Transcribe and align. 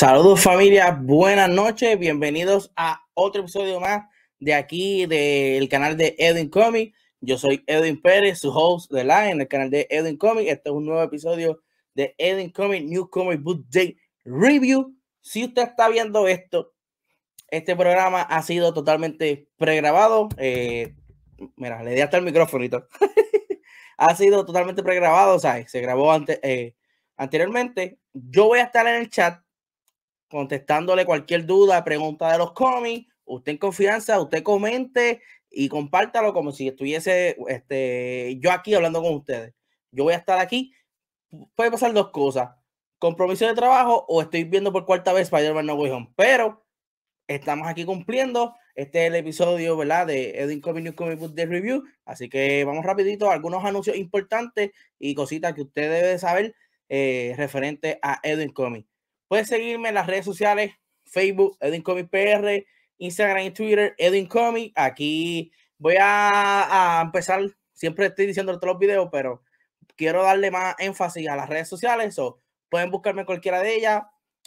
Saludos 0.00 0.42
familia, 0.42 0.98
buenas 0.98 1.50
noches, 1.50 1.98
bienvenidos 1.98 2.72
a 2.74 3.04
otro 3.12 3.42
episodio 3.42 3.80
más 3.80 4.06
de 4.38 4.54
aquí 4.54 5.04
del 5.04 5.68
canal 5.68 5.98
de 5.98 6.16
Edwin 6.18 6.48
Comic. 6.48 6.94
Yo 7.20 7.36
soy 7.36 7.62
Edwin 7.66 8.00
Pérez, 8.00 8.38
su 8.38 8.48
host 8.48 8.90
de 8.90 9.04
Line 9.04 9.32
en 9.32 9.40
el 9.42 9.48
canal 9.48 9.68
de 9.68 9.86
Edwin 9.90 10.16
Comic. 10.16 10.48
Este 10.48 10.70
es 10.70 10.74
un 10.74 10.86
nuevo 10.86 11.02
episodio 11.02 11.60
de 11.92 12.14
Edwin 12.16 12.48
Comic 12.50 12.82
New 12.84 13.10
Comic 13.10 13.42
Book 13.42 13.66
Day 13.68 13.98
Review. 14.24 14.96
Si 15.20 15.44
usted 15.44 15.64
está 15.64 15.90
viendo 15.90 16.26
esto, 16.26 16.72
este 17.48 17.76
programa 17.76 18.22
ha 18.22 18.42
sido 18.42 18.72
totalmente 18.72 19.50
pregrabado. 19.58 20.30
Eh, 20.38 20.94
mira, 21.56 21.82
le 21.82 21.94
di 21.94 22.00
hasta 22.00 22.16
el 22.16 22.24
micrófono 22.24 22.64
ha 23.98 24.16
sido 24.16 24.46
totalmente 24.46 24.82
pregrabado, 24.82 25.34
o 25.34 25.38
sea, 25.38 25.62
se 25.68 25.82
grabó 25.82 26.10
eh, 26.26 26.74
anteriormente. 27.18 27.98
Yo 28.14 28.46
voy 28.46 28.60
a 28.60 28.62
estar 28.62 28.86
en 28.86 28.94
el 28.94 29.10
chat 29.10 29.42
contestándole 30.30 31.04
cualquier 31.04 31.44
duda, 31.44 31.84
pregunta 31.84 32.32
de 32.32 32.38
los 32.38 32.52
cómics. 32.52 33.12
Usted 33.24 33.52
en 33.52 33.58
confianza, 33.58 34.20
usted 34.20 34.42
comente 34.42 35.20
y 35.50 35.68
compártalo 35.68 36.32
como 36.32 36.52
si 36.52 36.68
estuviese 36.68 37.36
este, 37.48 38.38
yo 38.40 38.52
aquí 38.52 38.74
hablando 38.74 39.02
con 39.02 39.14
ustedes. 39.14 39.52
Yo 39.90 40.04
voy 40.04 40.14
a 40.14 40.18
estar 40.18 40.38
aquí. 40.38 40.72
Puede 41.54 41.70
pasar 41.70 41.92
dos 41.92 42.10
cosas. 42.10 42.50
Compromiso 42.98 43.46
de 43.46 43.54
trabajo 43.54 44.04
o 44.08 44.22
estoy 44.22 44.44
viendo 44.44 44.72
por 44.72 44.86
cuarta 44.86 45.12
vez 45.12 45.24
Spider-Man 45.24 45.66
No 45.66 45.74
Way 45.74 45.90
Home. 45.90 46.12
Pero 46.16 46.64
estamos 47.26 47.68
aquí 47.68 47.84
cumpliendo. 47.84 48.54
Este 48.74 49.02
es 49.02 49.08
el 49.08 49.16
episodio, 49.16 49.76
¿verdad? 49.76 50.06
De 50.06 50.30
Edwin 50.40 50.60
Comic 50.60 50.84
News 50.84 50.96
Comic 50.96 51.18
Book 51.18 51.34
de 51.34 51.46
Review. 51.46 51.84
Así 52.04 52.28
que 52.28 52.64
vamos 52.64 52.84
rapidito. 52.84 53.30
Algunos 53.30 53.64
anuncios 53.64 53.96
importantes 53.96 54.70
y 54.98 55.14
cositas 55.14 55.54
que 55.54 55.62
usted 55.62 55.90
debe 55.90 56.18
saber 56.18 56.54
eh, 56.88 57.34
referente 57.36 57.98
a 58.02 58.20
Edwin 58.22 58.52
Comic. 58.52 58.89
Puedes 59.30 59.46
seguirme 59.46 59.90
en 59.90 59.94
las 59.94 60.08
redes 60.08 60.24
sociales, 60.24 60.72
Facebook, 61.04 61.56
Edwin 61.60 61.82
Comic 61.82 62.10
PR, 62.10 62.66
Instagram 62.98 63.44
y 63.44 63.50
Twitter, 63.52 63.94
Edwin 63.96 64.26
Comic. 64.26 64.72
Aquí 64.74 65.52
voy 65.78 65.94
a, 66.00 67.00
empezar, 67.04 67.40
siempre 67.72 68.06
estoy 68.06 68.26
diciendo 68.26 68.58
todos 68.58 68.72
los 68.72 68.80
videos, 68.80 69.08
pero 69.12 69.44
quiero 69.94 70.24
darle 70.24 70.50
más 70.50 70.74
énfasis 70.80 71.28
a 71.28 71.36
las 71.36 71.48
redes 71.48 71.68
sociales. 71.68 72.16
So, 72.16 72.40
pueden 72.68 72.90
buscarme 72.90 73.20
en 73.20 73.26
cualquiera 73.26 73.60
de 73.60 73.76
ellas, 73.76 74.02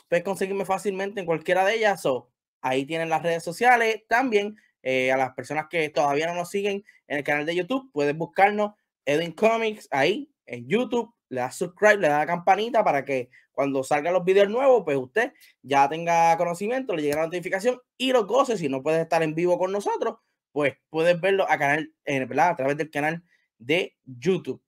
pueden 0.09 0.25
conseguirme 0.25 0.66
fácilmente 0.66 1.22
en 1.22 1.25
cualquiera 1.28 1.64
de 1.64 1.75
ellas. 1.75 2.02
So, 2.02 2.30
ahí 2.59 2.86
tienen 2.86 3.08
las 3.08 3.23
redes 3.23 3.42
sociales. 3.42 4.03
También 4.09 4.58
eh, 4.81 5.13
a 5.13 5.18
las 5.18 5.34
personas 5.34 5.68
que 5.69 5.88
todavía 5.91 6.28
no 6.28 6.36
nos 6.36 6.50
siguen 6.50 6.84
en 7.07 7.19
el 7.19 7.24
canal 7.24 7.46
de 7.46 7.56
YouTube, 7.56 7.90
pueden 7.94 8.18
buscarnos 8.18 8.74
Edwin 9.06 9.31
Comics 9.31 9.88
ahí 9.91 10.32
en 10.46 10.68
YouTube 10.68 11.14
le 11.30 11.42
da 11.42 11.52
subscribe, 11.52 11.98
le 11.98 12.08
da 12.08 12.20
la 12.20 12.28
campanita 12.28 12.84
para 12.84 13.04
que 13.04 13.30
cuando 13.52 13.84
salgan 13.84 14.14
los 14.14 14.24
videos 14.24 14.50
nuevos, 14.50 14.84
pues 14.84 14.98
usted 14.98 15.34
ya 15.62 15.88
tenga 15.88 16.36
conocimiento, 16.38 16.96
le 16.96 17.04
llegue 17.04 17.16
la 17.16 17.26
notificación 17.26 17.80
y 17.98 18.12
lo 18.12 18.26
goce. 18.26 18.58
Si 18.58 18.70
no 18.70 18.81
puedes 18.81 19.02
estar 19.02 19.22
en 19.24 19.36
vivo 19.36 19.58
con 19.58 19.72
nosotros, 19.72 20.18
pues 20.52 20.76
puedes 20.90 21.20
verlo 21.20 21.46
a, 21.50 21.58
canal, 21.58 21.94
eh, 22.06 22.28
a 22.38 22.56
través 22.56 22.78
del 22.78 22.90
canal 22.90 23.24
de 23.58 23.96
YouTube. 24.06 24.62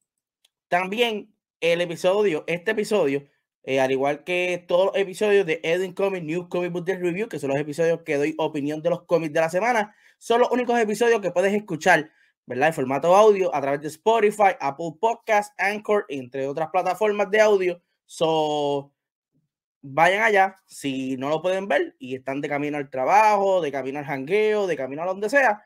También 0.67 1.33
el 1.61 1.81
episodio, 1.81 2.43
este 2.47 2.71
episodio, 2.71 3.27
eh, 3.63 3.79
al 3.79 3.91
igual 3.91 4.23
que 4.23 4.63
todos 4.67 4.87
los 4.87 4.95
episodios 4.97 5.45
de 5.45 5.59
Edwin 5.63 5.93
Comics 5.93 6.25
News 6.25 6.47
Comic 6.49 6.71
Book 6.71 6.87
Review, 6.87 7.27
que 7.27 7.39
son 7.39 7.49
los 7.49 7.59
episodios 7.59 8.01
que 8.03 8.17
doy 8.17 8.35
opinión 8.37 8.81
de 8.81 8.89
los 8.91 9.03
cómics 9.05 9.33
de 9.33 9.41
la 9.41 9.49
semana, 9.49 9.95
son 10.17 10.41
los 10.41 10.51
únicos 10.51 10.79
episodios 10.79 11.21
que 11.21 11.31
puedes 11.31 11.53
escuchar 11.53 12.11
¿verdad? 12.45 12.69
En 12.69 12.73
formato 12.73 13.15
audio 13.15 13.53
a 13.53 13.61
través 13.61 13.81
de 13.81 13.87
Spotify, 13.87 14.55
Apple 14.59 14.93
Podcasts, 14.99 15.53
Anchor, 15.57 16.05
entre 16.09 16.47
otras 16.47 16.69
plataformas 16.69 17.29
de 17.31 17.41
audio. 17.41 17.81
So, 18.05 18.93
vayan 19.81 20.23
allá, 20.23 20.55
si 20.65 21.15
no 21.17 21.29
lo 21.29 21.41
pueden 21.41 21.67
ver 21.67 21.95
y 21.99 22.15
están 22.15 22.41
de 22.41 22.49
camino 22.49 22.77
al 22.77 22.89
trabajo, 22.89 23.61
de 23.61 23.71
camino 23.71 23.99
al 23.99 24.05
jangueo, 24.05 24.67
de 24.67 24.77
camino 24.77 25.03
a 25.03 25.05
donde 25.05 25.29
sea, 25.29 25.63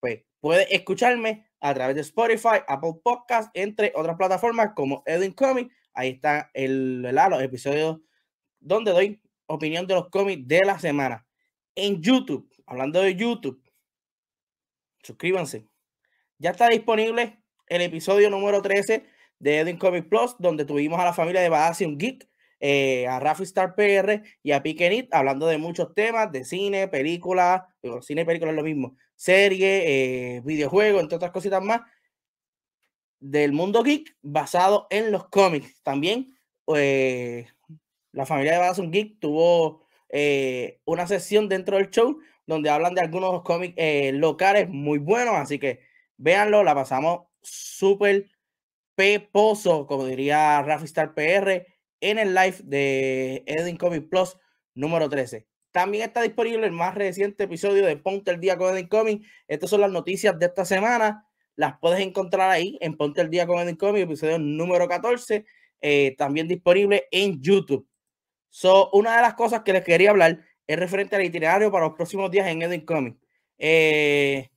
pues 0.00 0.24
puede 0.40 0.74
escucharme 0.74 1.46
a 1.60 1.74
través 1.74 1.96
de 1.96 2.02
Spotify, 2.02 2.60
Apple 2.68 3.00
Podcasts, 3.02 3.50
entre 3.54 3.92
otras 3.94 4.16
plataformas 4.16 4.72
como 4.74 5.02
Edwin 5.06 5.32
Comics. 5.32 5.74
Ahí 5.94 6.10
está 6.10 6.50
el, 6.52 7.02
los 7.02 7.42
episodios 7.42 8.00
donde 8.60 8.92
doy 8.92 9.22
opinión 9.46 9.86
de 9.86 9.94
los 9.94 10.08
cómics 10.10 10.46
de 10.46 10.64
la 10.64 10.78
semana. 10.78 11.26
En 11.74 12.02
YouTube, 12.02 12.50
hablando 12.66 13.00
de 13.00 13.14
YouTube, 13.14 13.62
suscríbanse, 15.02 15.66
ya 16.38 16.50
está 16.50 16.68
disponible 16.68 17.38
el 17.68 17.80
episodio 17.80 18.30
número 18.30 18.62
13 18.62 19.06
de 19.38 19.58
Edwin 19.58 19.78
Comic 19.78 20.08
Plus, 20.08 20.36
donde 20.38 20.64
tuvimos 20.64 21.00
a 21.00 21.04
la 21.04 21.12
familia 21.12 21.40
de 21.40 21.48
Badassium 21.48 21.96
Geek, 21.98 22.28
eh, 22.60 23.06
a 23.06 23.20
Rafi 23.20 23.42
Star 23.42 23.74
PR 23.74 24.22
y 24.42 24.52
a 24.52 24.62
Pikenit 24.62 25.12
hablando 25.12 25.46
de 25.46 25.58
muchos 25.58 25.94
temas 25.94 26.32
de 26.32 26.44
cine, 26.44 26.88
película, 26.88 27.68
cine 28.00 28.22
y 28.22 28.24
película 28.24 28.50
es 28.50 28.56
lo 28.56 28.62
mismo, 28.62 28.96
serie, 29.14 30.36
eh, 30.36 30.40
videojuegos, 30.44 31.02
entre 31.02 31.16
otras 31.16 31.32
cositas 31.32 31.62
más, 31.62 31.82
del 33.18 33.52
mundo 33.52 33.82
geek 33.82 34.16
basado 34.22 34.86
en 34.90 35.10
los 35.10 35.28
cómics. 35.28 35.82
También 35.82 36.34
eh, 36.74 37.46
la 38.12 38.26
familia 38.26 38.52
de 38.52 38.58
Badassium 38.58 38.90
Geek 38.90 39.20
tuvo 39.20 39.86
una 40.86 41.06
sesión 41.06 41.46
dentro 41.48 41.76
del 41.76 41.90
show 41.90 42.18
donde 42.46 42.70
hablan 42.70 42.94
de 42.94 43.02
algunos 43.02 43.42
cómics 43.42 43.74
locales 44.14 44.68
muy 44.70 44.98
buenos, 44.98 45.34
así 45.34 45.58
que 45.58 45.80
Véanlo, 46.16 46.64
la 46.64 46.74
pasamos 46.74 47.26
súper 47.42 48.30
peposo, 48.94 49.86
como 49.86 50.06
diría 50.06 50.62
Rafi 50.62 50.86
Star 50.86 51.14
PR, 51.14 51.66
en 52.00 52.18
el 52.18 52.34
live 52.34 52.56
de 52.64 53.42
Edwin 53.46 53.76
Comic 53.76 54.08
Plus 54.08 54.36
número 54.74 55.08
13. 55.08 55.46
También 55.70 56.04
está 56.04 56.22
disponible 56.22 56.66
el 56.66 56.72
más 56.72 56.94
reciente 56.94 57.44
episodio 57.44 57.84
de 57.84 57.96
Ponte 57.98 58.30
el 58.30 58.40
Día 58.40 58.56
con 58.56 58.72
Edwin 58.72 58.88
Comic. 58.88 59.26
Estas 59.46 59.68
son 59.68 59.82
las 59.82 59.90
noticias 59.90 60.38
de 60.38 60.46
esta 60.46 60.64
semana. 60.64 61.26
Las 61.54 61.78
puedes 61.78 62.00
encontrar 62.00 62.50
ahí 62.50 62.78
en 62.80 62.96
Ponte 62.96 63.20
el 63.20 63.28
Día 63.28 63.46
con 63.46 63.58
Edwin 63.58 63.76
Comic, 63.76 64.04
episodio 64.04 64.38
número 64.38 64.88
14. 64.88 65.44
Eh, 65.82 66.14
también 66.16 66.48
disponible 66.48 67.06
en 67.10 67.42
YouTube. 67.42 67.86
So, 68.48 68.88
una 68.92 69.16
de 69.16 69.22
las 69.22 69.34
cosas 69.34 69.62
que 69.62 69.74
les 69.74 69.84
quería 69.84 70.10
hablar 70.10 70.40
es 70.66 70.78
referente 70.78 71.14
al 71.14 71.24
itinerario 71.24 71.70
para 71.70 71.86
los 71.86 71.94
próximos 71.94 72.30
días 72.30 72.46
en 72.46 72.62
Edwin 72.62 72.86
Comic. 72.86 73.16
Eh, 73.58 74.48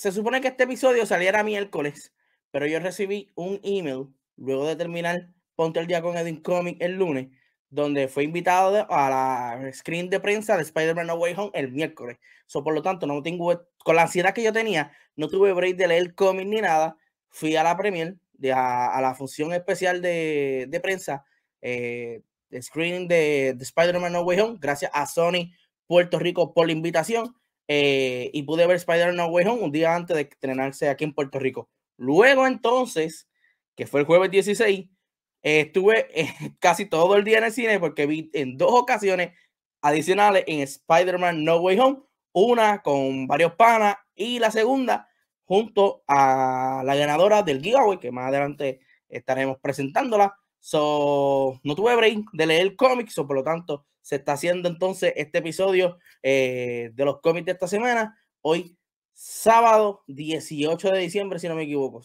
se 0.00 0.12
supone 0.12 0.40
que 0.40 0.48
este 0.48 0.64
episodio 0.64 1.04
saliera 1.04 1.44
miércoles, 1.44 2.14
pero 2.50 2.66
yo 2.66 2.80
recibí 2.80 3.30
un 3.34 3.60
email 3.62 4.06
luego 4.36 4.66
de 4.66 4.74
terminar 4.74 5.28
Ponte 5.54 5.78
el 5.78 5.86
Día 5.86 6.00
con 6.00 6.16
Edwin 6.16 6.40
Comic 6.40 6.78
el 6.80 6.94
lunes, 6.94 7.28
donde 7.68 8.08
fue 8.08 8.24
invitado 8.24 8.86
a 8.90 9.10
la 9.10 9.70
screen 9.74 10.08
de 10.08 10.18
prensa 10.18 10.56
de 10.56 10.62
Spider-Man 10.62 11.06
No 11.06 11.16
Way 11.16 11.34
Home 11.36 11.50
el 11.52 11.70
miércoles. 11.70 12.16
So, 12.46 12.64
por 12.64 12.72
lo 12.72 12.80
tanto, 12.80 13.06
no 13.06 13.22
tengo, 13.22 13.66
con 13.84 13.94
la 13.94 14.04
ansiedad 14.04 14.32
que 14.32 14.42
yo 14.42 14.54
tenía, 14.54 14.90
no 15.16 15.28
tuve 15.28 15.52
break 15.52 15.76
de 15.76 15.88
leer 15.88 16.14
cómic 16.14 16.46
ni 16.46 16.62
nada. 16.62 16.96
Fui 17.28 17.54
a 17.56 17.62
la 17.62 17.76
premier, 17.76 18.16
de, 18.32 18.54
a, 18.54 18.98
la 19.02 19.14
función 19.14 19.52
especial 19.52 20.00
de, 20.00 20.64
de 20.70 20.80
prensa, 20.80 21.26
eh, 21.60 22.22
de 22.48 22.62
screening 22.62 23.06
de, 23.06 23.52
de 23.54 23.64
Spider-Man 23.64 24.14
No 24.14 24.22
Way 24.22 24.40
Home, 24.40 24.58
gracias 24.58 24.90
a 24.94 25.06
Sony 25.06 25.52
Puerto 25.86 26.18
Rico 26.18 26.54
por 26.54 26.64
la 26.64 26.72
invitación. 26.72 27.34
Eh, 27.72 28.32
y 28.32 28.42
pude 28.42 28.66
ver 28.66 28.74
Spider-Man 28.74 29.14
No 29.14 29.26
Way 29.28 29.46
Home 29.46 29.62
un 29.62 29.70
día 29.70 29.94
antes 29.94 30.16
de 30.16 30.22
estrenarse 30.22 30.88
aquí 30.88 31.04
en 31.04 31.14
Puerto 31.14 31.38
Rico. 31.38 31.70
Luego 31.96 32.48
entonces, 32.48 33.28
que 33.76 33.86
fue 33.86 34.00
el 34.00 34.06
jueves 34.06 34.28
16, 34.32 34.88
estuve 35.40 36.08
eh, 36.20 36.26
casi 36.58 36.86
todo 36.86 37.14
el 37.14 37.22
día 37.22 37.38
en 37.38 37.44
el 37.44 37.52
cine 37.52 37.78
porque 37.78 38.06
vi 38.06 38.28
en 38.32 38.58
dos 38.58 38.72
ocasiones 38.72 39.38
adicionales 39.82 40.42
en 40.48 40.58
Spider-Man 40.58 41.44
No 41.44 41.58
Way 41.58 41.78
Home, 41.78 41.98
una 42.32 42.82
con 42.82 43.28
varios 43.28 43.54
panas 43.54 43.98
y 44.16 44.40
la 44.40 44.50
segunda 44.50 45.08
junto 45.44 46.02
a 46.08 46.82
la 46.84 46.96
ganadora 46.96 47.44
del 47.44 47.62
giveaway, 47.62 48.00
que 48.00 48.10
más 48.10 48.30
adelante 48.30 48.80
estaremos 49.08 49.58
presentándola. 49.60 50.36
So, 50.60 51.58
no 51.64 51.74
tuve 51.74 51.96
break 51.96 52.30
de 52.32 52.46
leer 52.46 52.76
cómics, 52.76 53.16
o 53.18 53.26
por 53.26 53.36
lo 53.36 53.42
tanto, 53.42 53.86
se 54.02 54.16
está 54.16 54.32
haciendo 54.32 54.68
entonces 54.68 55.12
este 55.16 55.38
episodio 55.38 55.98
eh, 56.22 56.90
de 56.94 57.04
los 57.04 57.20
cómics 57.20 57.46
de 57.46 57.52
esta 57.52 57.66
semana. 57.66 58.18
Hoy, 58.42 58.76
sábado 59.12 60.02
18 60.08 60.90
de 60.90 60.98
diciembre, 60.98 61.38
si 61.38 61.48
no 61.48 61.54
me 61.54 61.62
equivoco. 61.64 62.02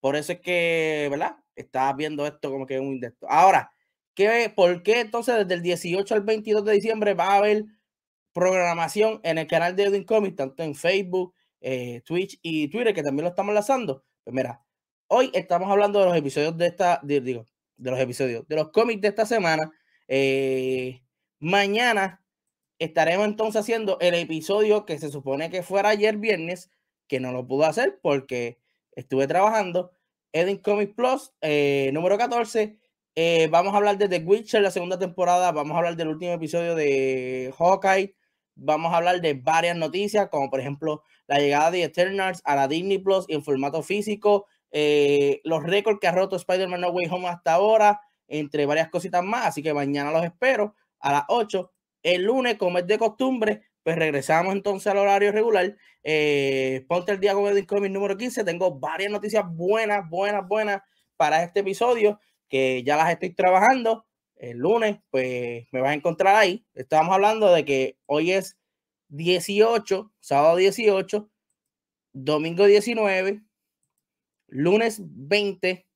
por 0.00 0.16
eso 0.16 0.32
es 0.32 0.40
que, 0.40 1.08
¿verdad? 1.10 1.36
Estás 1.56 1.96
viendo 1.96 2.26
esto 2.26 2.50
como 2.50 2.66
que 2.66 2.74
es 2.76 2.80
un 2.80 2.94
indecto. 2.94 3.26
Ahora, 3.28 3.72
¿qué, 4.14 4.52
¿por 4.54 4.82
qué 4.82 5.00
entonces 5.00 5.36
desde 5.36 5.54
el 5.54 5.62
18 5.62 6.14
al 6.14 6.22
22 6.22 6.64
de 6.64 6.72
diciembre 6.72 7.14
va 7.14 7.34
a 7.34 7.36
haber 7.38 7.64
programación 8.32 9.20
en 9.24 9.38
el 9.38 9.46
canal 9.46 9.76
de 9.76 9.84
Edwin 9.84 10.04
Comics, 10.04 10.36
tanto 10.36 10.62
en 10.62 10.74
Facebook, 10.74 11.34
eh, 11.60 12.02
Twitch 12.04 12.38
y 12.42 12.68
Twitter, 12.68 12.94
que 12.94 13.02
también 13.02 13.24
lo 13.24 13.30
estamos 13.30 13.54
lanzando? 13.54 14.04
Pues 14.24 14.34
mira, 14.34 14.64
hoy 15.08 15.30
estamos 15.34 15.70
hablando 15.70 16.00
de 16.00 16.06
los 16.06 16.16
episodios 16.16 16.56
de 16.58 16.66
esta, 16.66 17.00
digo, 17.02 17.46
de 17.76 17.90
los 17.90 18.00
episodios, 18.00 18.46
de 18.48 18.56
los 18.56 18.70
cómics 18.70 19.00
de 19.00 19.08
esta 19.08 19.26
semana. 19.26 19.70
Eh, 20.08 21.00
Mañana 21.44 22.24
estaremos 22.78 23.26
entonces 23.26 23.60
haciendo 23.60 23.98
el 24.00 24.14
episodio 24.14 24.86
que 24.86 24.98
se 24.98 25.10
supone 25.10 25.50
que 25.50 25.62
fuera 25.62 25.90
ayer 25.90 26.16
viernes, 26.16 26.70
que 27.06 27.20
no 27.20 27.32
lo 27.32 27.46
pudo 27.46 27.66
hacer 27.66 27.98
porque 28.02 28.58
estuve 28.92 29.26
trabajando. 29.26 29.92
Edwin 30.32 30.56
Comics 30.56 30.94
Plus, 30.94 31.34
eh, 31.42 31.90
número 31.92 32.16
14. 32.16 32.78
Eh, 33.14 33.48
vamos 33.50 33.74
a 33.74 33.76
hablar 33.76 33.98
de 33.98 34.08
The 34.08 34.24
Witcher, 34.24 34.62
la 34.62 34.70
segunda 34.70 34.98
temporada. 34.98 35.52
Vamos 35.52 35.74
a 35.74 35.78
hablar 35.80 35.96
del 35.96 36.08
último 36.08 36.32
episodio 36.32 36.74
de 36.74 37.52
Hawkeye. 37.58 38.16
Vamos 38.54 38.94
a 38.94 38.96
hablar 38.96 39.20
de 39.20 39.34
varias 39.34 39.76
noticias, 39.76 40.30
como 40.30 40.48
por 40.48 40.60
ejemplo 40.60 41.02
la 41.26 41.40
llegada 41.40 41.72
de 41.72 41.82
Eternals 41.82 42.40
a 42.46 42.56
la 42.56 42.68
Disney 42.68 42.96
Plus 42.96 43.26
en 43.28 43.44
formato 43.44 43.82
físico, 43.82 44.46
eh, 44.76 45.40
los 45.44 45.62
récords 45.62 46.00
que 46.00 46.08
ha 46.08 46.12
roto 46.12 46.34
Spider-Man 46.34 46.80
No 46.80 46.88
Way 46.88 47.06
Home 47.08 47.28
hasta 47.28 47.52
ahora, 47.52 48.00
entre 48.26 48.66
varias 48.66 48.88
cositas 48.88 49.22
más. 49.22 49.46
Así 49.46 49.62
que 49.62 49.72
mañana 49.72 50.10
los 50.10 50.24
espero 50.24 50.74
a 50.98 51.12
las 51.12 51.22
8. 51.28 51.70
El 52.02 52.24
lunes, 52.24 52.56
como 52.56 52.78
es 52.78 52.86
de 52.88 52.98
costumbre, 52.98 53.62
pues 53.84 53.94
regresamos 53.94 54.52
entonces 54.52 54.88
al 54.88 54.98
horario 54.98 55.30
regular. 55.30 55.76
Eh, 56.02 56.84
ponte 56.88 57.12
el 57.12 57.20
día 57.20 57.34
con 57.34 57.46
Edwin 57.46 57.66
Comics 57.66 57.92
número 57.92 58.16
15. 58.16 58.42
Tengo 58.42 58.76
varias 58.76 59.12
noticias 59.12 59.44
buenas, 59.48 60.10
buenas, 60.10 60.46
buenas 60.48 60.82
para 61.16 61.44
este 61.44 61.60
episodio 61.60 62.18
que 62.48 62.82
ya 62.82 62.96
las 62.96 63.10
estoy 63.12 63.30
trabajando. 63.30 64.06
El 64.34 64.58
lunes, 64.58 64.98
pues 65.10 65.68
me 65.70 65.82
vas 65.82 65.90
a 65.90 65.94
encontrar 65.94 66.34
ahí. 66.34 66.66
Estamos 66.74 67.14
hablando 67.14 67.52
de 67.52 67.64
que 67.64 67.96
hoy 68.06 68.32
es 68.32 68.58
18, 69.10 70.12
sábado 70.18 70.56
18, 70.56 71.30
domingo 72.12 72.66
19, 72.66 73.40
lunes 74.54 75.00
20 75.02 75.86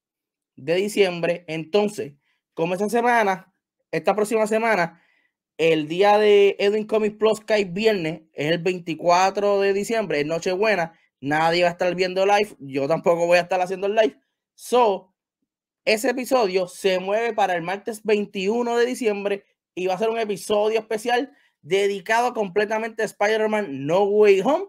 de 0.57 0.75
diciembre. 0.75 1.45
Entonces, 1.47 2.15
como 2.55 2.75
esta 2.75 2.89
semana, 2.89 3.55
esta 3.93 4.15
próxima 4.15 4.47
semana, 4.47 5.01
el 5.57 5.89
día 5.89 6.19
de 6.19 6.57
Edwin 6.59 6.87
Comics 6.87 7.17
Plus 7.17 7.41
que 7.41 7.65
viernes 7.65 8.23
es 8.33 8.53
el 8.53 8.59
24 8.59 9.61
de 9.61 9.73
diciembre, 9.73 10.21
es 10.21 10.27
Nochebuena. 10.27 10.99
Nadie 11.21 11.63
va 11.63 11.69
a 11.69 11.73
estar 11.73 11.95
viendo 11.95 12.27
live. 12.27 12.57
Yo 12.59 12.87
tampoco 12.87 13.27
voy 13.27 13.39
a 13.39 13.43
estar 13.43 13.61
haciendo 13.61 13.89
live. 13.89 14.17
So, 14.55 15.15
ese 15.85 16.11
episodio 16.11 16.67
se 16.67 16.99
mueve 16.99 17.33
para 17.33 17.55
el 17.55 17.63
martes 17.63 18.03
21 18.03 18.77
de 18.77 18.87
diciembre 18.87 19.45
y 19.75 19.87
va 19.87 19.95
a 19.95 19.99
ser 19.99 20.11
un 20.11 20.19
episodio 20.19 20.81
especial 20.81 21.33
dedicado 21.63 22.35
completamente 22.35 23.03
a 23.03 23.07
Spider-Man 23.07 23.87
No 23.87 24.03
Way 24.05 24.41
Home. 24.41 24.67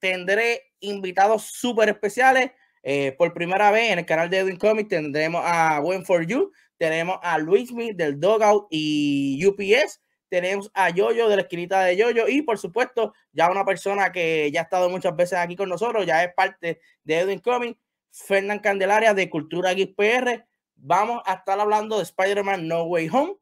Tendré 0.00 0.74
invitados 0.80 1.44
súper 1.44 1.88
especiales. 1.88 2.52
Eh, 2.82 3.14
por 3.18 3.32
primera 3.34 3.70
vez 3.70 3.92
en 3.92 3.98
el 3.98 4.06
canal 4.06 4.30
de 4.30 4.38
Edwin 4.38 4.56
Comics 4.56 4.88
tendremos 4.88 5.42
a 5.44 5.80
When 5.80 6.04
for 6.04 6.26
You, 6.26 6.50
tenemos 6.78 7.18
a 7.22 7.38
Luis 7.38 7.68
Smith 7.68 7.96
del 7.96 8.18
Dogout 8.18 8.68
y 8.70 9.44
UPS, 9.46 10.00
tenemos 10.30 10.70
a 10.72 10.88
Yoyo 10.90 11.28
de 11.28 11.36
la 11.36 11.42
esquinita 11.42 11.82
de 11.82 11.96
Yoyo 11.96 12.26
y 12.28 12.42
por 12.42 12.56
supuesto 12.58 13.12
ya 13.32 13.50
una 13.50 13.64
persona 13.64 14.12
que 14.12 14.50
ya 14.52 14.60
ha 14.60 14.64
estado 14.64 14.88
muchas 14.88 15.14
veces 15.14 15.38
aquí 15.38 15.56
con 15.56 15.68
nosotros, 15.68 16.06
ya 16.06 16.24
es 16.24 16.32
parte 16.34 16.80
de 17.04 17.18
Edwin 17.18 17.40
Comics, 17.40 17.78
Fernán 18.10 18.60
Candelaria 18.60 19.14
de 19.14 19.28
Cultura 19.28 19.74
Geek 19.74 19.94
PR. 19.94 20.46
Vamos 20.76 21.22
a 21.26 21.34
estar 21.34 21.60
hablando 21.60 21.96
de 21.96 22.04
Spider-Man 22.04 22.66
No 22.66 22.84
Way 22.84 23.08
Home. 23.12 23.36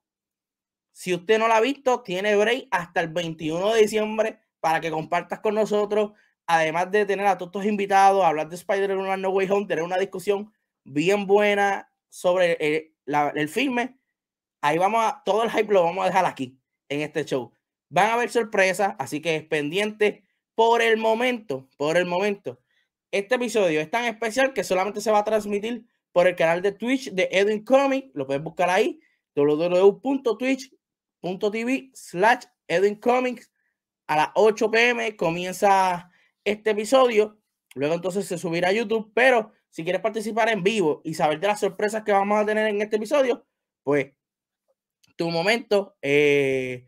Si 0.93 1.15
usted 1.15 1.39
no 1.39 1.47
la 1.47 1.59
ha 1.59 1.61
visto, 1.61 2.03
tiene 2.03 2.35
break 2.37 2.67
hasta 2.71 3.01
el 3.01 3.09
21 3.09 3.75
de 3.75 3.83
diciembre 3.83 4.41
para 4.61 4.81
que 4.81 4.91
compartas 4.91 5.39
con 5.41 5.55
nosotros 5.55 6.13
además 6.49 6.91
de 6.91 7.07
tener 7.07 7.27
a 7.27 7.39
todos 7.39 7.51
estos 7.51 7.67
invitados, 7.67 8.25
hablar 8.25 8.49
de 8.49 8.57
Spider-Man 8.57 9.21
No 9.21 9.29
Way 9.31 9.51
Home, 9.51 9.67
tener 9.67 9.85
una 9.85 9.99
discusión 9.99 10.53
bien 10.83 11.27
buena 11.27 11.93
sobre 12.09 12.57
el, 12.61 12.95
el 13.35 13.49
filme, 13.49 13.99
ahí 14.63 14.79
vamos 14.79 15.05
a, 15.05 15.23
todo 15.25 15.45
el 15.45 15.51
hype 15.51 15.73
lo 15.73 15.85
vamos 15.85 16.03
a 16.03 16.09
dejar 16.09 16.25
aquí, 16.25 16.59
en 16.89 17.03
este 17.03 17.25
show. 17.25 17.53
Van 17.91 18.07
a 18.07 18.15
haber 18.15 18.31
sorpresas, 18.31 18.95
así 18.99 19.21
que 19.21 19.37
es 19.37 19.45
pendiente 19.45 20.25
por 20.55 20.81
el 20.83 20.97
momento, 20.97 21.69
por 21.77 21.99
el 21.99 22.07
momento. 22.07 22.61
Este 23.11 23.35
episodio 23.37 23.81
es 23.81 23.91
tan 23.91 24.07
especial 24.07 24.55
que 24.55 24.65
solamente 24.65 25.03
se 25.03 25.11
va 25.11 25.19
a 25.19 25.25
transmitir 25.25 25.87
por 26.13 26.27
el 26.27 26.35
canal 26.35 26.63
de 26.63 26.73
Twitch 26.73 27.13
de 27.13 27.29
Edwin 27.31 27.63
Comics, 27.63 28.11
lo 28.15 28.27
puedes 28.27 28.43
buscar 28.43 28.71
ahí, 28.71 29.01
www.twitch.tv 29.37 30.71
slash 31.93 32.45
Edwin 32.67 32.97
Comics. 32.97 33.53
A 34.07 34.17
las 34.17 34.31
8 34.35 34.71
pm 34.71 35.15
comienza 35.17 36.11
este 36.49 36.71
episodio. 36.71 37.39
Luego 37.75 37.95
entonces 37.95 38.27
se 38.27 38.39
subirá 38.39 38.69
a 38.69 38.73
YouTube. 38.73 39.11
Pero 39.15 39.53
si 39.71 39.85
quieres 39.85 40.01
participar 40.01 40.49
en 40.49 40.63
vivo 40.63 41.01
y 41.05 41.15
saber 41.15 41.41
de 41.41 41.47
las 41.47 41.61
sorpresas 41.61 42.03
que 42.05 42.13
vamos 42.13 42.41
a 42.41 42.47
tener 42.47 42.67
en 42.69 42.81
este 42.83 42.97
episodio, 42.97 43.47
pues 43.83 44.13
tu 45.17 45.31
momento 45.31 45.97
eh, 46.03 46.87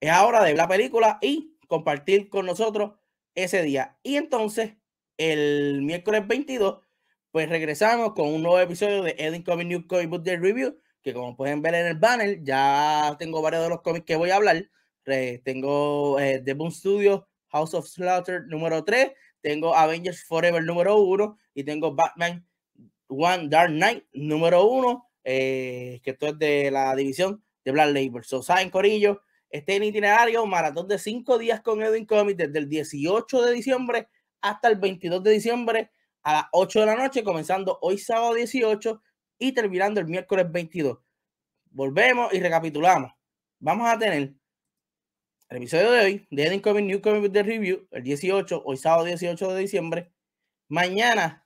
es 0.00 0.10
ahora 0.10 0.42
de 0.42 0.50
ver 0.50 0.56
la 0.56 0.68
película 0.68 1.18
y 1.22 1.56
compartir 1.68 2.28
con 2.28 2.46
nosotros 2.46 2.92
ese 3.34 3.62
día. 3.62 3.98
Y 4.02 4.16
entonces, 4.16 4.76
el 5.16 5.82
miércoles 5.82 6.26
22, 6.26 6.80
pues 7.30 7.48
regresamos 7.48 8.12
con 8.14 8.28
un 8.28 8.42
nuevo 8.42 8.58
episodio 8.58 9.02
de 9.02 9.14
Edin 9.18 9.42
Comic 9.42 9.68
New 9.68 9.86
Comic 9.86 10.08
Book 10.08 10.24
Day 10.24 10.36
Review, 10.36 10.78
que 11.02 11.14
como 11.14 11.36
pueden 11.36 11.62
ver 11.62 11.74
en 11.74 11.86
el 11.86 11.96
banner, 11.96 12.42
ya 12.42 13.16
tengo 13.18 13.40
varios 13.40 13.62
de 13.62 13.68
los 13.68 13.82
cómics 13.82 14.04
que 14.04 14.16
voy 14.16 14.30
a 14.30 14.36
hablar. 14.36 14.68
tengo 15.44 16.18
eh, 16.18 16.42
The 16.44 16.54
Boom 16.54 16.70
Studios 16.72 17.22
House 17.50 17.74
of 17.74 17.86
Slaughter 17.86 18.46
número 18.46 18.84
3, 18.84 19.12
tengo 19.40 19.74
Avengers 19.74 20.24
Forever 20.24 20.62
número 20.62 20.98
1 21.00 21.38
y 21.54 21.64
tengo 21.64 21.94
Batman 21.94 22.46
One 23.08 23.48
Dark 23.48 23.70
Knight 23.70 24.04
número 24.12 24.64
1, 24.66 25.10
eh, 25.24 26.00
que 26.02 26.10
esto 26.10 26.28
es 26.28 26.38
de 26.38 26.70
la 26.70 26.94
división 26.94 27.42
de 27.64 27.72
Black 27.72 27.92
Label. 27.92 28.24
So, 28.24 28.42
saben, 28.42 28.70
Corillo, 28.70 29.22
este 29.50 29.76
en 29.76 29.84
itinerario, 29.84 30.46
maratón 30.46 30.86
de 30.88 30.98
5 30.98 31.38
días 31.38 31.60
con 31.60 31.82
Edwin 31.82 32.06
Comics 32.06 32.38
desde 32.38 32.58
el 32.58 32.68
18 32.68 33.42
de 33.42 33.52
diciembre 33.52 34.08
hasta 34.40 34.68
el 34.68 34.76
22 34.76 35.22
de 35.22 35.30
diciembre 35.32 35.90
a 36.22 36.32
las 36.32 36.44
8 36.52 36.80
de 36.80 36.86
la 36.86 36.96
noche, 36.96 37.24
comenzando 37.24 37.78
hoy 37.82 37.98
sábado 37.98 38.34
18 38.34 39.02
y 39.38 39.52
terminando 39.52 40.00
el 40.00 40.06
miércoles 40.06 40.50
22. 40.50 40.98
Volvemos 41.70 42.32
y 42.32 42.40
recapitulamos. 42.40 43.12
Vamos 43.58 43.88
a 43.88 43.98
tener 43.98 44.34
el 45.50 45.56
episodio 45.56 45.90
de 45.90 46.00
hoy 46.04 46.26
de 46.30 46.46
Edin 46.46 46.60
Comic 46.60 46.84
New 46.84 47.00
Comic 47.00 47.32
The 47.32 47.42
Review, 47.42 47.88
el 47.90 48.04
18, 48.04 48.62
hoy 48.64 48.76
sábado 48.76 49.04
18 49.04 49.52
de 49.52 49.60
diciembre. 49.60 50.12
Mañana, 50.68 51.44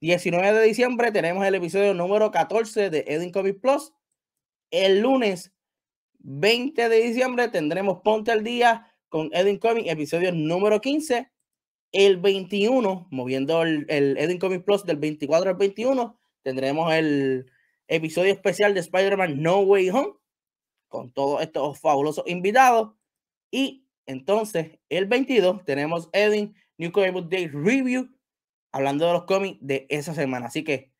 19 0.00 0.52
de 0.52 0.64
diciembre, 0.64 1.10
tenemos 1.10 1.44
el 1.44 1.56
episodio 1.56 1.92
número 1.92 2.30
14 2.30 2.88
de 2.88 3.04
Edin 3.08 3.32
Comic 3.32 3.60
Plus. 3.60 3.92
El 4.70 5.00
lunes 5.00 5.52
20 6.20 6.88
de 6.88 7.02
diciembre 7.02 7.48
tendremos 7.48 7.98
Ponte 8.04 8.30
al 8.30 8.44
Día 8.44 8.94
con 9.08 9.30
Edin 9.32 9.58
Comic, 9.58 9.88
episodio 9.88 10.30
número 10.30 10.80
15. 10.80 11.28
El 11.90 12.18
21, 12.18 13.08
moviendo 13.10 13.62
el, 13.62 13.86
el 13.88 14.16
Edin 14.18 14.38
Comic 14.38 14.62
Plus 14.64 14.84
del 14.84 14.98
24 14.98 15.50
al 15.50 15.56
21, 15.56 16.16
tendremos 16.42 16.94
el 16.94 17.50
episodio 17.88 18.32
especial 18.32 18.72
de 18.72 18.80
Spider-Man 18.80 19.42
No 19.42 19.62
Way 19.62 19.90
Home 19.90 20.12
con 20.86 21.10
todos 21.10 21.42
estos 21.42 21.80
fabulosos 21.80 22.24
invitados. 22.28 22.95
Y 23.50 23.86
entonces, 24.06 24.78
el 24.88 25.06
22 25.06 25.64
tenemos 25.64 26.08
Edwin 26.12 26.54
New 26.78 26.92
Comic 26.92 27.12
Book 27.12 27.28
Day 27.28 27.48
Review, 27.48 28.08
hablando 28.72 29.06
de 29.06 29.12
los 29.12 29.24
cómics 29.24 29.58
de 29.60 29.86
esa 29.88 30.14
semana. 30.14 30.46
Así 30.46 30.64
que 30.64 30.92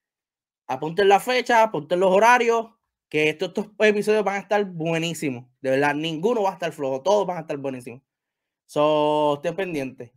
apunten 0.67 1.09
la 1.09 1.21
fecha, 1.21 1.63
apunten 1.63 2.01
los 2.01 2.11
horarios, 2.11 2.71
que 3.09 3.29
estos, 3.29 3.51
estos 3.51 3.71
episodios 3.79 4.25
van 4.25 4.37
a 4.37 4.41
estar 4.41 4.65
buenísimos. 4.65 5.47
De 5.61 5.71
verdad, 5.71 5.95
ninguno 5.95 6.43
va 6.43 6.51
a 6.51 6.55
estar 6.55 6.73
flojo, 6.73 7.03
todos 7.03 7.27
van 7.27 7.39
a 7.39 7.41
estar 7.41 7.57
buenísimos. 7.57 8.03
So, 8.67 9.35
estén 9.37 9.55
pendientes. 9.55 10.13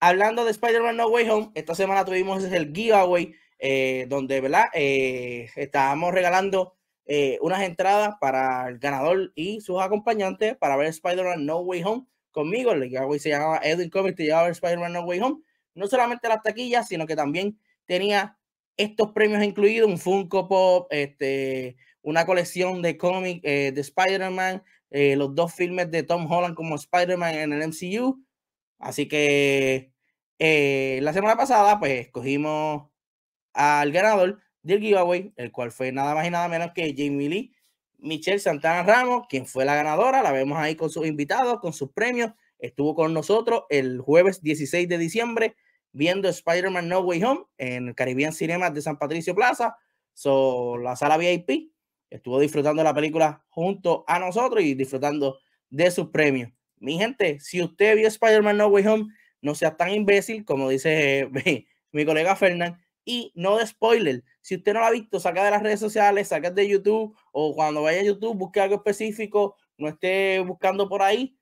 Hablando 0.00 0.44
de 0.44 0.50
Spider-Man 0.50 0.96
No 0.96 1.08
Way 1.08 1.30
Home, 1.30 1.52
esta 1.54 1.74
semana 1.74 2.04
tuvimos 2.04 2.44
el 2.44 2.72
giveaway, 2.74 3.34
eh, 3.58 4.06
donde, 4.08 4.40
¿verdad? 4.40 4.66
Eh, 4.74 5.48
estábamos 5.56 6.12
regalando 6.12 6.76
eh, 7.06 7.38
unas 7.42 7.62
entradas 7.62 8.14
para 8.20 8.68
el 8.68 8.78
ganador 8.78 9.32
y 9.34 9.60
sus 9.60 9.80
acompañantes 9.80 10.56
para 10.56 10.76
ver 10.76 10.86
Spider-Man 10.88 11.44
No 11.44 11.58
Way 11.60 11.82
Home 11.82 12.06
conmigo. 12.30 12.72
El 12.72 13.20
se 13.20 13.30
llamaba 13.30 13.60
Edwin 13.62 13.90
Comics, 13.90 14.16
te 14.16 14.24
llevaba 14.24 14.48
Spider-Man 14.48 14.92
No 14.92 15.02
Way 15.02 15.20
Home. 15.20 15.42
No 15.74 15.86
solamente 15.88 16.28
las 16.28 16.42
taquillas, 16.42 16.88
sino 16.88 17.06
que 17.06 17.16
también 17.16 17.58
tenía 17.86 18.38
estos 18.76 19.12
premios 19.12 19.42
incluidos, 19.42 19.90
un 19.90 19.98
Funko 19.98 20.48
Pop, 20.48 20.86
este, 20.90 21.76
una 22.02 22.24
colección 22.24 22.82
de 22.82 22.96
cómics 22.96 23.40
eh, 23.44 23.72
de 23.74 23.80
Spider-Man, 23.80 24.62
eh, 24.90 25.16
los 25.16 25.34
dos 25.34 25.52
filmes 25.54 25.90
de 25.90 26.02
Tom 26.02 26.30
Holland 26.30 26.54
como 26.54 26.76
Spider-Man 26.76 27.34
en 27.34 27.52
el 27.52 27.68
MCU. 27.68 28.24
Así 28.78 29.08
que 29.08 29.92
la 30.38 31.12
semana 31.12 31.36
pasada, 31.36 31.78
pues 31.78 32.06
escogimos 32.06 32.88
al 33.52 33.92
ganador 33.92 34.40
del 34.62 34.80
giveaway, 34.80 35.32
el 35.36 35.52
cual 35.52 35.72
fue 35.72 35.92
nada 35.92 36.14
más 36.14 36.26
y 36.26 36.30
nada 36.30 36.48
menos 36.48 36.72
que 36.74 36.94
Jamie 36.96 37.28
Lee 37.28 37.52
Michelle 38.02 38.40
Santana 38.40 38.82
Ramos, 38.82 39.26
quien 39.28 39.46
fue 39.46 39.64
la 39.64 39.76
ganadora. 39.76 40.22
La 40.22 40.32
vemos 40.32 40.58
ahí 40.58 40.74
con 40.74 40.90
sus 40.90 41.06
invitados, 41.06 41.60
con 41.60 41.72
sus 41.72 41.92
premios. 41.92 42.32
Estuvo 42.58 42.94
con 42.94 43.14
nosotros 43.14 43.62
el 43.70 44.00
jueves 44.00 44.42
16 44.42 44.88
de 44.88 44.98
diciembre 44.98 45.56
viendo 45.92 46.28
Spider-Man 46.28 46.88
No 46.88 47.00
Way 47.00 47.22
Home 47.24 47.44
en 47.58 47.88
el 47.88 47.94
Caribbean 47.94 48.32
Cinema 48.32 48.70
de 48.70 48.82
San 48.82 48.98
Patricio 48.98 49.34
Plaza, 49.34 49.76
so, 50.14 50.78
la 50.78 50.96
sala 50.96 51.16
VIP. 51.16 51.72
Estuvo 52.10 52.40
disfrutando 52.40 52.82
la 52.82 52.92
película 52.92 53.44
junto 53.48 54.04
a 54.06 54.18
nosotros 54.18 54.62
y 54.64 54.74
disfrutando 54.74 55.38
de 55.70 55.90
sus 55.90 56.08
premios. 56.08 56.50
Mi 56.78 56.98
gente, 56.98 57.38
si 57.40 57.62
usted 57.62 57.96
vio 57.96 58.08
Spider-Man 58.08 58.56
No 58.56 58.66
Way 58.66 58.86
Home, 58.86 59.06
no 59.40 59.54
sea 59.54 59.76
tan 59.76 59.90
imbécil 59.90 60.44
como 60.44 60.68
dice 60.68 61.28
mi, 61.30 61.66
mi 61.92 62.04
colega 62.04 62.36
Fernán 62.36 62.81
y 63.04 63.32
no 63.34 63.58
de 63.58 63.66
spoiler. 63.66 64.24
Si 64.40 64.56
usted 64.56 64.74
no 64.74 64.80
lo 64.80 64.86
ha 64.86 64.90
visto, 64.90 65.20
saca 65.20 65.44
de 65.44 65.50
las 65.50 65.62
redes 65.62 65.80
sociales, 65.80 66.28
saca 66.28 66.50
de 66.50 66.68
YouTube 66.68 67.16
o 67.32 67.54
cuando 67.54 67.82
vaya 67.82 68.00
a 68.00 68.04
YouTube, 68.04 68.36
busque 68.36 68.60
algo 68.60 68.76
específico, 68.76 69.56
no 69.76 69.88
esté 69.88 70.40
buscando 70.40 70.88
por 70.88 71.02
ahí 71.02 71.38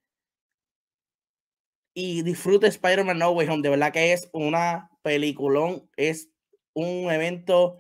y 1.95 2.23
disfrute 2.23 2.67
Spider-Man 2.67 3.19
No 3.19 3.31
Way 3.31 3.49
Home. 3.49 3.63
De 3.63 3.71
verdad 3.71 3.93
que 3.93 4.13
es 4.13 4.29
una 4.33 4.91
peliculón, 5.03 5.89
es 5.97 6.31
un 6.73 7.11
evento 7.11 7.79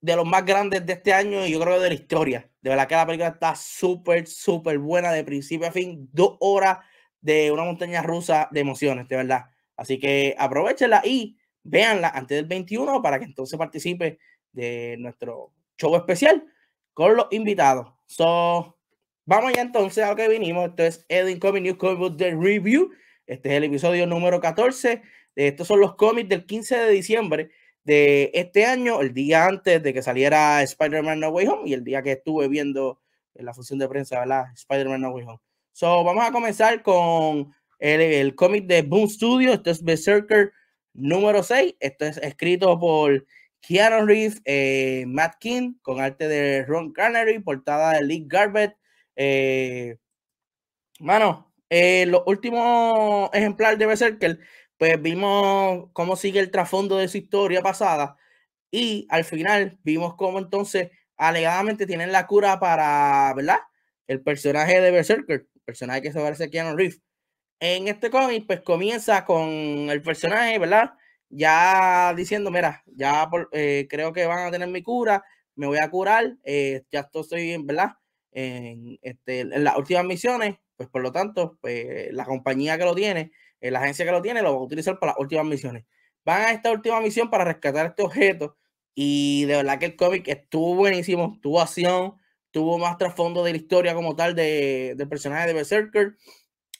de 0.00 0.16
los 0.16 0.26
más 0.26 0.44
grandes 0.44 0.84
de 0.84 0.92
este 0.92 1.12
año 1.12 1.46
y 1.46 1.52
yo 1.52 1.60
creo 1.60 1.80
de 1.80 1.88
la 1.88 1.94
historia. 1.94 2.50
De 2.60 2.70
verdad 2.70 2.88
que 2.88 2.94
la 2.94 3.06
película 3.06 3.28
está 3.28 3.54
súper, 3.54 4.26
súper 4.26 4.78
buena 4.78 5.12
de 5.12 5.24
principio 5.24 5.66
a 5.66 5.72
fin. 5.72 6.08
Dos 6.12 6.36
horas 6.40 6.78
de 7.20 7.50
una 7.50 7.64
montaña 7.64 8.02
rusa 8.02 8.48
de 8.50 8.60
emociones, 8.60 9.08
de 9.08 9.16
verdad. 9.16 9.44
Así 9.76 9.98
que 9.98 10.34
aprovechenla 10.38 11.02
y 11.04 11.38
véanla 11.64 12.10
antes 12.10 12.36
del 12.36 12.46
21 12.46 13.02
para 13.02 13.18
que 13.18 13.24
entonces 13.24 13.58
participe 13.58 14.18
de 14.52 14.96
nuestro 14.98 15.52
show 15.76 15.96
especial 15.96 16.46
con 16.92 17.16
los 17.16 17.26
invitados. 17.32 17.92
So, 18.06 18.78
vamos 19.24 19.52
ya 19.54 19.62
entonces 19.62 20.04
a 20.04 20.10
lo 20.10 20.16
que 20.16 20.28
vinimos. 20.28 20.68
Esto 20.68 20.84
es 20.84 21.04
Edwin 21.08 21.40
Comic 21.40 21.62
News 21.62 21.78
Comic 21.78 22.16
The 22.16 22.36
Review. 22.36 22.92
Este 23.26 23.48
es 23.48 23.54
el 23.56 23.64
episodio 23.64 24.06
número 24.06 24.40
14. 24.40 25.02
Estos 25.34 25.66
son 25.66 25.80
los 25.80 25.96
cómics 25.96 26.28
del 26.28 26.46
15 26.46 26.76
de 26.76 26.90
diciembre 26.90 27.50
de 27.82 28.30
este 28.32 28.64
año, 28.64 29.00
el 29.00 29.12
día 29.12 29.46
antes 29.46 29.82
de 29.82 29.92
que 29.92 30.02
saliera 30.02 30.62
Spider-Man 30.62 31.20
No 31.20 31.28
Way 31.28 31.46
Home 31.48 31.68
y 31.68 31.74
el 31.74 31.84
día 31.84 32.02
que 32.02 32.12
estuve 32.12 32.48
viendo 32.48 33.00
en 33.34 33.44
la 33.44 33.52
función 33.52 33.78
de 33.78 33.88
prensa, 33.88 34.20
¿verdad? 34.20 34.44
Spider-Man 34.54 35.00
No 35.00 35.10
Way 35.10 35.24
Home. 35.24 35.40
So, 35.72 36.04
vamos 36.04 36.24
a 36.24 36.30
comenzar 36.30 36.82
con 36.82 37.52
el, 37.78 38.00
el 38.00 38.34
cómic 38.36 38.66
de 38.66 38.82
Boom 38.82 39.08
Studio. 39.08 39.52
Esto 39.52 39.70
es 39.70 39.82
Berserker 39.82 40.52
número 40.94 41.42
6. 41.42 41.74
Esto 41.80 42.06
es 42.06 42.16
escrito 42.18 42.78
por 42.78 43.26
Keanu 43.60 44.06
Reeves, 44.06 44.40
eh, 44.44 45.04
Matt 45.06 45.36
King, 45.40 45.74
con 45.82 46.00
arte 46.00 46.28
de 46.28 46.64
Ron 46.64 46.92
Carnery, 46.92 47.38
portada 47.40 47.92
de 47.94 48.04
Lee 48.04 48.24
Garbett. 48.26 48.76
Eh, 49.16 49.98
mano, 51.00 51.52
eh, 51.70 52.06
los 52.06 52.22
últimos 52.26 53.30
ejemplares 53.32 53.78
de 53.78 53.86
Berserker, 53.86 54.38
pues 54.78 55.00
vimos 55.00 55.88
cómo 55.92 56.16
sigue 56.16 56.40
el 56.40 56.50
trasfondo 56.50 56.96
de 56.98 57.08
su 57.08 57.18
historia 57.18 57.62
pasada 57.62 58.16
y 58.70 59.06
al 59.10 59.24
final 59.24 59.78
vimos 59.84 60.14
cómo 60.16 60.38
entonces 60.38 60.90
alegadamente 61.16 61.86
tienen 61.86 62.12
la 62.12 62.26
cura 62.26 62.60
para, 62.60 63.32
¿verdad? 63.34 63.58
El 64.06 64.22
personaje 64.22 64.80
de 64.80 64.90
Berserker, 64.90 65.48
el 65.54 65.60
personaje 65.64 66.02
que 66.02 66.12
se 66.12 66.20
parece 66.20 66.44
a 66.44 66.50
Keanu 66.50 66.76
Reeves. 66.76 67.00
En 67.66 67.88
este 67.88 68.10
cómic, 68.10 68.44
pues 68.46 68.60
comienza 68.60 69.24
con 69.24 69.48
el 69.48 70.02
personaje, 70.02 70.58
¿verdad? 70.58 70.92
Ya 71.30 72.12
diciendo, 72.14 72.50
mira, 72.50 72.84
ya 72.94 73.26
eh, 73.52 73.86
creo 73.88 74.12
que 74.12 74.26
van 74.26 74.46
a 74.46 74.50
tener 74.50 74.68
mi 74.68 74.82
cura, 74.82 75.24
me 75.56 75.66
voy 75.66 75.78
a 75.78 75.88
curar, 75.88 76.36
eh, 76.44 76.82
ya 76.92 77.08
estoy 77.10 77.42
bien, 77.42 77.66
¿verdad? 77.66 77.92
En, 78.32 78.98
este, 79.00 79.40
en 79.40 79.64
las 79.64 79.78
últimas 79.78 80.04
misiones, 80.04 80.56
pues 80.76 80.90
por 80.90 81.00
lo 81.00 81.10
tanto, 81.10 81.56
pues 81.62 82.12
la 82.12 82.26
compañía 82.26 82.76
que 82.76 82.84
lo 82.84 82.94
tiene, 82.94 83.32
eh, 83.62 83.70
la 83.70 83.78
agencia 83.80 84.04
que 84.04 84.12
lo 84.12 84.20
tiene, 84.20 84.42
lo 84.42 84.52
va 84.52 84.58
a 84.60 84.64
utilizar 84.64 84.98
para 84.98 85.12
las 85.12 85.20
últimas 85.20 85.46
misiones. 85.46 85.86
Van 86.22 86.42
a 86.42 86.50
esta 86.52 86.70
última 86.70 87.00
misión 87.00 87.30
para 87.30 87.44
rescatar 87.44 87.86
este 87.86 88.02
objeto 88.02 88.58
y 88.94 89.46
de 89.46 89.56
verdad 89.56 89.78
que 89.78 89.86
el 89.86 89.96
cómic 89.96 90.28
estuvo 90.28 90.74
buenísimo, 90.74 91.38
tuvo 91.40 91.62
acción, 91.62 92.16
tuvo 92.50 92.76
más 92.76 92.98
trasfondo 92.98 93.42
de 93.42 93.52
la 93.52 93.56
historia 93.56 93.94
como 93.94 94.14
tal 94.14 94.34
de, 94.34 94.92
del 94.98 95.08
personaje 95.08 95.46
de 95.46 95.54
Berserker 95.54 96.16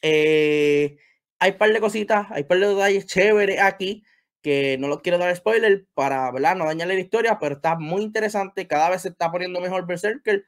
eh, 0.07 0.97
hay 1.39 1.51
un 1.51 1.57
par 1.57 1.73
de 1.73 1.79
cositas, 1.79 2.27
hay 2.29 2.43
un 2.43 2.47
par 2.47 2.59
de 2.59 2.67
detalles 2.67 3.07
chéveres 3.07 3.59
aquí 3.59 4.03
que 4.43 4.77
no 4.77 4.87
los 4.87 5.01
quiero 5.01 5.17
dar 5.17 5.35
spoiler 5.35 5.87
para 5.95 6.31
¿verdad? 6.31 6.55
no 6.55 6.65
dañarle 6.65 6.93
la 6.93 6.99
historia, 6.99 7.39
pero 7.39 7.55
está 7.55 7.75
muy 7.75 8.03
interesante. 8.03 8.67
Cada 8.67 8.91
vez 8.91 9.01
se 9.01 9.09
está 9.09 9.31
poniendo 9.31 9.59
mejor 9.59 9.87
Berserker. 9.87 10.45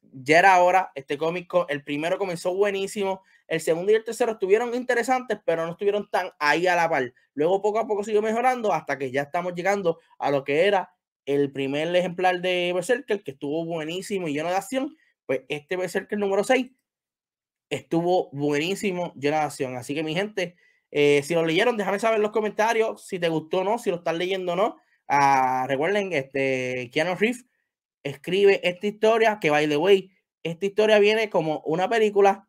Ya 0.00 0.38
era 0.38 0.58
hora. 0.62 0.92
Este 0.94 1.18
cómic, 1.18 1.52
el 1.68 1.84
primero 1.84 2.16
comenzó 2.16 2.54
buenísimo. 2.54 3.22
El 3.46 3.60
segundo 3.60 3.92
y 3.92 3.96
el 3.96 4.04
tercero 4.04 4.32
estuvieron 4.32 4.74
interesantes, 4.74 5.38
pero 5.44 5.66
no 5.66 5.72
estuvieron 5.72 6.08
tan 6.08 6.30
ahí 6.38 6.66
a 6.66 6.74
la 6.74 6.88
par. 6.88 7.12
Luego 7.34 7.60
poco 7.60 7.80
a 7.80 7.86
poco 7.86 8.02
siguió 8.02 8.22
mejorando 8.22 8.72
hasta 8.72 8.96
que 8.96 9.10
ya 9.10 9.22
estamos 9.22 9.52
llegando 9.54 9.98
a 10.18 10.30
lo 10.30 10.42
que 10.42 10.66
era 10.66 10.90
el 11.26 11.52
primer 11.52 11.94
ejemplar 11.94 12.40
de 12.40 12.72
Berserker, 12.74 13.22
que 13.22 13.32
estuvo 13.32 13.66
buenísimo 13.66 14.26
y 14.26 14.32
lleno 14.32 14.48
de 14.48 14.56
acción. 14.56 14.96
Pues 15.26 15.42
este 15.50 15.76
Berserker 15.76 16.18
número 16.18 16.44
6 16.44 16.70
estuvo 17.70 18.28
buenísimo, 18.32 19.14
llena 19.16 19.38
de 19.38 19.44
acción. 19.44 19.76
Así 19.76 19.94
que 19.94 20.02
mi 20.02 20.14
gente, 20.14 20.56
eh, 20.90 21.22
si 21.24 21.34
lo 21.34 21.46
leyeron, 21.46 21.76
déjame 21.76 21.98
saber 21.98 22.16
en 22.16 22.22
los 22.22 22.32
comentarios 22.32 23.06
si 23.06 23.18
te 23.18 23.28
gustó 23.28 23.58
o 23.58 23.64
no, 23.64 23.78
si 23.78 23.90
lo 23.90 23.96
están 23.96 24.18
leyendo 24.18 24.52
o 24.52 24.56
no. 24.56 24.76
Ah, 25.08 25.66
recuerden, 25.68 26.12
este, 26.12 26.90
Keanu 26.92 27.14
Reeves 27.14 27.46
escribe 28.02 28.60
esta 28.68 28.86
historia, 28.86 29.38
que 29.40 29.50
by 29.50 29.68
the 29.68 29.76
way, 29.76 30.10
esta 30.42 30.66
historia 30.66 30.98
viene 30.98 31.30
como 31.30 31.60
una 31.64 31.88
película 31.88 32.48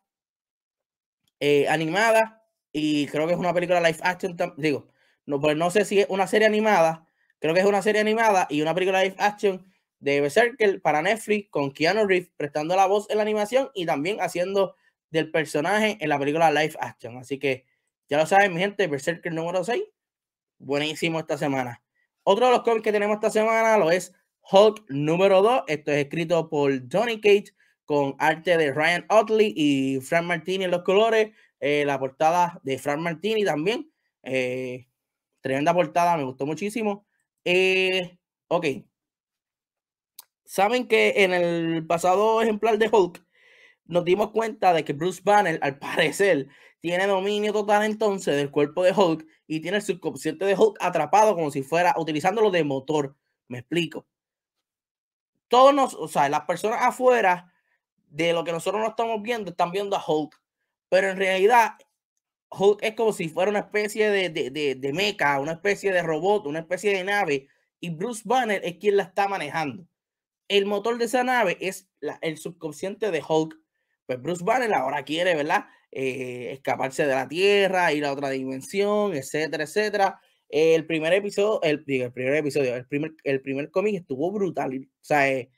eh, 1.40 1.68
animada 1.68 2.44
y 2.72 3.08
creo 3.08 3.28
que 3.28 3.34
es 3.34 3.40
una 3.40 3.54
película 3.54 3.82
live 3.82 4.00
action, 4.01 4.38
digo, 4.58 4.88
no, 5.25 5.40
pues 5.40 5.58
no 5.58 5.72
sé 5.72 5.86
si 5.86 6.00
es 6.00 6.08
una 6.10 6.28
serie 6.28 6.48
animada, 6.48 7.08
creo 7.40 7.54
que 7.54 7.60
es 7.60 7.66
una 7.66 7.82
serie 7.82 8.01
animada 8.01 8.48
y 8.50 8.62
una 8.62 8.74
película 8.74 9.04
live 9.04 9.16
action 9.18 9.66
de 10.00 10.22
Berserker 10.22 10.82
para 10.82 11.01
Netflix 11.01 11.50
con 11.50 11.72
Keanu 11.72 12.08
Reeves 12.08 12.32
prestando 12.38 12.75
la 12.75 12.86
voz 12.86 13.10
en 13.10 13.18
la 13.18 13.24
animación 13.24 13.70
y 13.74 13.86
también 13.86 14.22
haciendo 14.22 14.75
del 15.12 15.30
personaje 15.30 15.98
en 16.00 16.10
la 16.10 16.18
película 16.18 16.51
Live 16.51 16.75
Action. 16.80 17.18
Así 17.18 17.38
que 17.38 17.65
ya 18.10 18.18
lo 18.18 18.25
saben, 18.25 18.53
mi 18.53 18.60
gente, 18.60 18.88
Berserker 18.88 19.32
número 19.32 19.63
6, 19.63 19.84
buenísimo 20.58 21.20
esta 21.20 21.38
semana. 21.38 21.82
Otro 22.24 22.46
de 22.48 22.51
los 22.51 22.62
cómics 22.63 22.84
que 22.84 22.91
tenemos 22.91 23.15
esta 23.15 23.30
semana 23.30 23.77
lo 23.77 23.91
es 23.91 24.13
Hulk 24.51 24.86
número 24.89 25.41
2. 25.41 25.63
Esto 25.68 25.91
es 25.91 25.98
escrito 26.03 26.50
por 26.50 26.72
Johnny 26.91 27.20
Cage 27.20 27.53
con 27.86 28.15
arte 28.20 28.58
de 28.58 28.72
Ryan 28.72 29.06
Otley 29.10 29.53
y 29.56 30.00
Frank 30.01 30.25
Martini 30.25 30.65
en 30.65 30.72
los 30.72 30.84
colores. 30.84 31.32
Eh, 31.60 31.84
la 31.86 32.00
portada 32.00 32.60
de 32.63 32.77
Frank 32.80 33.00
Martini 33.00 33.44
también. 33.44 33.91
Eh, 34.24 34.88
tremenda 35.41 35.74
portada, 35.74 36.18
me 36.18 36.24
gustó 36.24 36.46
muchísimo. 36.46 37.06
Eh, 37.44 38.18
ok. 38.48 38.65
Saben 40.46 40.88
que 40.88 41.24
en 41.24 41.34
el 41.34 41.88
pasado 41.88 42.41
ejemplar 42.41 42.77
de 42.77 42.89
Hulk 42.91 43.24
nos 43.92 44.06
dimos 44.06 44.32
cuenta 44.32 44.74
de 44.74 44.84
que 44.84 44.94
Bruce 44.94 45.22
Banner, 45.24 45.60
al 45.62 45.78
parecer, 45.78 46.48
tiene 46.80 47.06
dominio 47.06 47.54
total 47.54 47.84
entonces 47.84 48.36
del 48.36 48.50
cuerpo 48.50 48.84
de 48.84 48.94
Hulk 48.94 49.26
y 49.48 49.60
tiene 49.60 49.78
el 49.78 49.84
subconsciente 49.84 50.46
de 50.46 50.56
Hulk 50.56 50.78
atrapado 50.80 51.36
como 51.36 51.52
si 51.52 51.62
fuera 51.62 51.94
utilizándolo 51.98 52.50
de 52.50 52.64
motor. 52.64 53.16
Me 53.48 53.60
explico. 53.60 54.08
Todos 55.50 55.74
nos, 55.74 55.94
o 55.94 56.08
sea, 56.08 56.30
las 56.30 56.42
personas 56.42 56.80
afuera 56.82 57.54
de 58.08 58.34
lo 58.34 58.44
que 58.44 58.54
nosotros 58.54 58.82
no 58.82 58.90
estamos 58.90 59.22
viendo 59.22 59.52
están 59.52 59.72
viendo 59.72 59.96
a 59.96 60.04
Hulk, 60.06 60.42
pero 60.90 61.10
en 61.10 61.18
realidad 61.18 61.74
Hulk 62.50 62.82
es 62.84 62.96
como 62.96 63.14
si 63.14 63.30
fuera 63.30 63.52
una 63.52 63.60
especie 63.60 64.10
de, 64.10 64.30
de, 64.30 64.76
de, 64.76 64.94
mecha, 64.94 65.40
una 65.40 65.54
especie 65.54 65.92
de 65.92 66.02
robot, 66.02 66.48
una 66.48 66.60
especie 66.60 66.96
de 66.96 67.04
nave, 67.04 67.48
y 67.80 67.90
Bruce 67.90 68.24
Banner 68.26 68.62
es 68.64 68.78
quien 68.78 68.98
la 68.98 69.04
está 69.04 69.28
manejando. 69.28 69.86
El 70.48 70.66
motor 70.66 70.98
de 70.98 71.06
esa 71.06 71.24
nave 71.24 71.58
es 71.60 71.90
el 72.22 72.38
subconsciente 72.38 73.12
de 73.12 73.24
Hulk 73.28 73.61
pues 74.12 74.22
Bruce 74.22 74.44
Banner 74.44 74.74
ahora 74.74 75.03
quiere, 75.03 75.36
¿verdad? 75.36 75.65
Eh, 75.91 76.51
escaparse 76.53 77.06
de 77.06 77.13
la 77.15 77.27
Tierra, 77.27 77.94
ir 77.94 78.06
a 78.06 78.12
otra 78.12 78.30
dimensión, 78.30 79.13
etcétera, 79.13 79.63
etcétera. 79.63 80.20
El 80.50 80.86
primer 80.86 81.13
episodio, 81.13 81.62
el, 81.63 81.84
primer 81.84 82.36
episodio, 82.36 82.75
el 82.75 82.88
primer, 82.88 83.13
el 83.24 83.41
primer 83.41 83.72
cómic 83.72 83.96
estuvo 83.96 84.32
brutal. 84.32 84.74
O 84.75 85.03
sea, 85.03 85.30
eh, 85.30 85.50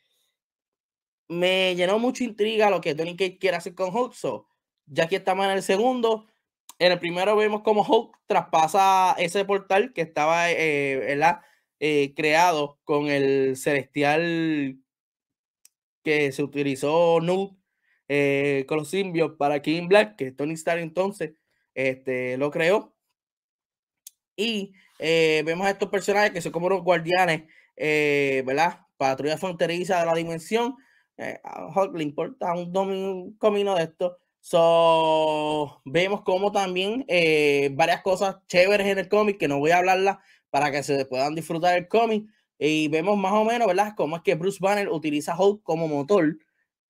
me 1.28 1.76
llenó 1.76 2.00
mucha 2.00 2.24
intriga 2.24 2.70
lo 2.70 2.82
que 2.82 2.96
Tony 2.96 3.16
Cage 3.16 3.40
quiere 3.40 3.58
hacer 3.58 3.76
con 3.76 3.96
Hulk. 3.96 4.14
ya 4.86 5.08
que 5.08 5.18
estamos 5.18 5.46
en 5.46 5.52
el 5.52 5.64
segundo. 5.64 6.28
En 6.80 6.92
el 6.92 7.00
primero 7.00 7.36
vemos 7.36 7.62
cómo 7.64 7.84
Hulk 7.84 8.20
traspasa 8.28 9.16
ese 9.18 9.46
portal 9.46 9.94
que 9.94 10.02
estaba 10.02 10.52
eh, 10.52 10.98
¿verdad? 10.98 11.42
creado 12.16 12.80
con 12.86 13.08
el 13.08 13.58
celestial 13.58 14.80
que 16.04 16.32
se 16.32 16.44
utilizó 16.44 17.20
Nude 17.22 17.63
eh, 18.16 18.66
con 18.68 18.78
los 18.78 18.92
simbios 18.92 19.32
para 19.40 19.60
King 19.64 19.88
Black, 19.88 20.16
que 20.18 20.32
Tony 20.32 20.54
Stark 20.54 20.80
entonces 20.80 21.32
este, 21.74 22.38
lo 22.38 22.52
creó. 22.52 22.94
Y 24.36 24.74
eh, 25.00 25.42
vemos 25.48 25.66
a 25.66 25.72
estos 25.72 25.90
personajes 25.90 26.32
que 26.32 26.42
son 26.42 26.52
como 26.52 26.70
los 26.70 26.84
guardianes, 26.84 27.46
eh, 27.76 28.44
¿verdad? 28.46 28.82
Patrulla 28.98 29.40
fronteriza 29.40 30.00
de 30.00 30.06
la 30.06 30.14
dimensión. 30.14 30.76
a 31.44 31.68
Hulk 31.76 31.96
le 31.98 32.04
importa 32.04 32.54
un, 32.54 33.36
comino 33.40 33.74
de 33.76 33.84
esto. 33.84 34.20
So, 34.42 35.82
vemos 35.84 36.22
como 36.22 36.52
también 36.52 37.06
varias 37.76 38.04
cosas 38.04 38.38
chéveres 38.48 38.86
en 38.88 39.00
el 39.00 39.10
cómic 39.10 39.40
que 39.40 39.48
no 39.48 39.58
voy 39.58 39.72
a 39.72 39.78
hablarlas 39.78 40.18
para 40.52 40.72
que 40.72 40.84
se 40.84 41.06
puedan 41.06 41.34
disfrutar 41.34 41.78
el 41.78 41.88
cómic. 41.88 42.26
Y 42.60 42.90
vemos 42.90 43.18
más 43.18 43.34
o 43.34 43.44
menos, 43.44 43.68
¿verdad? 43.68 43.94
Cómo 43.98 44.18
es 44.18 44.22
que 44.22 44.36
Bruce 44.36 44.60
Banner 44.62 44.90
utiliza 44.90 45.36
Hulk 45.36 45.64
como 45.64 45.88
motor 45.88 46.38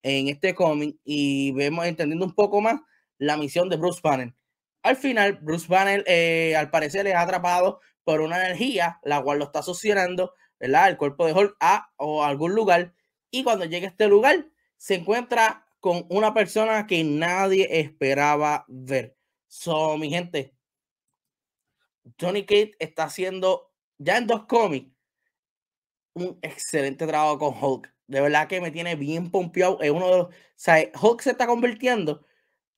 en 0.03 0.27
este 0.27 0.53
cómic 0.53 0.97
y 1.03 1.51
vemos 1.53 1.85
entendiendo 1.85 2.25
un 2.25 2.35
poco 2.35 2.61
más 2.61 2.81
la 3.17 3.37
misión 3.37 3.69
de 3.69 3.77
Bruce 3.77 4.01
Banner. 4.03 4.35
Al 4.83 4.97
final, 4.97 5.39
Bruce 5.41 5.67
Banner 5.67 6.03
eh, 6.07 6.55
al 6.55 6.69
parecer 6.69 7.07
es 7.07 7.15
atrapado 7.15 7.79
por 8.03 8.21
una 8.21 8.45
energía, 8.45 8.99
la 9.03 9.21
cual 9.23 9.39
lo 9.39 9.45
está 9.45 9.63
succionando, 9.63 10.33
¿verdad? 10.59 10.89
El 10.89 10.97
cuerpo 10.97 11.25
de 11.25 11.33
Hulk 11.33 11.55
a 11.59 11.91
o 11.97 12.23
algún 12.23 12.53
lugar. 12.53 12.93
Y 13.31 13.43
cuando 13.43 13.65
llega 13.65 13.87
a 13.87 13.91
este 13.91 14.07
lugar, 14.07 14.45
se 14.77 14.95
encuentra 14.95 15.65
con 15.79 16.05
una 16.09 16.33
persona 16.33 16.85
que 16.85 17.03
nadie 17.03 17.79
esperaba 17.79 18.65
ver. 18.67 19.17
So, 19.47 19.97
mi 19.97 20.09
gente, 20.09 20.53
Johnny 22.19 22.45
Cage 22.45 22.73
está 22.79 23.05
haciendo 23.05 23.71
ya 23.97 24.17
en 24.17 24.27
dos 24.27 24.45
cómics 24.45 24.91
un 26.13 26.37
excelente 26.41 27.07
trabajo 27.07 27.39
con 27.39 27.53
Hulk. 27.59 27.93
De 28.13 28.21
verdad 28.21 28.47
que 28.47 28.61
me 28.61 28.71
tiene 28.71 28.95
bien 28.95 29.31
pompeado. 29.31 29.81
Es 29.81 29.91
uno 29.91 30.09
de 30.09 30.17
los. 30.17 30.27
O 30.27 30.31
sea, 30.55 30.77
Hulk 31.01 31.21
se 31.21 31.31
está 31.31 31.47
convirtiendo 31.47 32.25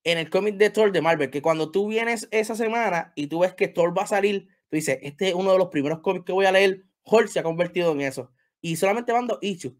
en 0.03 0.17
el 0.17 0.29
cómic 0.29 0.55
de 0.55 0.69
Thor 0.69 0.91
de 0.91 1.01
Marvel. 1.01 1.29
Que 1.29 1.41
cuando 1.41 1.71
tú 1.71 1.87
vienes 1.89 2.27
esa 2.31 2.55
semana 2.55 3.11
y 3.15 3.27
tú 3.27 3.39
ves 3.39 3.53
que 3.53 3.67
Thor 3.67 3.97
va 3.97 4.03
a 4.03 4.07
salir, 4.07 4.47
tú 4.69 4.77
dices, 4.77 4.99
este 5.01 5.29
es 5.29 5.35
uno 5.35 5.51
de 5.51 5.57
los 5.57 5.67
primeros 5.69 5.99
cómics 5.99 6.25
que 6.25 6.31
voy 6.31 6.45
a 6.45 6.51
leer. 6.51 6.85
Hulk 7.03 7.27
se 7.27 7.39
ha 7.39 7.43
convertido 7.43 7.91
en 7.91 8.01
eso. 8.01 8.31
Y 8.61 8.77
solamente 8.77 9.13
mando 9.13 9.37
issues. 9.41 9.75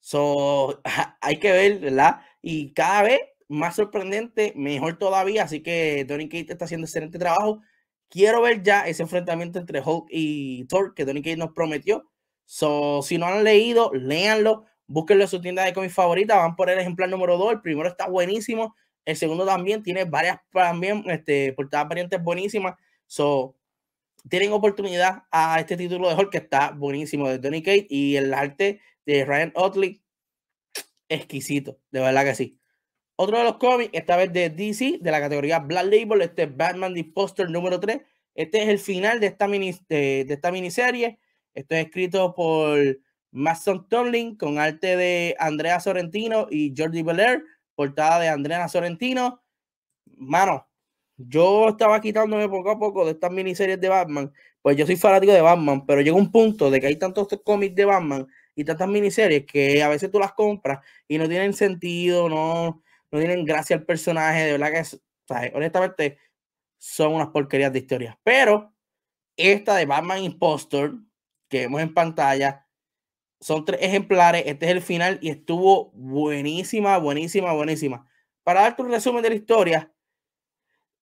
So, 0.00 0.82
hay 1.20 1.38
que 1.38 1.52
ver, 1.52 1.80
¿verdad? 1.80 2.20
Y 2.42 2.72
cada 2.72 3.02
vez 3.02 3.20
más 3.48 3.76
sorprendente, 3.76 4.52
mejor 4.56 4.98
todavía. 4.98 5.44
Así 5.44 5.62
que 5.62 6.04
Donny 6.04 6.28
Kate 6.28 6.52
está 6.52 6.64
haciendo 6.64 6.86
excelente 6.86 7.18
trabajo. 7.18 7.60
Quiero 8.08 8.42
ver 8.42 8.62
ya 8.62 8.86
ese 8.86 9.02
enfrentamiento 9.02 9.58
entre 9.58 9.80
Hulk 9.80 10.06
y 10.10 10.64
Thor 10.66 10.94
que 10.94 11.04
Donny 11.04 11.22
Kate 11.22 11.36
nos 11.36 11.52
prometió. 11.52 12.10
So, 12.46 13.02
si 13.02 13.18
no 13.18 13.26
han 13.26 13.44
leído, 13.44 13.90
léanlo. 13.92 14.66
Búsquenlo 14.86 15.24
en 15.24 15.28
su 15.28 15.40
tienda 15.40 15.64
de 15.64 15.72
cómics 15.72 15.94
favorita. 15.94 16.36
Van 16.36 16.56
por 16.56 16.70
el 16.70 16.78
ejemplar 16.78 17.08
número 17.08 17.36
2. 17.38 17.52
El 17.52 17.60
primero 17.60 17.88
está 17.88 18.08
buenísimo. 18.08 18.74
El 19.04 19.16
segundo 19.16 19.44
también 19.44 19.82
tiene 19.82 20.04
varias 20.04 20.38
también, 20.52 21.04
este, 21.08 21.52
portadas 21.52 21.88
variantes 21.88 22.22
buenísimas. 22.22 22.74
So, 23.06 23.56
tienen 24.28 24.52
oportunidad 24.52 25.24
a 25.30 25.60
este 25.60 25.76
título 25.76 26.08
de 26.08 26.14
Hulk 26.14 26.30
que 26.30 26.38
está 26.38 26.70
buenísimo 26.70 27.28
de 27.28 27.38
Donny 27.38 27.62
Kate 27.62 27.86
y 27.90 28.16
el 28.16 28.32
arte 28.32 28.80
de 29.04 29.24
Ryan 29.24 29.52
Otley 29.54 30.02
exquisito, 31.08 31.78
de 31.90 32.00
verdad 32.00 32.24
que 32.24 32.34
sí. 32.34 32.58
Otro 33.16 33.38
de 33.38 33.44
los 33.44 33.58
cómics, 33.58 33.90
esta 33.92 34.16
vez 34.16 34.32
de 34.32 34.50
DC, 34.50 34.98
de 35.00 35.10
la 35.10 35.20
categoría 35.20 35.60
Black 35.60 35.84
Label, 35.84 36.22
este 36.22 36.44
es 36.44 36.56
Batman 36.56 36.94
The 36.94 37.04
Poster 37.04 37.48
número 37.50 37.78
3. 37.78 38.00
Este 38.34 38.62
es 38.62 38.68
el 38.68 38.78
final 38.78 39.20
de 39.20 39.28
esta, 39.28 39.46
mini, 39.46 39.72
de, 39.88 40.26
esta 40.28 40.50
miniserie. 40.50 41.20
Esto 41.54 41.76
es 41.76 41.84
escrito 41.84 42.34
por 42.34 42.98
Mason 43.34 43.88
Tomlin 43.88 44.36
con 44.36 44.58
arte 44.58 44.96
de 44.96 45.34
Andrea 45.40 45.80
Sorrentino 45.80 46.46
y 46.48 46.72
Jordi 46.76 47.02
Belair, 47.02 47.44
portada 47.74 48.20
de 48.20 48.28
Andrea 48.28 48.68
Sorrentino. 48.68 49.42
Mano, 50.16 50.68
yo 51.16 51.70
estaba 51.70 52.00
quitándome 52.00 52.48
poco 52.48 52.70
a 52.70 52.78
poco 52.78 53.04
de 53.04 53.10
estas 53.10 53.32
miniseries 53.32 53.80
de 53.80 53.88
Batman, 53.88 54.32
pues 54.62 54.76
yo 54.76 54.86
soy 54.86 54.94
fanático 54.96 55.32
de 55.32 55.40
Batman, 55.40 55.84
pero 55.84 56.00
llega 56.00 56.16
un 56.16 56.30
punto 56.30 56.70
de 56.70 56.80
que 56.80 56.86
hay 56.86 56.96
tantos 56.96 57.26
cómics 57.44 57.74
de 57.74 57.84
Batman 57.84 58.26
y 58.54 58.64
tantas 58.64 58.88
miniseries 58.88 59.44
que 59.46 59.82
a 59.82 59.88
veces 59.88 60.12
tú 60.12 60.20
las 60.20 60.32
compras 60.32 60.78
y 61.08 61.18
no 61.18 61.28
tienen 61.28 61.54
sentido, 61.54 62.28
no, 62.28 62.84
no 63.10 63.18
tienen 63.18 63.44
gracia 63.44 63.74
al 63.74 63.84
personaje, 63.84 64.44
de 64.44 64.52
verdad 64.52 64.70
que 64.70 64.78
es, 64.78 65.00
honestamente 65.52 66.18
son 66.78 67.14
unas 67.14 67.28
porquerías 67.28 67.72
de 67.72 67.80
historias. 67.80 68.16
Pero 68.22 68.72
esta 69.36 69.74
de 69.74 69.86
Batman 69.86 70.22
Impostor 70.22 70.94
que 71.48 71.60
vemos 71.60 71.82
en 71.82 71.92
pantalla 71.92 72.63
son 73.44 73.66
tres 73.66 73.80
ejemplares, 73.82 74.44
este 74.46 74.64
es 74.64 74.72
el 74.72 74.80
final 74.80 75.18
y 75.20 75.28
estuvo 75.28 75.90
buenísima, 75.90 76.96
buenísima, 76.96 77.52
buenísima. 77.52 78.08
Para 78.42 78.62
darte 78.62 78.80
un 78.80 78.90
resumen 78.90 79.22
de 79.22 79.28
la 79.28 79.34
historia, 79.34 79.92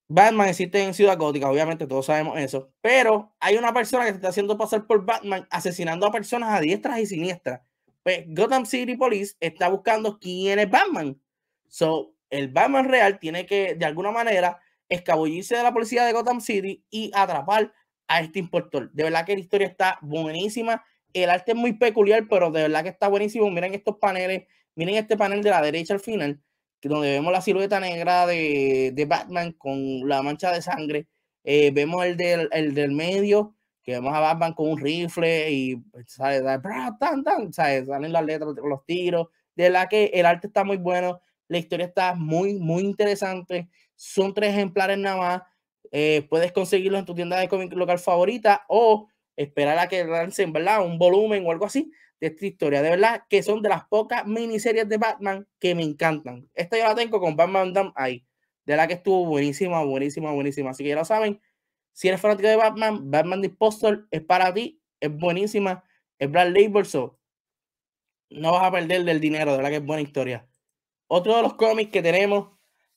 Batman 0.09 0.49
existe 0.49 0.83
en 0.83 0.93
Ciudad 0.93 1.17
Gótica, 1.17 1.49
obviamente 1.49 1.87
todos 1.87 2.07
sabemos 2.07 2.37
eso, 2.41 2.73
pero 2.81 3.33
hay 3.39 3.57
una 3.57 3.73
persona 3.73 4.07
que 4.07 4.11
se 4.11 4.17
está 4.17 4.31
haciendo 4.31 4.59
pasar 4.59 4.89
por 4.89 5.07
Batman 5.07 5.47
asesinando 5.51 6.05
a 6.05 6.11
personas 6.11 6.51
a 6.51 6.61
diestras 6.61 6.99
y 6.99 7.07
siniestras. 7.07 7.61
Pues 8.03 8.25
Gotham 8.27 8.67
City 8.67 8.97
Police 8.97 9.37
está 9.39 9.69
buscando 9.69 10.19
quién 10.19 10.59
es 10.59 10.69
Batman. 10.69 11.23
So, 11.69 12.13
el 12.29 12.49
Batman 12.49 12.89
real 12.89 13.21
tiene 13.21 13.47
que, 13.47 13.77
de 13.77 13.85
alguna 13.87 14.11
manera, 14.11 14.59
escabullirse 14.89 15.55
de 15.55 15.63
la 15.63 15.73
policía 15.73 16.05
de 16.05 16.13
Gotham 16.13 16.41
City 16.41 16.85
y 16.91 17.13
atrapar 17.15 17.73
a 18.09 18.21
este 18.21 18.41
impostor. 18.41 18.91
De 18.91 19.05
verdad 19.05 19.25
que 19.25 19.35
la 19.35 19.41
historia 19.41 19.69
está 19.69 20.01
buenísima. 20.03 20.85
El 21.13 21.31
arte 21.31 21.53
es 21.53 21.59
muy 21.59 21.75
peculiar, 21.75 22.27
pero 22.29 22.51
de 22.51 22.63
verdad 22.63 22.83
que 22.83 22.89
está 22.91 23.09
buenísimo. 23.09 23.51
Miren 23.51 23.75
estos 23.75 23.97
paneles, 23.97 24.45
miren 24.75 24.97
este 24.97 25.17
panel 25.17 25.43
de 25.43 25.51
la 25.51 25.63
derecha 25.63 25.95
al 25.95 26.01
final 26.01 26.41
donde 26.89 27.13
vemos 27.13 27.33
la 27.33 27.41
silueta 27.41 27.81
negra 27.81 28.27
de, 28.27 28.93
de 28.95 29.05
Batman 29.05 29.53
con 29.53 30.09
la 30.09 30.23
mancha 30.23 30.53
de 30.53 30.63
sangre. 30.63 31.07
Eh, 31.45 31.71
vemos 31.73 32.05
el 32.05 32.17
del, 32.17 32.49
el 32.53 32.75
del 32.75 32.93
medio, 32.93 33.55
que 33.83 33.93
vemos 33.93 34.15
a 34.15 34.21
Batman 34.21 34.55
con 34.55 34.69
un 34.71 34.79
rifle 34.79 35.51
y 35.51 35.77
pues, 35.77 36.13
sale, 36.13 36.43
tan, 36.99 37.25
tan, 37.25 37.53
salen 37.53 38.13
las 38.13 38.25
letras, 38.25 38.55
los 38.65 38.85
tiros. 38.85 39.29
De 39.55 39.71
la 39.71 39.89
que 39.89 40.07
el 40.15 40.27
arte 40.27 40.47
está 40.47 40.65
muy 40.65 40.79
bueno, 40.79 41.21
la 41.49 41.59
historia 41.59 41.87
está 41.87 42.15
muy, 42.15 42.55
muy 42.55 42.83
interesante. 42.83 43.69
Son 43.95 44.33
tres 44.35 44.51
ejemplares 44.51 44.99
nada 44.99 45.17
más. 45.17 45.43
Eh, 45.91 46.27
puedes 46.31 46.53
conseguirlo 46.53 46.99
en 46.99 47.05
tu 47.05 47.15
tienda 47.15 47.39
de 47.39 47.49
cómic 47.49 47.73
local 47.75 47.99
favorita 47.99 48.65
o 48.69 49.09
esperar 49.37 49.79
a 49.79 49.89
que 49.89 50.05
lancen, 50.05 50.53
¿verdad? 50.53 50.85
Un 50.85 50.99
volumen 50.99 51.47
o 51.47 51.53
algo 51.53 51.67
así 51.67 51.93
de 52.21 52.29
esta 52.29 52.47
historia. 52.47 52.83
De 52.83 52.91
verdad 52.91 53.25
que 53.29 53.43
son 53.43 53.63
de 53.63 53.69
las 53.69 53.85
pocas 53.87 54.27
miniseries 54.27 54.89
de 54.89 54.97
Batman 54.97 55.47
que 55.59 55.75
me 55.75 55.83
encantan. 55.83 56.49
Esta 56.55 56.79
yo 56.79 56.85
la 56.85 56.95
tengo 56.95 57.21
con 57.21 57.37
Batman 57.37 57.73
Dam 57.73 57.93
ahí. 57.97 58.25
De 58.65 58.77
la 58.77 58.87
que 58.87 58.95
estuvo 58.95 59.27
buenísima, 59.27 59.83
buenísima, 59.83 60.33
buenísima. 60.33 60.71
Así 60.71 60.85
que 60.85 60.91
ya 60.91 60.97
lo 60.97 61.05
saben. 61.05 61.41
Si 61.93 62.09
eres 62.09 62.21
fanático 62.21 62.49
de 62.49 62.57
Batman, 62.57 63.11
Batman 63.11 63.43
Disposal 63.43 64.07
es 64.11 64.23
para 64.23 64.55
ti. 64.55 64.81
Es 65.01 65.11
buenísima. 65.11 65.83
Es 66.19 66.31
Brad 66.31 66.49
Label. 66.49 66.87
So 66.87 67.19
no 68.31 68.53
vas 68.53 68.65
a 68.65 68.71
perder 68.71 69.05
del 69.05 69.21
dinero. 69.21 69.51
De 69.51 69.57
verdad 69.57 69.71
que 69.71 69.77
es 69.77 69.85
buena 69.85 70.03
historia. 70.03 70.47
Otro 71.09 71.37
de 71.37 71.43
los 71.43 71.55
cómics 71.55 71.91
que 71.91 72.03
tenemos 72.03 72.51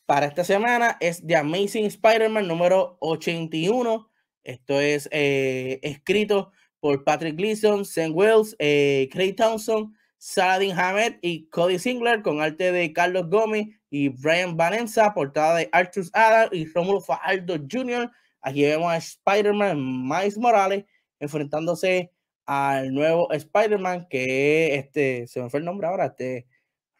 para 0.06 0.28
esta 0.28 0.44
semana 0.44 0.98
es 1.00 1.26
The 1.26 1.36
Amazing 1.38 1.86
Spider-Man 1.86 2.48
número 2.48 2.98
81. 3.02 4.10
Esto 4.46 4.80
es 4.80 5.10
eh, 5.12 5.80
escrito 5.82 6.52
por 6.80 7.04
Patrick 7.04 7.36
Gleason, 7.36 7.84
Sam 7.84 8.12
Wells, 8.14 8.56
eh, 8.60 9.10
Craig 9.12 9.34
Townsend, 9.34 9.96
Saladin 10.20 10.72
Hamed 10.78 11.16
y 11.24 11.48
Cody 11.50 11.80
Singler 11.80 12.22
con 12.22 12.40
arte 12.42 12.72
de 12.72 12.94
Carlos 12.94 13.28
Gómez 13.28 13.68
y 13.90 14.10
Brian 14.10 14.56
Vanessa, 14.56 15.16
portada 15.16 15.58
de 15.58 15.70
Arthur 15.72 16.06
Adam 16.14 16.50
y 16.52 16.66
Romulo 16.68 17.02
Fajardo 17.02 17.56
Jr. 17.70 18.12
Aquí 18.42 18.62
vemos 18.62 18.92
a 18.92 18.98
Spider-Man 18.98 20.08
Miles 20.08 20.38
Morales 20.38 20.86
enfrentándose 21.20 22.12
al 22.46 22.94
nuevo 22.94 23.32
Spider-Man 23.32 24.08
que 24.08 24.76
este, 24.76 25.26
se 25.26 25.42
me 25.42 25.50
fue 25.50 25.60
el 25.60 25.66
nombre 25.66 25.88
ahora, 25.88 26.06
este 26.06 26.46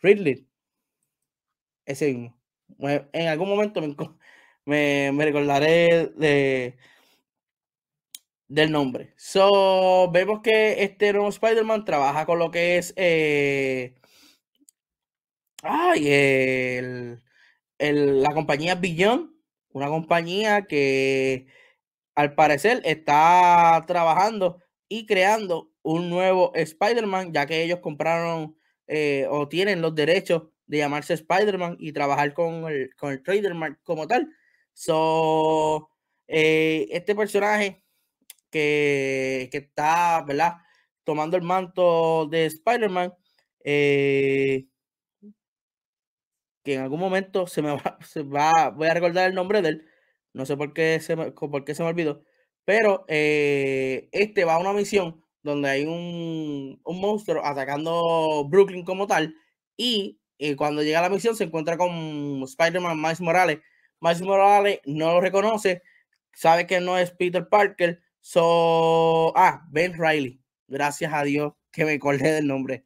Ridley. 0.02 0.48
Ese 1.86 2.12
mismo. 2.12 2.36
En 3.14 3.28
algún 3.28 3.50
momento 3.50 3.82
me, 4.66 5.12
me 5.12 5.26
recordaré 5.26 6.12
de, 6.18 6.76
del 8.48 8.72
nombre. 8.72 9.14
So, 9.18 10.10
vemos 10.12 10.42
que 10.42 10.84
este 10.84 11.14
nuevo 11.14 11.30
Spider-Man 11.30 11.86
trabaja 11.86 12.26
con 12.26 12.40
lo 12.40 12.52
que 12.52 12.78
es 12.78 12.94
eh, 12.96 13.96
ay, 15.66 16.08
el, 16.10 17.22
la 17.80 18.34
compañía 18.34 18.76
Beyond, 18.76 19.32
una 19.74 19.88
compañía 19.88 20.66
que 20.68 21.48
al 22.16 22.36
parecer 22.36 22.82
está 22.86 23.84
trabajando 23.88 24.62
y 24.88 25.06
creando 25.06 25.72
un 25.82 26.10
nuevo 26.10 26.54
Spider-Man, 26.56 27.34
ya 27.34 27.46
que 27.46 27.64
ellos 27.64 27.80
compraron 27.80 28.58
eh, 28.88 29.28
o 29.30 29.48
tienen 29.50 29.82
los 29.82 29.96
derechos 29.96 30.44
de 30.68 30.80
llamarse 30.80 31.14
Spider-Man 31.16 31.78
y 31.80 31.92
trabajar 31.94 32.34
con 32.34 32.68
el, 32.70 32.96
con 32.96 33.12
el 33.12 33.24
trademark 33.24 33.82
como 33.84 34.08
tal. 34.08 34.30
So, 34.74 35.90
eh, 36.28 36.88
este 36.92 37.16
personaje 37.16 37.85
que, 38.56 39.58
está, 39.58 40.24
¿verdad? 40.24 40.58
Tomando 41.04 41.36
el 41.38 41.44
manto 41.44 42.28
de 42.28 42.46
Spider-Man, 42.46 43.14
eh, 43.64 44.68
que 46.64 46.76
en 46.76 46.82
algún 46.82 47.00
momento 47.00 47.48
se 47.48 47.62
me 47.62 47.70
va, 48.34 48.70
voy 48.70 48.88
a 48.88 48.94
recordar 48.94 49.30
el 49.30 49.36
nombre 49.36 49.62
de 49.62 49.70
él, 49.70 49.86
no 50.34 50.46
sé 50.46 50.58
por 50.58 50.74
qué 50.74 51.00
se 51.02 51.16
me, 51.16 51.32
por 51.32 51.66
qué 51.66 51.76
se 51.76 51.84
me 51.84 51.90
olvidó, 51.90 52.24
pero 52.66 53.06
eh, 53.08 54.10
este 54.12 54.46
va 54.46 54.56
a 54.56 54.60
una 54.60 54.74
misión 54.74 55.24
donde 55.44 55.70
hay 55.70 55.86
un, 55.86 56.82
un 56.84 57.02
monstruo 57.02 57.46
atacando 57.46 58.48
Brooklyn 58.50 58.86
como 58.86 59.06
tal, 59.08 59.36
y 59.78 60.20
eh, 60.40 60.56
cuando 60.56 60.82
llega 60.84 61.00
a 61.00 61.04
la 61.04 61.10
misión 61.10 61.36
se 61.36 61.44
encuentra 61.46 61.78
con 61.78 62.44
Spider-Man 62.44 63.02
Miles 63.02 63.22
Morales. 63.22 63.60
Miles 64.02 64.22
Morales 64.22 64.80
no 64.86 65.14
lo 65.14 65.22
reconoce, 65.22 65.82
sabe 66.34 66.68
que 66.68 66.80
no 66.80 66.98
es 66.98 67.12
Peter 67.12 67.48
Parker, 67.50 68.02
So, 68.28 69.38
ah, 69.38 69.64
Ben 69.70 69.94
Riley. 69.94 70.42
Gracias 70.68 71.14
a 71.14 71.24
Dios 71.24 71.54
que 71.72 71.86
me 71.86 71.94
acordé 71.94 72.32
del 72.32 72.48
nombre. 72.48 72.84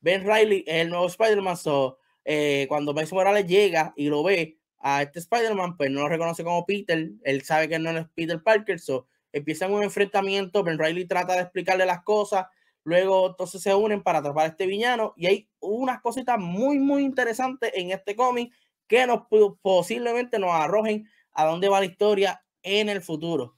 Ben 0.00 0.24
Riley 0.26 0.64
es 0.66 0.76
el 0.76 0.88
nuevo 0.88 1.06
Spider-Man. 1.08 1.58
So, 1.58 1.98
eh, 2.24 2.64
cuando 2.70 2.94
Miles 2.94 3.12
Morales 3.12 3.46
llega 3.46 3.92
y 3.96 4.08
lo 4.08 4.22
ve 4.22 4.58
a 4.78 5.02
este 5.02 5.18
Spider-Man, 5.18 5.76
pues 5.76 5.90
no 5.90 6.00
lo 6.00 6.08
reconoce 6.08 6.42
como 6.42 6.64
Peter. 6.64 7.10
Él 7.22 7.42
sabe 7.42 7.68
que 7.68 7.78
no 7.78 7.90
es 7.90 8.06
Peter 8.14 8.42
Parker. 8.42 8.80
So, 8.80 9.06
empiezan 9.30 9.74
un 9.74 9.82
enfrentamiento, 9.82 10.64
Ben 10.64 10.78
Riley 10.78 11.04
trata 11.04 11.34
de 11.34 11.42
explicarle 11.42 11.84
las 11.84 12.02
cosas, 12.02 12.46
luego 12.82 13.26
entonces 13.26 13.60
se 13.60 13.74
unen 13.74 14.02
para 14.02 14.20
atrapar 14.20 14.46
a 14.46 14.48
este 14.48 14.66
villano 14.66 15.12
y 15.18 15.26
hay 15.26 15.50
unas 15.60 16.00
cositas 16.00 16.38
muy, 16.38 16.78
muy 16.78 17.04
interesantes 17.04 17.72
en 17.74 17.90
este 17.90 18.16
cómic 18.16 18.54
que 18.86 19.06
nos 19.06 19.26
posiblemente 19.60 20.38
nos 20.38 20.52
arrojen 20.52 21.06
a 21.32 21.44
dónde 21.44 21.68
va 21.68 21.80
la 21.80 21.86
historia 21.86 22.42
en 22.62 22.88
el 22.88 23.02
futuro. 23.02 23.57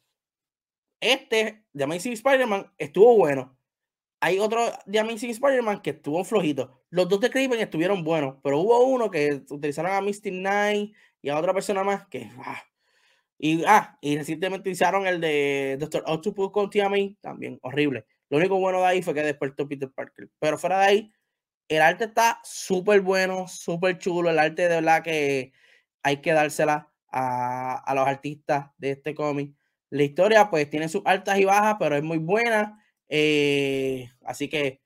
Este, 1.01 1.65
The 1.75 1.85
Amazing 1.85 2.13
Spider-Man, 2.13 2.73
estuvo 2.79 3.17
bueno. 3.17 3.57
Hay 4.21 4.39
otro 4.39 4.71
The 4.91 4.99
Amazing 5.01 5.31
Spider-Man 5.31 5.81
que 5.81 5.91
estuvo 5.91 6.23
flojito. 6.25 6.83
Los 6.91 7.09
dos 7.09 7.21
de 7.21 7.31
Craven 7.31 7.59
estuvieron 7.59 8.05
buenos, 8.05 8.37
pero 8.43 8.59
hubo 8.59 8.85
uno 8.85 9.11
que 9.11 9.43
utilizaron 9.49 9.93
a 9.93 10.01
Misty 10.03 10.31
Knight 10.31 10.95
y 11.23 11.29
a 11.31 11.39
otra 11.39 11.55
persona 11.55 11.83
más 11.83 12.07
que... 12.09 12.31
Y, 13.39 13.65
ah, 13.67 13.97
y 14.03 14.19
recientemente 14.19 14.69
utilizaron 14.69 15.07
el 15.07 15.19
de 15.19 15.79
Doctor 15.81 16.05
Octopus 16.07 16.51
con 16.51 16.69
Tiamay, 16.69 17.17
también 17.23 17.59
horrible. 17.63 18.05
Lo 18.29 18.37
único 18.37 18.59
bueno 18.59 18.81
de 18.81 18.87
ahí 18.87 19.03
fue 19.03 19.15
que 19.15 19.23
despertó 19.23 19.67
Peter 19.67 19.91
Parker. 19.91 20.29
Pero 20.39 20.59
fuera 20.59 20.81
de 20.81 20.85
ahí, 20.85 21.13
el 21.69 21.81
arte 21.81 22.05
está 22.05 22.39
súper 22.45 23.01
bueno, 23.01 23.49
súper 23.49 23.97
chulo. 23.97 24.29
El 24.29 24.39
arte 24.39 24.63
de 24.63 24.69
verdad 24.69 25.03
que 25.03 25.53
hay 26.03 26.19
que 26.19 26.33
dársela 26.33 26.93
a, 27.11 27.77
a 27.77 27.95
los 27.95 28.07
artistas 28.07 28.67
de 28.77 28.91
este 28.91 29.15
cómic. 29.15 29.55
La 29.91 30.03
historia 30.05 30.49
pues 30.51 30.71
tiene 30.71 30.89
sus 30.89 31.03
altas 31.05 31.39
y 31.39 31.45
bajas, 31.45 31.77
pero 31.79 31.97
es 31.97 32.03
muy 32.03 32.19
buena. 32.19 32.83
Eh, 33.09 34.09
así 34.25 34.49
que 34.49 34.81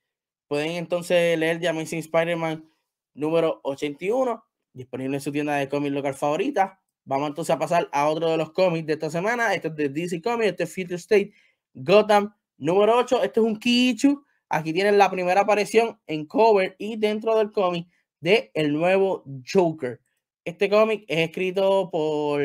pueden 0.48 0.72
entonces 0.72 1.38
leer 1.38 1.60
The 1.60 1.68
Amazing 1.68 2.00
Spider-Man 2.00 2.68
número 3.14 3.60
81, 3.64 4.44
disponible 4.72 5.16
en 5.16 5.20
su 5.20 5.30
tienda 5.30 5.56
de 5.56 5.68
cómics 5.68 5.94
local 5.94 6.14
favorita. 6.14 6.80
Vamos 7.04 7.28
entonces 7.28 7.54
a 7.54 7.58
pasar 7.58 7.88
a 7.92 8.08
otro 8.08 8.30
de 8.30 8.38
los 8.38 8.52
cómics 8.52 8.86
de 8.86 8.94
esta 8.94 9.10
semana. 9.10 9.54
Este 9.54 9.68
es 9.68 9.76
de 9.76 9.88
DC 9.90 10.22
Comics, 10.22 10.50
este 10.50 10.64
es 10.64 10.74
Future 10.74 10.96
State 10.96 11.32
Gotham 11.74 12.34
número 12.56 12.96
8. 12.98 13.22
Este 13.22 13.40
es 13.40 13.46
un 13.46 13.58
Kichu 13.58 14.24
Aquí 14.48 14.72
tienen 14.72 14.98
la 14.98 15.10
primera 15.10 15.40
aparición 15.40 15.98
en 16.06 16.26
cover 16.26 16.76
y 16.78 16.96
dentro 16.96 17.36
del 17.36 17.50
cómic 17.50 17.88
de 18.20 18.52
el 18.54 18.72
nuevo 18.72 19.24
Joker. 19.52 20.00
Este 20.44 20.68
cómic 20.70 21.04
es 21.08 21.28
escrito 21.28 21.90
por 21.90 22.40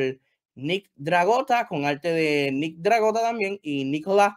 Nick 0.61 0.91
Dragota, 0.95 1.67
con 1.67 1.85
arte 1.85 2.11
de 2.11 2.51
Nick 2.51 2.77
Dragota 2.77 3.21
también, 3.21 3.59
y 3.61 3.85
Nicolás 3.85 4.33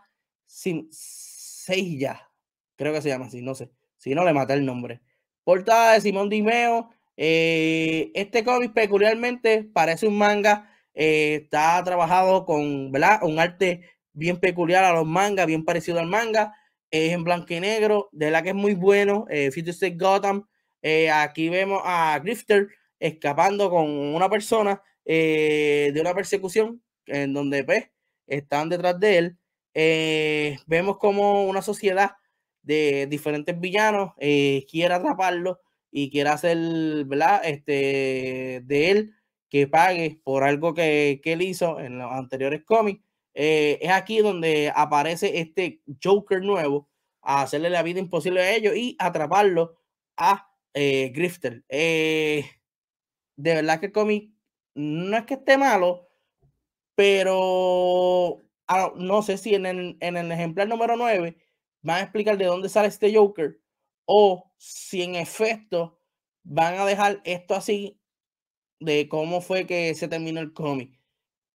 Seilla, 0.47 2.31
creo 2.77 2.93
que 2.93 3.03
se 3.03 3.09
llama 3.09 3.27
así, 3.27 3.43
no 3.43 3.55
sé, 3.55 3.71
si 3.97 4.15
no 4.15 4.25
le 4.25 4.33
mata 4.33 4.55
el 4.55 4.67
nombre. 4.67 5.01
Portada 5.45 5.95
de 5.95 6.01
Simón 6.01 6.29
Dimeo. 6.29 6.91
Eh, 7.17 8.11
este 8.15 8.43
cómic 8.43 8.73
peculiarmente 8.73 9.65
parece 9.65 10.07
un 10.07 10.17
manga, 10.17 10.71
eh, 10.95 11.41
está 11.43 11.83
trabajado 11.85 12.45
con 12.47 12.91
¿verdad? 12.91 13.21
un 13.23 13.39
arte 13.39 13.83
bien 14.13 14.39
peculiar 14.39 14.85
a 14.85 14.93
los 14.93 15.07
mangas, 15.07 15.47
bien 15.47 15.65
parecido 15.65 16.01
al 16.01 16.07
manga 16.07 16.55
es 16.91 17.13
en 17.13 17.25
blanco 17.25 17.55
y 17.55 17.61
negro, 17.61 18.09
de 18.13 18.31
la 18.31 18.43
que 18.43 18.51
es 18.51 18.55
muy 18.55 18.75
bueno. 18.75 19.25
Eh, 19.31 19.51
Future 19.51 19.71
State 19.71 19.97
Gotham. 19.97 20.47
Aquí 21.13 21.49
vemos 21.49 21.81
a 21.85 22.19
Grifter 22.23 22.69
escapando 22.99 23.71
con 23.71 23.89
una 23.89 24.29
persona 24.29 24.83
eh, 25.05 25.91
de 25.95 26.01
una 26.01 26.15
persecución 26.15 26.83
en 27.07 27.35
donde 27.35 27.65
pues, 27.65 27.91
están 28.27 28.69
detrás 28.69 28.99
de 29.01 29.19
él. 29.19 29.39
Eh, 29.75 30.59
vemos 30.67 30.99
como 30.99 31.45
una 31.45 31.63
sociedad 31.63 32.13
de 32.63 33.07
diferentes 33.09 33.59
villanos 33.59 34.13
quiere 34.19 34.95
atraparlo 34.95 35.61
y 35.91 36.11
quiere 36.11 36.31
hacer, 36.31 36.57
¿verdad? 37.05 37.43
Este, 37.45 38.63
de 38.65 38.91
él 38.91 39.15
que 39.53 39.69
pague 39.69 40.19
por 40.25 40.45
algo 40.45 40.73
que, 40.73 41.21
que 41.23 41.35
él 41.35 41.43
hizo 41.43 41.79
en 41.79 41.99
los 41.99 42.11
anteriores 42.11 42.65
cómics. 42.65 43.05
Eh, 43.35 43.79
es 43.83 43.91
aquí 43.91 44.19
donde 44.21 44.73
aparece 44.75 45.41
este 45.41 45.83
Joker 46.03 46.43
nuevo 46.43 46.89
a 47.21 47.43
hacerle 47.43 47.69
la 47.71 47.83
vida 47.83 48.01
imposible 48.01 48.41
a 48.41 48.55
ellos 48.55 48.75
y 48.75 48.97
atraparlo 48.99 49.77
a 50.17 50.51
eh, 50.73 51.13
Grifter. 51.15 51.65
Eh, 51.69 52.47
de 53.37 53.55
verdad 53.55 53.79
que 53.79 53.87
el 53.87 53.93
cómic 53.93 54.32
no 54.75 55.17
es 55.17 55.25
que 55.27 55.35
esté 55.35 55.59
malo, 55.59 56.09
pero 56.95 58.43
ah, 58.69 58.93
no 58.97 59.23
sé 59.23 59.39
si 59.39 59.55
en 59.55 59.67
el, 59.67 59.97
en 60.01 60.17
el 60.17 60.31
ejemplar 60.33 60.69
número 60.69 60.97
9 60.97 61.37
van 61.83 61.99
a 61.99 62.03
explicar 62.03 62.39
de 62.39 62.47
dónde 62.47 62.69
sale 62.69 62.89
este 62.89 63.15
Joker 63.15 63.59
o 64.05 64.53
si 64.59 65.03
en 65.03 65.15
efecto 65.17 66.01
van 66.45 66.75
a 66.79 66.87
dejar 66.87 67.21
esto 67.25 67.55
así 67.55 68.01
de 68.81 69.09
cómo 69.09 69.41
fue 69.41 69.67
que 69.67 69.95
se 69.95 70.09
terminó 70.09 70.41
el 70.41 70.53
cómic 70.53 71.03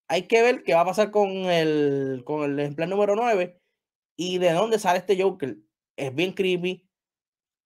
hay 0.07 0.27
que 0.27 0.41
ver 0.41 0.63
qué 0.63 0.73
va 0.73 0.81
a 0.81 0.85
pasar 0.85 1.11
con 1.11 1.29
el, 1.29 2.23
con 2.25 2.43
el 2.43 2.59
ejemplar 2.59 2.89
número 2.89 3.15
9 3.15 3.59
y 4.15 4.37
de 4.39 4.51
dónde 4.53 4.79
sale 4.79 4.99
este 4.99 5.21
Joker. 5.21 5.57
Es 5.97 6.13
bien 6.15 6.33
creepy, 6.33 6.87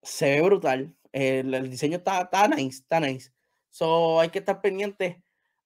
se 0.01 0.31
ve 0.31 0.41
brutal, 0.41 0.95
el, 1.11 1.69
diseño 1.69 1.97
está, 1.97 2.21
está, 2.21 2.47
nice, 2.47 2.79
está 2.79 2.99
nice. 2.99 3.31
So 3.69 4.19
hay 4.19 4.29
que 4.29 4.39
estar 4.39 4.61
pendiente 4.61 5.23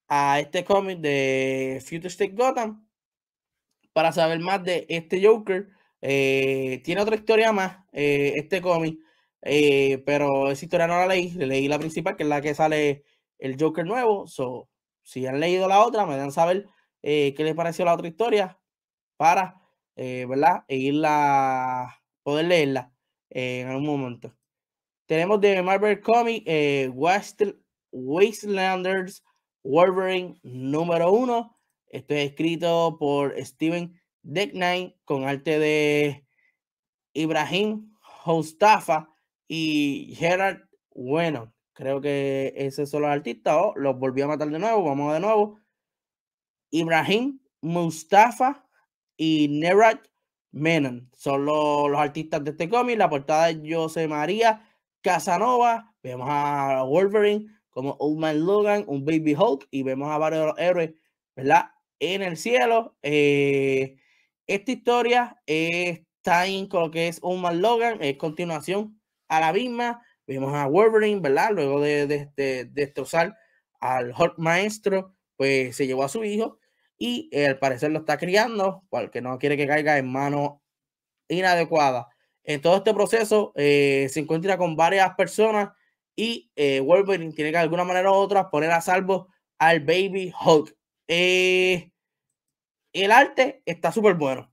a 0.08 0.40
este 0.40 0.64
cómic 0.64 1.00
de 1.00 1.82
Future 1.84 2.08
State 2.08 2.34
Gotham 2.34 2.88
para 3.94 4.12
saber 4.12 4.40
más 4.40 4.64
de 4.64 4.86
este 4.90 5.26
Joker. 5.26 5.70
Eh, 6.02 6.82
tiene 6.84 7.02
otra 7.02 7.16
historia 7.16 7.52
más, 7.52 7.78
eh, 7.94 8.34
este 8.36 8.62
cómic, 8.62 9.00
eh, 9.42 10.04
pero 10.06 10.52
esa 10.52 10.66
historia 10.66 10.88
no 10.88 10.98
la 10.98 11.08
leí, 11.08 11.32
leí 11.32 11.68
la 11.68 11.80
principal, 11.80 12.16
que 12.16 12.24
es 12.24 12.30
la 12.30 12.42
que 12.42 12.54
sale 12.54 13.04
el 13.40 13.56
Joker 13.60 13.86
nuevo. 13.86 14.28
So, 14.28 14.70
si 15.04 15.26
han 15.28 15.40
leído 15.40 15.68
la 15.68 15.86
otra, 15.86 16.06
me 16.06 16.18
dan 16.18 16.32
saber 16.32 16.68
qué 17.02 17.36
les 17.38 17.56
pareció 17.56 17.86
la 17.86 17.94
otra 17.94 18.08
historia 18.08 18.60
para, 19.18 19.62
¿verdad? 19.96 20.66
E 20.68 20.78
irla, 20.78 22.02
poder 22.24 22.46
leerla 22.48 22.92
en 23.30 23.68
algún 23.68 23.86
momento. 23.86 24.36
Tenemos 25.06 25.40
de 25.40 25.62
Marvel 25.62 26.02
Comics 26.02 26.92
Wastelanders 27.92 29.24
Wolverine 29.66 30.40
número 30.44 31.12
uno. 31.12 31.58
Esto 31.88 32.14
es 32.14 32.30
escrito 32.30 32.98
por 33.00 33.34
Steven 33.44 34.00
Decknine 34.22 34.96
con 35.06 35.24
arte 35.24 35.58
de 35.58 36.28
Ibrahim 37.14 37.92
Hostafa 38.24 39.10
y 39.48 40.14
Gerard 40.16 40.62
Bueno. 40.94 41.52
Creo 41.74 42.00
que 42.00 42.54
esos 42.56 42.90
son 42.90 43.02
los 43.02 43.12
artistas. 43.12 43.56
Oh, 43.58 43.74
los 43.76 43.98
volví 43.98 44.22
a 44.22 44.28
matar 44.28 44.50
de 44.50 44.60
nuevo. 44.60 44.84
Vamos 44.84 45.14
de 45.14 45.20
nuevo. 45.20 45.60
Ibrahim 46.70 47.40
Mustafa 47.62 48.66
y 49.18 49.48
Nerat 49.50 50.08
Menon 50.52 51.10
son 51.18 51.44
los, 51.44 51.98
artistas 51.98 52.44
de 52.44 52.52
este 52.52 52.70
cómic. 52.70 52.98
La 52.98 53.10
portada 53.10 53.52
de 53.52 53.76
José 53.76 54.08
María 54.08 54.62
Casanova. 55.02 55.94
Vemos 56.02 56.28
a 56.30 56.84
Wolverine 56.84 57.55
como 57.76 57.98
Old 58.00 58.18
Man 58.18 58.46
Logan, 58.46 58.86
un 58.88 59.04
Baby 59.04 59.36
Hulk. 59.36 59.68
Y 59.70 59.84
vemos 59.84 60.10
a 60.10 60.18
varios 60.18 60.58
héroes, 60.58 60.94
¿verdad? 61.36 61.72
En 62.00 62.22
el 62.22 62.38
cielo. 62.38 62.96
Eh, 63.04 63.98
esta 64.48 64.72
historia 64.72 65.42
está 65.46 66.48
en 66.48 66.70
lo 66.72 66.90
que 66.90 67.10
es 67.10 67.20
Old 67.22 67.42
Man 67.42 67.62
Logan. 67.62 68.02
Es 68.02 68.16
continuación 68.16 69.02
a 69.28 69.42
la 69.42 69.52
misma. 69.52 70.02
Vemos 70.26 70.54
a 70.54 70.68
Wolverine, 70.68 71.20
¿verdad? 71.20 71.50
Luego 71.52 71.82
de, 71.82 72.08
de, 72.08 72.66
destrozar 72.66 73.36
al 73.82 74.14
Hulk 74.18 74.36
maestro, 74.38 75.14
pues 75.36 75.76
se 75.76 75.86
llevó 75.86 76.06
a 76.06 76.10
su 76.10 76.24
hijo 76.24 76.58
y 76.98 77.28
eh, 77.34 77.48
al 77.48 77.60
parecer 77.60 77.92
lo 77.92 78.00
está 78.00 78.18
criando 78.18 78.86
porque 78.90 79.20
no 79.20 79.38
quiere 79.38 79.58
que 79.58 79.68
caiga 79.68 79.98
en 79.98 80.10
manos 80.10 80.60
inadecuadas. 81.28 82.06
En 82.46 82.62
todo 82.62 82.78
este 82.78 82.94
proceso 82.94 83.52
eh, 83.56 84.08
se 84.10 84.22
encuentra 84.22 84.58
con 84.58 84.78
varias 84.78 85.14
personas 85.16 85.72
y 86.16 86.52
eh, 86.56 86.80
Wolverine 86.80 87.34
tiene 87.34 87.52
que 87.52 87.58
de 87.58 87.64
alguna 87.64 87.84
manera 87.84 88.12
u 88.12 88.16
otra 88.16 88.50
poner 88.50 88.72
a 88.72 88.82
salvo 88.82 89.30
al 89.60 89.82
Baby 89.82 90.34
Hulk. 90.46 90.76
el 91.08 91.92
arte 93.12 93.62
está 93.66 93.92
súper 93.92 94.16
bueno. 94.16 94.52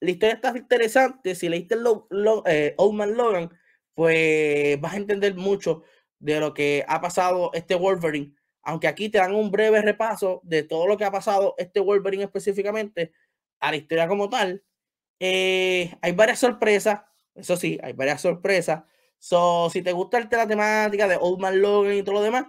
La 0.00 0.10
historia 0.10 0.34
está 0.34 0.56
interesante. 0.56 1.34
Si 1.34 1.48
leíste 1.48 1.74
el 1.74 1.86
Old 1.86 2.94
Man 2.94 3.16
Logan, 3.16 3.50
pues 3.94 4.80
vas 4.80 4.94
a 4.94 4.98
entender 4.98 5.34
mucho 5.34 5.82
de 6.18 6.40
lo 6.40 6.54
que 6.54 6.84
ha 6.88 7.00
pasado 7.00 7.50
este 7.54 7.74
Wolverine. 7.74 8.34
Aunque 8.62 8.88
aquí 8.88 9.08
te 9.08 9.18
dan 9.18 9.34
un 9.34 9.50
breve 9.50 9.80
repaso 9.82 10.40
de 10.44 10.62
todo 10.64 10.86
lo 10.86 10.96
que 10.96 11.04
ha 11.04 11.10
pasado 11.10 11.54
este 11.56 11.80
Wolverine 11.80 12.24
específicamente 12.24 13.12
a 13.60 13.70
la 13.70 13.76
historia 13.76 14.08
como 14.08 14.28
tal. 14.28 14.62
Eh, 15.20 15.96
hay 16.02 16.12
varias 16.12 16.40
sorpresas, 16.40 17.02
eso 17.34 17.56
sí, 17.56 17.78
hay 17.82 17.92
varias 17.92 18.20
sorpresas. 18.20 18.84
So, 19.28 19.70
si 19.70 19.82
te 19.82 19.90
gusta 19.90 20.20
la 20.20 20.46
temática 20.46 21.08
de 21.08 21.18
Old 21.20 21.40
Man 21.40 21.60
Logan 21.60 21.94
y 21.94 22.02
todo 22.04 22.14
lo 22.14 22.22
demás, 22.22 22.46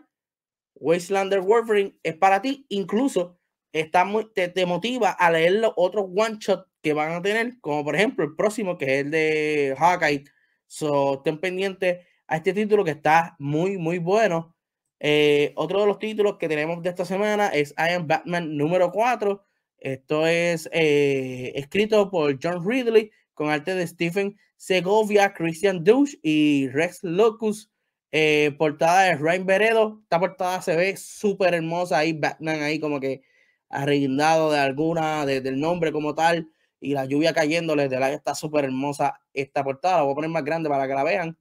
Wastelander 0.75 1.41
Wolverine 1.41 1.97
es 2.03 2.15
para 2.15 2.39
ti. 2.39 2.67
Incluso 2.69 3.39
está 3.71 4.05
muy, 4.05 4.31
te, 4.31 4.47
te, 4.49 4.67
motiva 4.67 5.09
a 5.09 5.31
leer 5.31 5.53
los 5.53 5.73
otros 5.75 6.05
one 6.15 6.37
shot 6.39 6.67
que 6.83 6.93
van 6.93 7.13
a 7.13 7.21
tener, 7.23 7.59
como 7.61 7.83
por 7.83 7.95
ejemplo 7.95 8.23
el 8.23 8.35
próximo, 8.35 8.77
que 8.77 8.85
es 8.99 9.05
el 9.05 9.09
de 9.11 9.75
Hawkeye 9.75 10.25
So, 10.67 11.15
estén 11.15 11.39
pendientes 11.39 12.05
a 12.27 12.35
este 12.35 12.53
título 12.53 12.83
que 12.83 12.91
está 12.91 13.35
muy, 13.39 13.79
muy 13.79 13.97
bueno. 13.97 14.55
Eh, 14.99 15.53
otro 15.55 15.81
de 15.81 15.87
los 15.87 15.97
títulos 15.97 16.37
que 16.37 16.47
tenemos 16.47 16.83
de 16.83 16.89
esta 16.89 17.05
semana 17.05 17.47
es 17.47 17.71
I 17.71 17.93
Am 17.95 18.05
Batman 18.05 18.55
número 18.55 18.91
4. 18.91 19.43
Esto 19.79 20.27
es 20.27 20.69
eh, 20.71 21.53
escrito 21.55 22.11
por 22.11 22.37
John 22.39 22.63
Ridley 22.63 23.09
con 23.37 23.49
arte 23.49 23.75
de 23.75 23.87
Stephen 23.87 24.37
Segovia, 24.57 25.33
Christian 25.33 25.83
Douche 25.83 26.17
y 26.23 26.67
Rex 26.69 27.03
Locus. 27.03 27.71
Eh, 28.11 28.55
portada 28.57 29.03
de 29.03 29.15
Ryan 29.15 29.45
Veredo. 29.45 29.99
Esta 30.03 30.19
portada 30.19 30.61
se 30.61 30.75
ve 30.75 30.97
súper 30.97 31.53
hermosa 31.53 31.99
ahí, 31.99 32.13
Batman 32.13 32.61
ahí 32.61 32.79
como 32.79 32.99
que 32.99 33.21
arreglado 33.69 34.51
de 34.51 34.59
alguna, 34.59 35.25
del 35.25 35.59
nombre 35.59 35.91
como 35.91 36.15
tal, 36.15 36.49
y 36.79 36.93
la 36.93 37.05
lluvia 37.05 37.33
cayéndole, 37.33 37.89
de 37.89 37.99
la 37.99 38.11
está 38.11 38.33
súper 38.33 38.65
hermosa 38.65 39.19
esta 39.33 39.63
portada. 39.63 40.03
Voy 40.03 40.13
a 40.13 40.15
poner 40.15 40.29
más 40.29 40.43
grande 40.43 40.69
para 40.69 40.87
que 40.87 40.93
la 40.93 41.03
vean 41.03 41.37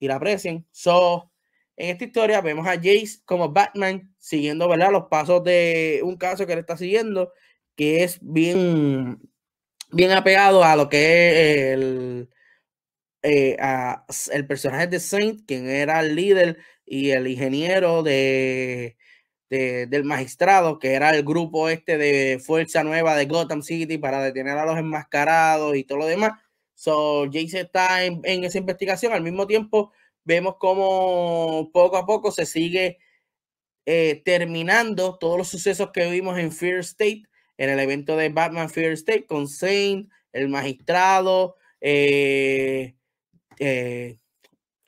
y 0.00 0.08
la 0.08 0.16
aprecien. 0.16 0.66
So, 0.70 1.30
en 1.76 1.90
esta 1.90 2.04
historia 2.04 2.40
vemos 2.40 2.66
a 2.66 2.74
Jace 2.74 3.22
como 3.24 3.50
Batman 3.50 4.14
siguiendo 4.18 4.68
¿verdad? 4.68 4.90
los 4.90 5.04
pasos 5.04 5.42
de 5.44 6.00
un 6.04 6.16
caso 6.16 6.46
que 6.46 6.54
le 6.54 6.60
está 6.60 6.76
siguiendo, 6.76 7.32
que 7.76 8.02
es 8.04 8.18
bien, 8.20 9.20
bien 9.92 10.12
apegado 10.12 10.64
a 10.64 10.76
lo 10.76 10.88
que 10.88 11.70
es 11.70 11.74
el, 11.74 12.30
eh, 13.22 13.56
el 14.32 14.46
personaje 14.46 14.86
de 14.88 15.00
Saint, 15.00 15.46
quien 15.46 15.68
era 15.68 16.00
el 16.00 16.14
líder 16.16 16.58
y 16.84 17.10
el 17.10 17.26
ingeniero 17.28 18.02
de, 18.02 18.96
del 19.48 20.04
magistrado, 20.04 20.78
que 20.78 20.94
era 20.94 21.14
el 21.14 21.24
grupo 21.24 21.68
este 21.68 21.98
de 21.98 22.40
Fuerza 22.44 22.82
Nueva 22.84 23.16
de 23.16 23.26
Gotham 23.26 23.62
City 23.62 23.98
para 23.98 24.22
detener 24.22 24.56
a 24.58 24.64
los 24.64 24.78
enmascarados 24.78 25.76
y 25.76 25.84
todo 25.84 25.98
lo 25.98 26.06
demás. 26.06 26.32
So, 26.74 27.26
Jace 27.26 27.60
está 27.60 28.04
en, 28.04 28.22
esa 28.24 28.58
investigación. 28.58 29.12
Al 29.12 29.22
mismo 29.22 29.46
tiempo, 29.46 29.92
vemos 30.24 30.56
como 30.58 31.70
poco 31.72 31.96
a 31.96 32.06
poco 32.06 32.32
se 32.32 32.46
sigue 32.46 32.98
eh, 33.86 34.22
terminando 34.24 35.18
todos 35.18 35.38
los 35.38 35.48
sucesos 35.48 35.90
que 35.92 36.10
vimos 36.10 36.38
en 36.38 36.52
Fear 36.52 36.78
State, 36.80 37.24
en 37.62 37.70
el 37.70 37.78
evento 37.78 38.16
de 38.16 38.28
Batman 38.28 38.68
Fear 38.68 38.90
State, 38.94 39.24
con 39.24 39.46
Saint, 39.46 40.10
el 40.32 40.48
magistrado, 40.48 41.54
eh, 41.80 42.96
eh, 43.60 44.18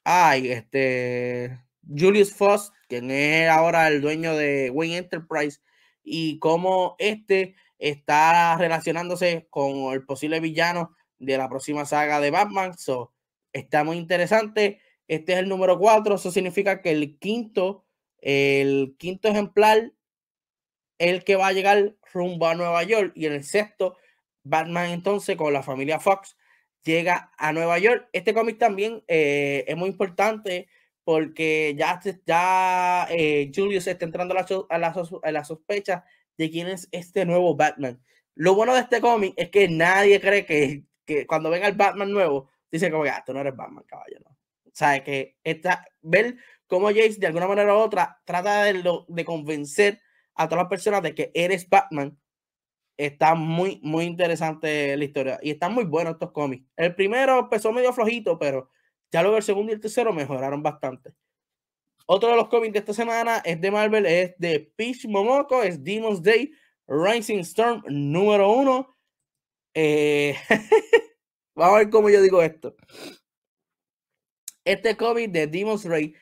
ay, 0.03 0.51
este, 0.51 1.61
Julius 1.89 2.35
Foss, 2.35 2.73
quien 2.89 3.13
es 3.13 3.49
ahora 3.49 3.87
el 3.87 4.01
dueño 4.01 4.35
de 4.35 4.71
Wayne 4.71 4.97
Enterprise, 4.97 5.61
y 6.03 6.41
cómo 6.41 6.97
este 6.99 7.55
está 7.79 8.57
relacionándose 8.57 9.47
con 9.51 9.93
el 9.93 10.05
posible 10.05 10.41
villano 10.41 10.97
de 11.21 11.39
la 11.39 11.49
próxima 11.49 11.85
saga 11.85 12.19
de 12.19 12.33
Batman. 12.33 12.77
So, 12.77 13.13
está 13.53 13.85
muy 13.85 13.99
interesante. 13.99 14.81
Este 15.07 15.35
es 15.35 15.39
el 15.39 15.49
número 15.49 15.79
4. 15.79 16.17
Eso 16.17 16.33
significa 16.33 16.83
que 16.83 16.91
el 16.91 17.21
quinto, 17.21 17.85
el 18.19 18.97
quinto 18.99 19.29
ejemplar, 19.29 19.93
el 20.99 21.23
que 21.23 21.37
va 21.37 21.47
a 21.47 21.53
llegar 21.53 21.95
rumbo 22.15 22.47
a 22.47 22.55
Nueva 22.55 22.83
York. 22.85 23.13
Y 23.15 23.27
en 23.27 23.35
el 23.35 23.45
sexto, 23.45 23.97
Batman 24.45 24.91
entonces 24.91 25.37
con 25.37 25.53
la 25.53 25.63
familia 25.63 26.01
Fox 26.01 26.37
llega 26.85 27.33
a 27.37 27.53
Nueva 27.53 27.79
York. 27.79 28.09
Este 28.13 28.33
cómic 28.33 28.59
también 28.59 29.03
eh, 29.09 29.65
es 29.67 29.77
muy 29.77 29.91
importante 29.91 30.69
porque 31.03 31.75
ya, 31.77 32.01
ya 32.25 33.07
eh, 33.11 33.51
Julius 33.55 33.87
está 33.87 34.05
entrando 34.05 34.35
a 34.35 34.39
la, 34.79 34.95
a, 35.23 35.33
la, 35.33 35.45
sospecha 35.45 36.05
de 36.39 36.51
quién 36.51 36.69
es 36.69 36.89
este 36.93 37.27
nuevo 37.27 37.55
Batman. 37.55 38.03
Lo 38.35 38.55
bueno 38.55 38.75
de 38.75 38.81
este 38.81 39.01
cómic 39.01 39.35
es 39.37 39.51
que 39.51 39.69
nadie 39.69 40.21
cree 40.21 40.47
que, 40.47 40.85
que 41.05 41.27
cuando 41.27 41.51
venga 41.51 41.69
el 41.69 41.77
Batman 41.77 42.11
nuevo, 42.11 42.49
dice 42.71 42.91
como, 42.91 43.05
ah, 43.05 43.23
tú 43.25 43.35
no 43.35 43.41
eres 43.41 43.55
Batman, 43.55 43.85
caballo, 43.87 44.19
¿no? 44.25 44.31
O 44.31 44.77
sea, 44.77 45.05
que 45.05 45.37
está, 45.45 45.87
ver 46.03 46.37
cómo 46.67 46.89
Jace 46.89 47.19
de 47.19 47.27
alguna 47.29 47.47
manera 47.47 47.75
u 47.75 47.79
otra 47.79 48.21
trata 48.25 48.65
de, 48.65 48.83
de 49.07 49.25
convencer 49.25 50.01
a 50.35 50.49
todas 50.49 50.65
las 50.65 50.71
personas 50.71 51.03
de 51.03 51.15
que 51.15 51.31
eres 51.35 51.69
Batman 51.69 52.19
está 52.97 53.35
muy, 53.35 53.81
muy 53.83 54.05
interesante 54.05 54.97
la 54.97 55.05
historia 55.05 55.39
y 55.43 55.51
están 55.51 55.75
muy 55.75 55.85
buenos 55.85 56.15
estos 56.15 56.33
cómics. 56.33 56.67
El 56.77 56.95
primero 56.95 57.41
empezó 57.41 57.73
medio 57.73 57.93
flojito, 57.93 58.39
pero 58.39 58.71
ya 59.11 59.23
luego 59.23 59.37
el 59.37 59.43
segundo 59.43 59.73
y 59.73 59.75
el 59.75 59.81
tercero 59.81 60.13
mejoraron 60.13 60.63
bastante. 60.63 61.15
Otro 62.07 62.31
de 62.31 62.37
los 62.37 62.49
cómics 62.49 62.75
de 62.75 62.79
esta 62.81 62.93
semana 62.93 63.39
es 63.45 63.61
de 63.61 63.71
Marvel, 63.71 64.07
es 64.07 64.35
de 64.39 64.73
Peach 64.77 65.07
Momoko, 65.07 65.63
es 65.63 65.83
Demon's 65.83 66.23
Day 66.23 66.53
Rising 66.87 67.39
Storm 67.39 67.83
número 67.89 68.51
uno. 68.53 68.95
Eh, 69.73 70.37
vamos 71.55 71.77
a 71.77 71.79
ver 71.79 71.91
cómo 71.91 72.11
yo 72.11 72.21
digo 72.21 72.43
esto. 72.43 72.77
Este 74.65 74.97
cómic 74.97 75.31
de 75.31 75.47
Demon's, 75.47 75.85
Ray, 75.85 76.15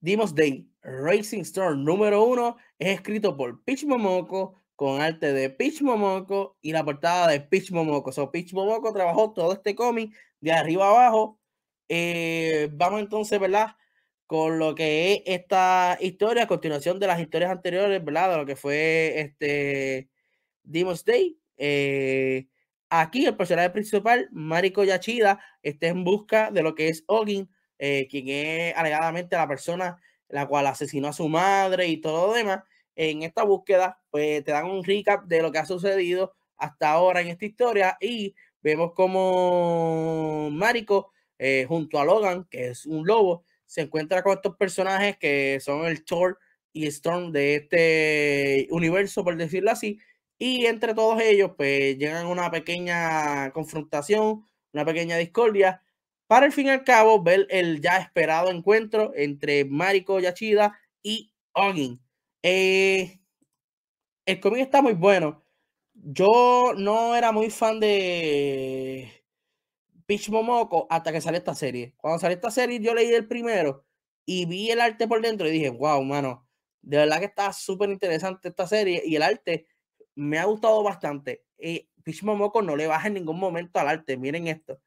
Demon's 0.00 0.34
Day 0.34 0.68
Racing 0.84 1.40
Storm 1.40 1.82
número 1.82 2.24
uno 2.24 2.56
es 2.78 2.94
escrito 2.94 3.36
por 3.36 3.62
Peach 3.64 3.84
Momoko, 3.84 4.62
con 4.76 5.00
arte 5.00 5.32
de 5.32 5.50
Peach 5.50 5.80
Momoko 5.82 6.58
y 6.60 6.72
la 6.72 6.84
portada 6.84 7.28
de 7.28 7.40
Peach 7.40 7.70
Momoko. 7.72 8.12
So, 8.12 8.30
Peach 8.30 8.52
Momoko 8.52 8.92
trabajó 8.92 9.32
todo 9.32 9.52
este 9.52 9.74
cómic 9.74 10.14
de 10.40 10.52
arriba 10.52 10.88
abajo. 10.88 11.40
Eh, 11.88 12.68
vamos 12.72 13.00
entonces, 13.00 13.40
¿verdad? 13.40 13.76
Con 14.26 14.58
lo 14.58 14.74
que 14.74 15.14
es 15.14 15.22
esta 15.26 15.96
historia, 16.00 16.44
a 16.44 16.46
continuación 16.46 16.98
de 16.98 17.06
las 17.06 17.20
historias 17.20 17.50
anteriores, 17.50 18.04
¿verdad? 18.04 18.30
De 18.32 18.36
lo 18.36 18.46
que 18.46 18.56
fue 18.56 19.20
este 19.20 20.10
Demon's 20.62 21.04
Day. 21.04 21.38
Eh, 21.56 22.48
aquí 22.90 23.26
el 23.26 23.36
personaje 23.36 23.70
principal, 23.70 24.28
Mariko 24.32 24.84
Yachida, 24.84 25.40
está 25.62 25.86
en 25.88 26.04
busca 26.04 26.50
de 26.50 26.62
lo 26.62 26.74
que 26.74 26.88
es 26.88 27.04
Ogin, 27.06 27.48
eh, 27.78 28.06
quien 28.10 28.28
es 28.28 28.76
alegadamente 28.76 29.36
la 29.36 29.48
persona 29.48 29.98
la 30.28 30.46
cual 30.46 30.66
asesinó 30.66 31.08
a 31.08 31.12
su 31.12 31.28
madre 31.28 31.88
y 31.88 31.98
todo 32.00 32.28
lo 32.28 32.32
demás 32.34 32.64
en 32.96 33.22
esta 33.22 33.42
búsqueda, 33.44 34.00
pues 34.10 34.44
te 34.44 34.52
dan 34.52 34.66
un 34.66 34.84
recap 34.84 35.24
de 35.26 35.42
lo 35.42 35.50
que 35.52 35.58
ha 35.58 35.66
sucedido 35.66 36.34
hasta 36.56 36.90
ahora 36.90 37.20
en 37.20 37.28
esta 37.28 37.44
historia 37.44 37.96
y 38.00 38.34
vemos 38.62 38.92
como 38.94 40.48
Mariko 40.50 41.12
eh, 41.38 41.66
junto 41.68 41.98
a 41.98 42.04
Logan, 42.04 42.46
que 42.50 42.68
es 42.68 42.86
un 42.86 43.06
lobo, 43.06 43.44
se 43.66 43.82
encuentra 43.82 44.22
con 44.22 44.34
estos 44.34 44.56
personajes 44.56 45.16
que 45.18 45.58
son 45.60 45.84
el 45.86 46.04
Thor 46.04 46.38
y 46.72 46.86
Storm 46.86 47.32
de 47.32 47.56
este 47.56 48.68
universo, 48.70 49.24
por 49.24 49.36
decirlo 49.36 49.70
así, 49.70 49.98
y 50.38 50.66
entre 50.66 50.94
todos 50.94 51.20
ellos, 51.20 51.52
pues 51.56 51.96
llegan 51.96 52.26
una 52.26 52.50
pequeña 52.50 53.50
confrontación, 53.52 54.44
una 54.72 54.84
pequeña 54.84 55.16
discordia, 55.16 55.82
para 56.26 56.46
el 56.46 56.52
fin 56.52 56.66
y 56.66 56.70
al 56.70 56.84
cabo 56.84 57.22
ver 57.22 57.46
el 57.50 57.80
ya 57.80 57.98
esperado 57.98 58.50
encuentro 58.50 59.12
entre 59.14 59.64
Mariko 59.64 60.20
Yachida 60.20 60.78
y 61.02 61.32
Ogin. 61.52 62.00
Eh, 62.42 63.20
el 64.26 64.40
cómic 64.40 64.60
está 64.62 64.82
muy 64.82 64.94
bueno. 64.94 65.42
Yo 65.94 66.74
no 66.76 67.14
era 67.16 67.32
muy 67.32 67.50
fan 67.50 67.80
de 67.80 69.24
Peach 70.06 70.28
Momoko 70.30 70.86
hasta 70.90 71.12
que 71.12 71.20
salió 71.20 71.38
esta 71.38 71.54
serie. 71.54 71.94
Cuando 71.96 72.18
salió 72.18 72.36
esta 72.36 72.50
serie, 72.50 72.80
yo 72.80 72.94
leí 72.94 73.12
el 73.12 73.28
primero 73.28 73.84
y 74.26 74.46
vi 74.46 74.70
el 74.70 74.80
arte 74.80 75.06
por 75.08 75.22
dentro 75.22 75.48
y 75.48 75.52
dije, 75.52 75.70
wow, 75.70 76.02
mano, 76.02 76.48
de 76.82 76.98
verdad 76.98 77.18
que 77.20 77.26
está 77.26 77.52
súper 77.52 77.90
interesante 77.90 78.48
esta 78.48 78.66
serie 78.66 79.02
y 79.04 79.16
el 79.16 79.22
arte 79.22 79.66
me 80.14 80.38
ha 80.38 80.44
gustado 80.44 80.82
bastante. 80.82 81.44
Y 81.58 81.88
Peach 82.02 82.22
Momoko 82.22 82.62
no 82.62 82.76
le 82.76 82.86
baja 82.86 83.08
en 83.08 83.14
ningún 83.14 83.38
momento 83.38 83.78
al 83.80 83.88
arte, 83.88 84.16
miren 84.16 84.48
esto. 84.48 84.80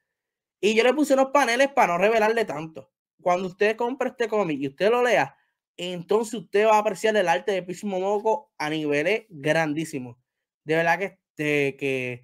Y 0.60 0.76
yo 0.76 0.84
le 0.84 0.94
puse 0.94 1.14
unos 1.14 1.28
paneles 1.32 1.70
para 1.70 1.94
no 1.94 1.98
revelarle 2.00 2.46
tanto. 2.46 2.92
Cuando 3.22 3.48
usted 3.48 3.76
compre 3.76 4.10
este 4.10 4.28
cómic 4.28 4.60
y 4.60 4.68
usted 4.68 4.90
lo 4.90 5.04
lea, 5.04 5.38
entonces 5.78 6.34
usted 6.34 6.66
va 6.66 6.76
a 6.76 6.80
apreciar 6.80 7.16
el 7.16 7.28
arte 7.28 7.52
de 7.52 7.64
Peach 7.64 7.84
Momoko 7.84 8.52
a 8.58 8.70
niveles 8.70 9.26
grandísimos. 9.30 10.18
De 10.64 10.76
verdad 10.76 10.98
que, 10.98 11.06
este, 11.06 11.78
que 11.78 12.24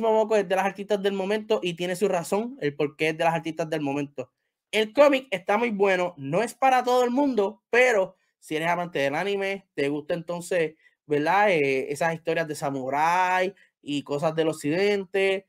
Momoko 0.00 0.36
es 0.36 0.48
de 0.48 0.56
las 0.56 0.64
artistas 0.64 1.02
del 1.02 1.12
momento 1.12 1.60
y 1.62 1.74
tiene 1.74 1.96
su 1.96 2.08
razón, 2.08 2.56
el 2.60 2.74
por 2.74 2.96
qué 2.96 3.10
es 3.10 3.18
de 3.18 3.24
las 3.24 3.34
artistas 3.34 3.68
del 3.68 3.80
momento. 3.80 4.32
El 4.70 4.92
cómic 4.92 5.28
está 5.30 5.58
muy 5.58 5.70
bueno, 5.70 6.14
no 6.16 6.42
es 6.42 6.54
para 6.54 6.82
todo 6.82 7.04
el 7.04 7.10
mundo, 7.10 7.62
pero 7.70 8.16
si 8.38 8.56
eres 8.56 8.68
amante 8.68 8.98
del 8.98 9.14
anime, 9.14 9.68
te 9.74 9.88
gusta 9.88 10.14
entonces, 10.14 10.74
¿verdad? 11.06 11.50
Eh, 11.50 11.92
esas 11.92 12.14
historias 12.14 12.48
de 12.48 12.54
samurai 12.54 13.54
y 13.82 14.02
cosas 14.02 14.34
del 14.34 14.48
occidente, 14.48 15.46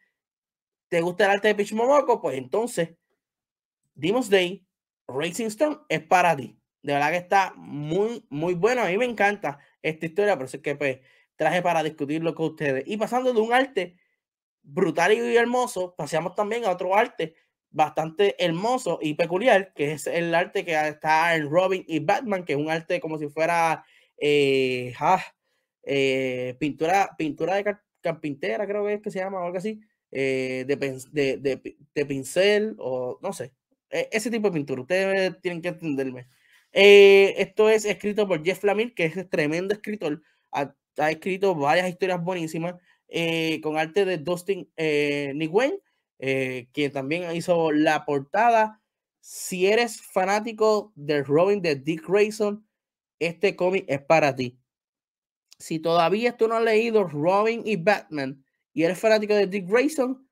te 0.89 1.01
gusta 1.01 1.25
el 1.25 1.31
arte 1.31 1.49
de 1.49 1.55
Peach 1.55 1.73
Momoko, 1.73 2.21
pues 2.21 2.37
entonces, 2.37 2.95
Demon's 3.93 4.29
Day, 4.29 4.65
Racing 5.07 5.47
Stone 5.47 5.79
es 5.89 6.01
para 6.01 6.35
ti 6.35 6.59
de 6.85 6.93
verdad 6.93 7.09
que 7.09 7.17
está 7.17 7.53
muy, 7.57 8.23
muy 8.29 8.53
bueno. 8.53 8.83
A 8.83 8.87
mí 8.87 8.97
me 8.97 9.05
encanta 9.05 9.57
esta 9.81 10.05
historia, 10.05 10.37
por 10.37 10.45
eso 10.45 10.57
es 10.57 10.63
que 10.63 10.75
pues, 10.75 10.99
traje 11.35 11.63
para 11.63 11.81
discutirlo 11.81 12.35
con 12.35 12.51
ustedes. 12.51 12.83
Y 12.85 12.97
pasando 12.97 13.33
de 13.33 13.41
un 13.41 13.51
arte 13.51 13.97
brutal 14.61 15.13
y 15.13 15.35
hermoso, 15.35 15.95
pasamos 15.95 16.35
también 16.35 16.63
a 16.63 16.69
otro 16.69 16.95
arte 16.95 17.35
bastante 17.71 18.35
hermoso 18.43 18.99
y 19.01 19.15
peculiar, 19.15 19.73
que 19.73 19.93
es 19.93 20.05
el 20.05 20.33
arte 20.35 20.63
que 20.63 20.73
está 20.87 21.35
en 21.35 21.49
Robin 21.49 21.83
y 21.87 21.99
Batman, 21.99 22.45
que 22.45 22.53
es 22.53 22.59
un 22.59 22.69
arte 22.69 23.01
como 23.01 23.17
si 23.17 23.29
fuera 23.29 23.83
eh, 24.17 24.93
ah, 24.99 25.23
eh, 25.83 26.55
pintura, 26.59 27.15
pintura 27.17 27.55
de 27.55 27.77
carpintera, 28.01 28.67
creo 28.67 28.85
que 28.85 28.93
es 28.93 29.01
que 29.01 29.09
se 29.09 29.19
llama, 29.19 29.41
o 29.41 29.45
algo 29.45 29.57
así, 29.57 29.81
eh, 30.17 30.63
de, 30.65 30.77
de, 31.11 31.75
de, 31.93 32.05
pincel, 32.05 32.77
o 32.79 33.19
no 33.21 33.33
sé, 33.33 33.51
e, 33.89 34.07
ese 34.13 34.31
tipo 34.31 34.47
de 34.49 34.53
pintura. 34.53 34.81
Ustedes 34.81 35.41
tienen 35.41 35.61
que 35.61 35.67
entenderme. 35.69 36.29
Eh, 36.71 37.35
esto 37.37 37.69
es 37.69 37.83
escrito 37.83 38.25
por 38.25 38.41
Jeff 38.43 38.63
Lemire, 38.63 38.93
que 38.93 39.05
es 39.05 39.29
tremendo 39.29 39.73
escritor. 39.73 40.21
Ha, 40.53 40.73
escrito 41.09 41.53
varias 41.55 41.89
historias 41.89 42.23
buenísimas. 42.23 42.75
eh, 43.09 43.59
con 43.61 43.77
arte 43.77 44.05
de 44.05 44.17
Dustin 44.17 44.71
eh, 44.77 45.33
Nguyen, 45.35 45.79
quien 46.71 46.91
también 46.93 47.35
hizo 47.35 47.71
la 47.73 48.05
portada. 48.05 48.81
Si 49.19 49.67
eres 49.67 50.01
fanático 50.01 50.93
del 50.95 51.25
Robin 51.25 51.61
de 51.61 51.75
Dick 51.75 52.07
Grayson, 52.07 52.65
este 53.19 53.55
cómic 53.57 53.85
es 53.89 54.01
para 54.01 54.33
ti. 54.35 54.57
Si 55.59 55.79
todavía 55.79 56.37
tú 56.37 56.47
no 56.47 56.55
has 56.55 56.63
leído 56.63 57.03
Robin 57.03 57.63
y 57.65 57.75
Batman 57.75 58.44
y 58.75 58.83
eres 58.83 58.99
fanático 58.99 59.33
de 59.33 59.47
Dick 59.47 59.67
Grayson, 59.67 60.27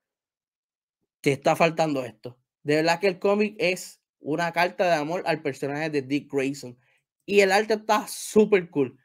te 1.22 1.32
está 1.32 1.56
faltando 1.56 2.04
esto. 2.04 2.38
De 2.62 2.76
verdad 2.76 3.00
que 3.00 3.08
el 3.08 3.18
cómic 3.18 3.56
es 3.58 4.02
una 4.20 4.52
carta 4.52 4.84
de 4.84 4.96
amor 4.96 5.22
al 5.26 5.40
personaje 5.40 5.88
de 5.88 6.02
Dick 6.02 6.30
Grayson. 6.30 6.78
Y 7.24 7.40
el 7.40 7.50
arte 7.50 7.74
está 7.74 8.06
súper 8.06 8.68
cool. 8.68 8.98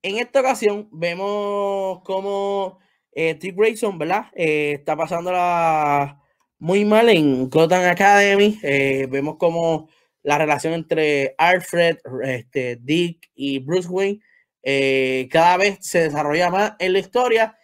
En 0.00 0.16
esta 0.16 0.40
ocasión 0.40 0.88
vemos 0.90 2.00
como 2.02 2.78
eh, 3.12 3.34
Dick 3.34 3.54
Grayson, 3.54 3.98
¿verdad? 3.98 4.30
Eh, 4.34 4.76
está 4.78 4.96
pasándola 4.96 6.18
muy 6.58 6.86
mal 6.86 7.10
en 7.10 7.50
Gotham 7.50 7.84
Academy. 7.84 8.58
Eh, 8.62 9.06
vemos 9.10 9.36
como 9.36 9.90
la 10.22 10.38
relación 10.38 10.72
entre 10.72 11.34
Alfred, 11.36 11.98
este, 12.24 12.76
Dick 12.76 13.30
y 13.34 13.58
Bruce 13.58 13.88
Wayne 13.88 14.20
cada 15.30 15.58
vez 15.58 15.78
se 15.80 16.04
desarrolla 16.04 16.50
más 16.50 16.72
en 16.78 16.94
la 16.94 16.98
historia. 16.98 17.56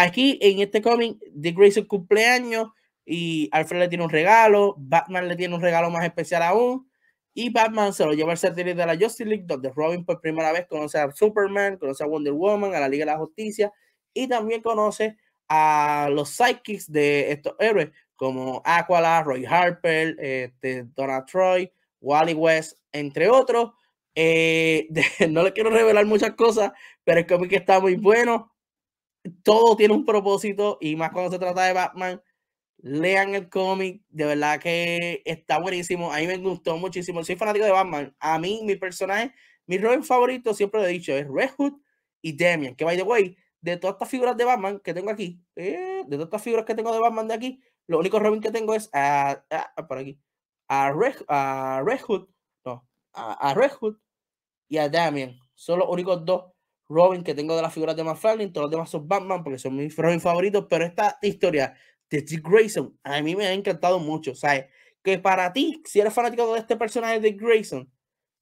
Aquí 0.00 0.38
en 0.40 0.60
este 0.60 0.80
cómic, 0.80 1.18
Dick 1.32 1.56
Grayson 1.56 1.84
cumpleaños 1.86 2.68
y 3.04 3.48
Alfred 3.50 3.80
le 3.80 3.88
tiene 3.88 4.04
un 4.04 4.10
regalo, 4.10 4.76
Batman 4.78 5.26
le 5.26 5.34
tiene 5.34 5.56
un 5.56 5.60
regalo 5.60 5.90
más 5.90 6.04
especial 6.04 6.44
aún 6.44 6.88
y 7.34 7.50
Batman 7.50 7.92
se 7.92 8.04
lo 8.04 8.12
lleva 8.12 8.30
al 8.30 8.38
satélite 8.38 8.76
de 8.76 8.86
la 8.86 8.96
Justice 8.96 9.24
League 9.24 9.42
donde 9.44 9.72
Robin 9.74 10.04
por 10.04 10.20
primera 10.20 10.52
vez 10.52 10.68
conoce 10.68 11.00
a 11.00 11.10
Superman, 11.10 11.78
conoce 11.78 12.04
a 12.04 12.06
Wonder 12.06 12.32
Woman, 12.32 12.76
a 12.76 12.78
la 12.78 12.88
Liga 12.88 13.06
de 13.06 13.10
la 13.10 13.18
Justicia 13.18 13.72
y 14.14 14.28
también 14.28 14.62
conoce 14.62 15.16
a 15.48 16.08
los 16.12 16.28
sidekicks 16.28 16.92
de 16.92 17.32
estos 17.32 17.56
héroes 17.58 17.90
como 18.14 18.62
Aquala, 18.64 19.24
Roy 19.24 19.46
Harper, 19.46 20.14
este, 20.20 20.84
Donna 20.94 21.24
Troy, 21.24 21.72
Wally 22.00 22.34
West, 22.34 22.78
entre 22.92 23.28
otros. 23.28 23.72
Eh, 24.14 24.86
no 25.28 25.42
le 25.42 25.52
quiero 25.52 25.70
revelar 25.70 26.06
muchas 26.06 26.34
cosas, 26.34 26.70
pero 27.02 27.18
el 27.18 27.26
cómic 27.26 27.52
está 27.54 27.80
muy 27.80 27.96
bueno. 27.96 28.52
Todo 29.42 29.76
tiene 29.76 29.94
un 29.94 30.04
propósito 30.04 30.78
y 30.80 30.96
más 30.96 31.10
cuando 31.12 31.30
se 31.30 31.38
trata 31.38 31.64
de 31.64 31.72
Batman. 31.72 32.22
Lean 32.78 33.34
el 33.34 33.48
cómic, 33.48 34.02
de 34.08 34.24
verdad 34.24 34.60
que 34.60 35.22
está 35.24 35.58
buenísimo. 35.58 36.12
A 36.12 36.18
mí 36.18 36.26
me 36.26 36.36
gustó 36.38 36.76
muchísimo. 36.78 37.24
Soy 37.24 37.36
fanático 37.36 37.64
de 37.64 37.72
Batman. 37.72 38.14
A 38.20 38.38
mí, 38.38 38.60
mi 38.64 38.76
personaje, 38.76 39.34
mi 39.66 39.78
Robin 39.78 40.04
favorito, 40.04 40.54
siempre 40.54 40.80
lo 40.80 40.86
he 40.86 40.90
dicho, 40.90 41.12
es 41.12 41.26
Red 41.28 41.50
Hood 41.58 41.74
y 42.22 42.36
Damian. 42.36 42.76
Que 42.76 42.84
by 42.84 42.96
the 42.96 43.02
way, 43.02 43.36
de 43.60 43.76
todas 43.76 43.94
estas 43.94 44.08
figuras 44.08 44.36
de 44.36 44.44
Batman 44.44 44.80
que 44.80 44.94
tengo 44.94 45.10
aquí, 45.10 45.42
eh, 45.56 46.04
de 46.06 46.16
todas 46.16 46.26
estas 46.26 46.42
figuras 46.42 46.64
que 46.64 46.74
tengo 46.74 46.92
de 46.92 47.00
Batman 47.00 47.28
de 47.28 47.34
aquí, 47.34 47.62
lo 47.86 47.98
único 47.98 48.18
Robin 48.18 48.40
que 48.40 48.50
tengo 48.50 48.74
es 48.74 48.90
a, 48.92 49.44
por 49.88 49.98
aquí, 49.98 50.20
a 50.68 50.92
Red, 50.92 51.16
a 51.28 51.82
Red 51.84 52.00
Hood, 52.00 52.28
no, 52.64 52.86
a, 53.12 53.54
Red 53.54 53.72
Hood 53.72 53.96
y 54.68 54.78
a 54.78 54.88
Damian. 54.88 55.38
Son 55.54 55.78
los 55.78 55.88
únicos 55.88 56.24
dos 56.24 56.52
Robin 56.88 57.22
que 57.22 57.34
tengo 57.34 57.54
de 57.56 57.62
las 57.62 57.72
figuras 57.72 57.96
de 57.96 58.04
McFarlane. 58.04 58.50
Todos 58.50 58.64
los 58.64 58.70
demás 58.70 58.90
son 58.90 59.06
Batman 59.06 59.42
porque 59.42 59.58
son 59.58 59.76
mis 59.76 59.96
Robin 59.96 60.20
favoritos. 60.20 60.66
Pero 60.68 60.84
esta 60.84 61.18
historia 61.22 61.74
de 62.10 62.22
Dick 62.22 62.48
Grayson 62.48 62.98
a 63.02 63.20
mí 63.22 63.36
me 63.36 63.46
ha 63.46 63.52
encantado 63.52 63.98
mucho. 63.98 64.34
¿Sabes? 64.34 64.66
Que 65.02 65.18
para 65.18 65.52
ti, 65.52 65.82
si 65.84 66.00
eres 66.00 66.14
fanático 66.14 66.52
de 66.52 66.60
este 66.60 66.76
personaje 66.76 67.20
de 67.20 67.32
Grayson, 67.32 67.90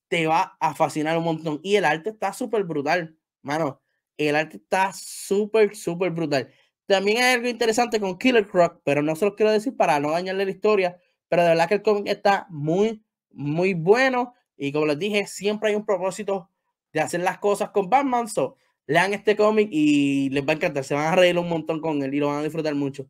te 0.08 0.26
va 0.26 0.56
a 0.60 0.74
fascinar 0.74 1.18
un 1.18 1.24
montón. 1.24 1.60
Y 1.62 1.76
el 1.76 1.84
arte 1.84 2.10
está 2.10 2.32
súper 2.32 2.64
brutal, 2.64 3.16
mano. 3.42 3.82
El 4.16 4.36
arte 4.36 4.56
está 4.58 4.92
súper, 4.92 5.76
súper 5.76 6.10
brutal. 6.10 6.52
También 6.86 7.18
hay 7.18 7.34
algo 7.34 7.48
interesante 7.48 8.00
con 8.00 8.16
Killer 8.18 8.46
Croc, 8.46 8.80
pero 8.84 9.02
no 9.02 9.16
se 9.16 9.24
lo 9.24 9.34
quiero 9.34 9.50
decir 9.52 9.76
para 9.76 9.98
no 10.00 10.10
dañarle 10.12 10.44
la 10.44 10.50
historia. 10.52 11.00
Pero 11.28 11.42
de 11.42 11.48
verdad 11.50 11.68
que 11.68 11.74
el 11.74 11.82
cómic 11.82 12.06
está 12.08 12.46
muy, 12.48 13.04
muy 13.30 13.74
bueno. 13.74 14.34
Y 14.56 14.72
como 14.72 14.86
les 14.86 14.98
dije, 14.98 15.26
siempre 15.26 15.70
hay 15.70 15.76
un 15.76 15.84
propósito 15.84 16.50
de 16.96 17.02
hacer 17.02 17.20
las 17.20 17.38
cosas 17.38 17.70
con 17.70 17.90
Batman. 17.90 18.26
So, 18.26 18.56
lean 18.86 19.12
este 19.12 19.36
cómic 19.36 19.68
y 19.70 20.30
les 20.30 20.42
va 20.46 20.52
a 20.52 20.56
encantar. 20.56 20.82
Se 20.82 20.94
van 20.94 21.12
a 21.12 21.16
reír 21.16 21.38
un 21.38 21.48
montón 21.48 21.80
con 21.80 22.02
él 22.02 22.14
y 22.14 22.18
lo 22.18 22.28
van 22.28 22.38
a 22.38 22.42
disfrutar 22.42 22.74
mucho. 22.74 23.06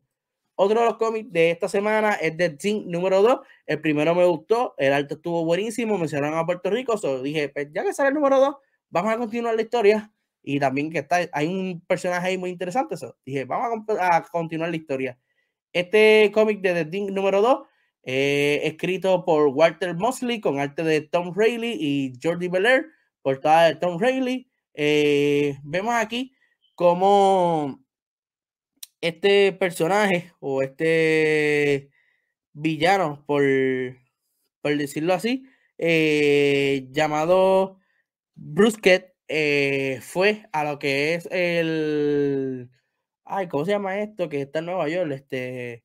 Otro 0.55 0.81
de 0.81 0.85
los 0.87 0.97
cómics 0.97 1.31
de 1.31 1.51
esta 1.51 1.69
semana 1.69 2.13
es 2.13 2.35
The 2.35 2.49
Team 2.49 2.83
número 2.87 3.21
2. 3.21 3.39
El 3.65 3.79
primero 3.79 4.13
me 4.13 4.25
gustó, 4.25 4.73
el 4.77 4.91
arte 4.91 5.13
estuvo 5.13 5.45
buenísimo, 5.45 5.97
mencionaron 5.97 6.37
a 6.37 6.45
Puerto 6.45 6.69
Rico. 6.69 6.97
So 6.97 7.21
dije, 7.21 7.47
pues 7.47 7.69
ya 7.71 7.83
que 7.83 7.93
sale 7.93 8.09
el 8.09 8.15
número 8.15 8.39
2, 8.39 8.55
vamos 8.89 9.13
a 9.13 9.17
continuar 9.17 9.55
la 9.55 9.61
historia 9.61 10.11
y 10.43 10.59
también 10.59 10.91
que 10.91 10.99
está, 10.99 11.19
hay 11.31 11.47
un 11.47 11.81
personaje 11.87 12.27
ahí 12.27 12.37
muy 12.37 12.49
interesante. 12.49 12.95
Eso. 12.95 13.15
Dije, 13.25 13.45
vamos 13.45 13.85
a, 13.99 14.23
continuar 14.29 14.69
la 14.69 14.75
historia. 14.75 15.17
Este 15.71 16.29
cómic 16.33 16.59
de 16.59 16.73
The 16.73 16.85
Thing 16.85 17.13
número 17.13 17.41
2, 17.41 17.59
eh, 18.03 18.61
escrito 18.63 19.23
por 19.23 19.47
Walter 19.47 19.95
Mosley, 19.95 20.41
con 20.41 20.59
arte 20.59 20.83
de 20.83 21.01
Tom 21.01 21.33
Rayleigh 21.33 21.77
y 21.79 22.13
Jordi 22.21 22.49
Belair, 22.49 22.96
portada 23.27 23.67
de 23.67 23.75
Tom 23.75 23.99
Rayleigh. 23.99 24.47
Eh, 24.73 25.57
vemos 25.65 25.93
aquí 25.93 26.33
cómo 26.75 27.83
este 29.01 29.51
personaje 29.51 30.31
o 30.39 30.61
este 30.61 31.89
villano, 32.53 33.25
por, 33.27 33.43
por 34.61 34.77
decirlo 34.77 35.13
así, 35.13 35.43
eh, 35.77 36.87
llamado 36.91 37.79
Brusquet, 38.35 39.13
eh, 39.27 39.99
fue 40.01 40.47
a 40.53 40.63
lo 40.63 40.79
que 40.79 41.15
es 41.15 41.27
el. 41.29 42.69
Ay, 43.25 43.49
¿cómo 43.49 43.65
se 43.65 43.71
llama 43.71 43.99
esto? 43.99 44.29
Que 44.29 44.43
está 44.43 44.59
en 44.59 44.67
Nueva 44.67 44.87
York, 44.87 45.11
este. 45.11 45.83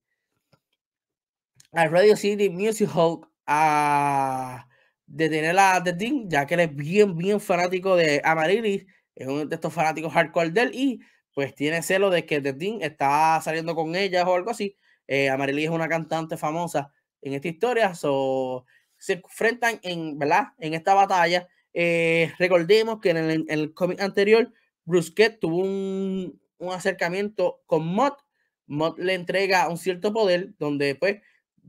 Al 1.72 1.90
Radio 1.90 2.14
City 2.16 2.50
Music 2.50 2.88
Hall 2.94 3.26
a 3.46 4.68
detener 5.12 5.58
a 5.58 5.82
The 5.82 5.92
Dean, 5.92 6.28
ya 6.28 6.46
que 6.46 6.54
él 6.54 6.60
es 6.60 6.74
bien, 6.74 7.16
bien 7.16 7.40
fanático 7.40 7.96
de 7.96 8.20
Amaryllis, 8.24 8.86
es 9.14 9.26
uno 9.26 9.44
de 9.46 9.54
estos 9.54 9.72
fanáticos 9.72 10.12
hardcore 10.12 10.50
de 10.50 10.62
él, 10.62 10.70
y 10.74 11.00
pues 11.34 11.54
tiene 11.54 11.82
celo 11.82 12.10
de 12.10 12.26
que 12.26 12.40
The 12.40 12.52
Dean 12.52 12.82
está 12.82 13.40
saliendo 13.42 13.74
con 13.74 13.94
ella 13.94 14.26
o 14.28 14.34
algo 14.34 14.50
así. 14.50 14.76
Eh, 15.06 15.28
Amaryllis 15.28 15.64
es 15.64 15.70
una 15.70 15.88
cantante 15.88 16.36
famosa 16.36 16.92
en 17.20 17.34
esta 17.34 17.48
historia, 17.48 17.94
so, 17.94 18.64
se 18.96 19.14
enfrentan 19.14 19.78
en, 19.82 20.18
¿verdad? 20.18 20.48
en 20.58 20.74
esta 20.74 20.94
batalla 20.94 21.48
eh, 21.74 22.32
recordemos 22.38 23.00
que 23.00 23.10
en 23.10 23.46
el, 23.48 23.74
cómic 23.74 24.00
anterior, 24.00 24.52
Brusquet 24.84 25.38
tuvo 25.38 25.58
un, 25.58 26.40
acercamiento 26.70 27.62
con 27.66 27.86
Mott. 27.86 28.18
Mott 28.66 28.98
le 28.98 29.14
entrega 29.14 29.68
un 29.68 29.78
cierto 29.78 30.12
poder 30.12 30.54
donde 30.58 30.94
pues 30.94 31.20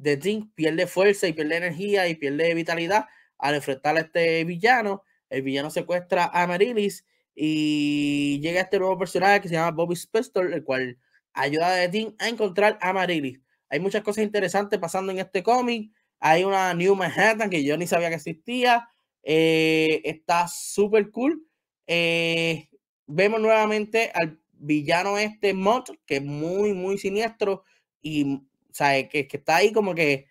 The 0.02 0.18
Thing 0.18 0.52
pierde 0.54 0.88
fuerza 0.88 1.28
y 1.28 1.34
pierde 1.34 1.58
energía 1.58 2.08
y 2.08 2.16
pierde 2.16 2.54
vitalidad 2.54 3.06
al 3.38 3.56
enfrentar 3.56 3.98
a 3.98 4.02
este 4.02 4.44
villano. 4.44 5.04
El 5.30 5.42
villano 5.42 5.70
secuestra 5.70 6.26
a 6.26 6.48
Marilis 6.48 7.06
y 7.36 8.40
llega 8.42 8.62
este 8.62 8.80
nuevo 8.80 8.98
personaje 8.98 9.42
que 9.42 9.50
se 9.50 9.56
llama 9.56 9.72
Bobby 9.72 9.96
Spector, 9.96 10.54
el 10.54 10.64
cual 10.64 10.98
ayuda 11.34 11.82
a 11.82 11.90
Thing 11.90 12.12
a 12.20 12.30
encontrar 12.30 12.78
a 12.82 12.94
Marilis. 12.94 13.40
Hay 13.70 13.80
muchas 13.80 14.04
cosas 14.04 14.24
interesantes 14.24 14.80
pasando 14.80 15.12
en 15.12 15.20
este 15.20 15.42
cómic. 15.42 15.92
Hay 16.20 16.44
una 16.44 16.74
New 16.74 16.96
Manhattan 16.96 17.50
que 17.50 17.64
yo 17.64 17.76
ni 17.76 17.88
sabía 17.88 18.10
que 18.10 18.16
existía. 18.16 18.88
Eh, 19.24 20.02
está 20.04 20.48
súper 20.48 21.10
cool. 21.10 21.48
Eh, 21.88 22.70
vemos 23.08 23.42
nuevamente 23.42 24.12
al 24.14 24.40
villano 24.52 25.18
este 25.18 25.54
Mott, 25.54 25.90
que 26.06 26.18
es 26.18 26.24
muy, 26.24 26.74
muy 26.74 26.98
siniestro 26.98 27.64
y 28.02 28.44
sabe 28.72 29.10
que, 29.10 29.28
que 29.28 29.38
está 29.38 29.58
ahí 29.58 29.74
como 29.74 29.96
que 29.96 30.28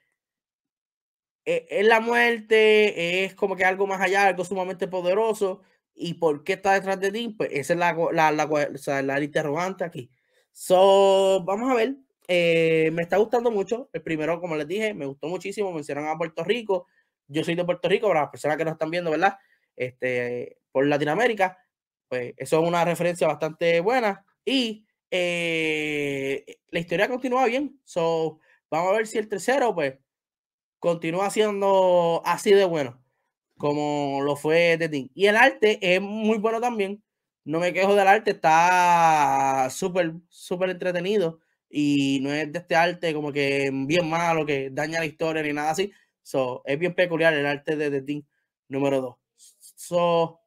es, 1.45 1.87
la 1.87 2.01
muerte, 2.01 3.25
es 3.25 3.35
como 3.35 3.57
que 3.57 3.65
algo 3.65 3.87
más 3.87 4.01
allá, 4.01 4.27
algo 4.27 4.45
sumamente 4.45 4.89
poderoso. 4.89 5.63
¿Y 5.95 6.15
por 6.15 6.45
qué 6.45 6.55
está 6.55 6.75
detrás 6.75 7.01
de 7.01 7.13
ti? 7.13 7.35
Pues 7.37 7.51
esa 7.53 7.75
es 7.75 7.79
la, 7.79 7.97
la, 8.13 8.33
la, 8.33 8.45
o 8.45 8.79
sea, 8.79 9.03
la 9.03 9.21
interrogante 9.23 9.85
aquí. 9.85 10.11
So, 10.53 11.43
vamos 11.45 11.71
a 11.71 11.75
ver. 11.75 11.97
me 12.29 13.03
está 13.03 13.19
gustando 13.19 13.51
mucho. 13.51 13.91
El 13.93 14.03
primero, 14.03 14.41
como 14.41 14.57
les 14.57 14.69
dije, 14.69 14.95
me 14.95 15.07
gustó 15.07 15.29
muchísimo. 15.29 15.73
Mencionaron 15.73 16.11
a 16.11 16.19
Puerto 16.19 16.45
Rico 16.45 16.87
yo 17.33 17.45
soy 17.45 17.55
de 17.55 17.65
Puerto 17.65 17.89
Rico, 17.89 18.09
para 18.09 18.23
las 18.23 18.31
personas 18.31 18.57
que 18.57 18.65
nos 18.65 18.73
están 18.73 18.91
viendo, 18.91 19.11
¿verdad? 19.11 19.39
Este, 19.75 20.59
por 20.71 20.87
Latinoamérica, 20.87 21.59
pues 22.09 22.35
eso 22.37 22.63
es 22.63 22.69
una 22.69 22.85
referencia 22.85 23.27
bastante 23.27 23.81
buena. 23.81 24.25
Y 24.45 24.87
eh, 25.11 26.45
la 26.69 26.81
historia 26.81 27.09
continúa 27.09 27.47
bien. 27.47 27.81
So, 27.85 28.39
vamos 28.71 28.93
a 28.93 28.97
ver 28.97 29.07
si 29.07 29.19
el 29.19 29.29
tercero, 29.29 29.75
pues, 29.75 29.95
continúa 30.83 31.31
siendo 31.31 32.23
así 32.25 32.53
de 32.53 32.65
bueno, 32.65 33.01
como 33.57 34.21
lo 34.23 34.35
fue 34.35 34.77
de 34.79 34.89
Tim. 34.89 35.11
Y 35.15 35.27
el 35.27 35.37
arte 35.37 35.79
es 35.81 36.01
muy 36.03 36.39
bueno 36.39 36.61
también. 36.61 37.05
No 37.45 37.61
me 37.61 37.73
quejo 37.73 37.95
del 37.95 38.09
arte, 38.09 38.33
está 38.33 39.69
súper, 39.71 40.15
súper 40.29 40.71
entretenido. 40.71 41.39
Y 41.71 42.19
no 42.23 42.33
es 42.33 42.53
de 42.53 42.59
este 42.59 42.75
arte 42.75 43.15
como 43.15 43.33
que 43.33 43.71
bien 43.73 44.11
malo, 44.11 44.45
que 44.45 44.71
daña 44.73 44.99
la 44.99 45.07
historia 45.07 45.43
ni 45.43 45.53
nada 45.53 45.71
así, 45.71 45.93
So, 46.23 46.63
es 46.65 46.79
bien 46.79 46.95
peculiar 46.95 47.35
el 47.35 47.47
arte 47.47 47.77
de 47.77 47.91
The 47.91 48.03
Team 48.03 48.25
número 48.69 49.01
2. 49.01 49.17
So, 49.77 50.41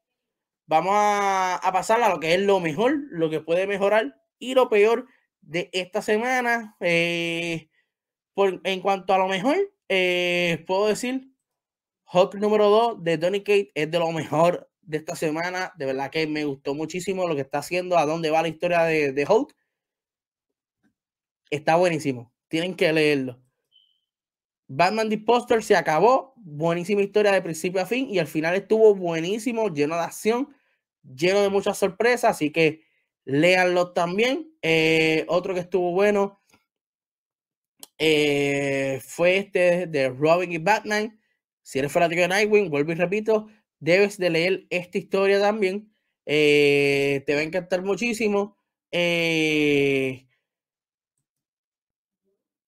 vamos 0.66 0.94
a, 0.96 1.56
a, 1.56 1.72
pasar 1.72 2.02
a 2.02 2.10
lo 2.10 2.20
que 2.20 2.34
es 2.34 2.42
lo 2.42 2.60
mejor, 2.60 2.94
lo 3.10 3.30
que 3.30 3.42
puede 3.42 3.68
mejorar 3.68 4.16
Y 4.40 4.54
lo 4.54 4.70
peor 4.70 5.08
de 5.42 5.70
esta 5.74 6.02
semana, 6.02 6.76
eh, 6.82 7.70
por, 8.34 8.62
en 8.66 8.82
cuanto 8.82 9.14
a 9.14 9.18
lo 9.18 9.28
mejor, 9.28 9.75
eh, 9.90 10.64
puedo 10.68 10.88
decir, 10.88 11.32
Hulk 12.12 12.36
número 12.36 12.70
2 12.70 13.04
de 13.04 13.18
Donny 13.18 13.40
Kate 13.40 13.72
es 13.76 13.90
de 13.90 14.00
lo 14.00 14.12
mejor 14.12 14.70
de 14.82 14.98
esta 14.98 15.16
semana. 15.16 15.74
De 15.78 15.86
verdad 15.86 16.12
que 16.12 16.28
me 16.28 16.46
gustó 16.46 16.74
muchísimo 16.74 17.28
lo 17.28 17.36
que 17.36 17.42
está 17.42 17.60
haciendo, 17.60 17.98
a 17.98 18.06
dónde 18.06 18.30
va 18.30 18.42
la 18.42 18.48
historia 18.48 18.84
de, 18.84 19.12
de 19.12 19.26
Hulk. 19.28 19.56
Está 21.50 21.76
buenísimo. 21.76 22.34
Tienen 22.48 22.76
que 22.76 22.92
leerlo. 22.92 23.42
Batman 24.68 25.10
The 25.10 25.20
Poster 25.20 25.64
se 25.64 25.76
acabó. 25.76 26.34
Buenísima 26.38 27.02
historia 27.02 27.32
de 27.32 27.42
principio 27.42 27.82
a 27.82 27.86
fin 27.86 28.08
y 28.10 28.20
al 28.20 28.28
final 28.28 28.56
estuvo 28.56 28.96
buenísimo, 28.96 29.70
lleno 29.70 29.96
de 29.96 30.02
acción, 30.02 30.56
lleno 31.04 31.42
de 31.42 31.50
muchas 31.50 31.78
sorpresas. 31.78 32.32
Así 32.32 32.52
que 32.52 32.82
léanlo 33.26 33.94
también. 33.94 34.52
Eh, 34.62 35.26
otro 35.28 35.54
que 35.54 35.60
estuvo 35.60 35.92
bueno 35.92 36.42
eh, 37.98 39.00
fue 39.06 39.38
este 39.38 39.88
de 39.88 40.10
Robin 40.10 40.52
y 40.52 40.58
Batman. 40.58 41.20
Si 41.64 41.80
eres 41.80 41.91
fanático 41.91 42.22
de 42.22 42.28
Nightwing, 42.28 42.70
vuelvo 42.70 42.91
y 42.91 42.96
repito, 42.96 43.48
debes 43.80 44.18
de 44.18 44.30
leer 44.30 44.68
esta 44.70 44.98
historia 44.98 45.39
también. 45.39 45.91
Eh, 46.26 47.24
te 47.26 47.34
va 47.36 47.41
a 47.41 47.43
encantar 47.43 47.82
muchísimo. 47.84 48.58
Eh, 48.91 50.28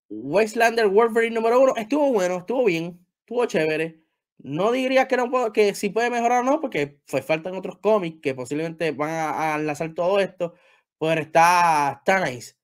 Westlander 0.09 0.88
Wolverine 0.88 1.36
número 1.36 1.59
uno 1.61 1.73
estuvo 1.75 2.11
bueno, 2.13 2.38
estuvo 2.39 2.65
bien, 2.65 3.05
estuvo 3.21 3.45
chévere. 3.45 4.01
No 4.39 4.71
diría 4.71 5.07
que 5.07 5.17
no 5.17 5.30
puedo, 5.32 5.51
que 5.51 5.73
si 5.75 5.89
puede 5.89 6.09
mejorar 6.09 6.41
o 6.41 6.43
no, 6.43 6.61
porque 6.61 6.99
pues 7.09 7.25
faltan 7.25 7.55
otros 7.55 7.80
cómics 7.80 8.19
que 8.21 8.36
posiblemente 8.36 8.91
van 8.91 9.09
a, 9.09 9.53
a 9.55 9.59
enlazar 9.59 9.93
todo 9.93 10.19
esto. 10.19 10.53
Pues 10.97 11.19
está, 11.19 11.95
está 11.99 12.23
nice. 12.25 12.55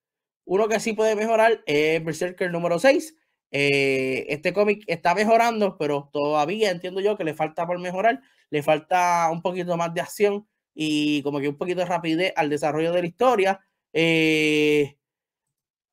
Uno 0.45 0.67
que 0.67 0.79
sí 0.79 0.93
puede 0.93 1.15
mejorar 1.15 1.63
es 1.65 2.03
Berserker 2.03 2.51
número 2.51 2.79
6. 2.79 3.15
Eh, 3.51 4.25
este 4.29 4.51
cómic 4.53 4.83
está 4.87 5.15
mejorando, 5.15 5.77
pero 5.77 6.09
todavía 6.11 6.71
entiendo 6.71 6.99
yo 7.01 7.17
que 7.17 7.23
le 7.23 7.33
falta 7.33 7.65
por 7.67 7.79
mejorar. 7.79 8.21
Le 8.49 8.63
falta 8.63 9.29
un 9.31 9.41
poquito 9.41 9.77
más 9.77 9.93
de 9.93 10.01
acción 10.01 10.47
y 10.73 11.21
como 11.23 11.39
que 11.39 11.49
un 11.49 11.57
poquito 11.57 11.79
de 11.81 11.85
rapidez 11.85 12.33
al 12.35 12.49
desarrollo 12.49 12.91
de 12.91 13.01
la 13.01 13.07
historia. 13.07 13.61
Eh, 13.93 14.97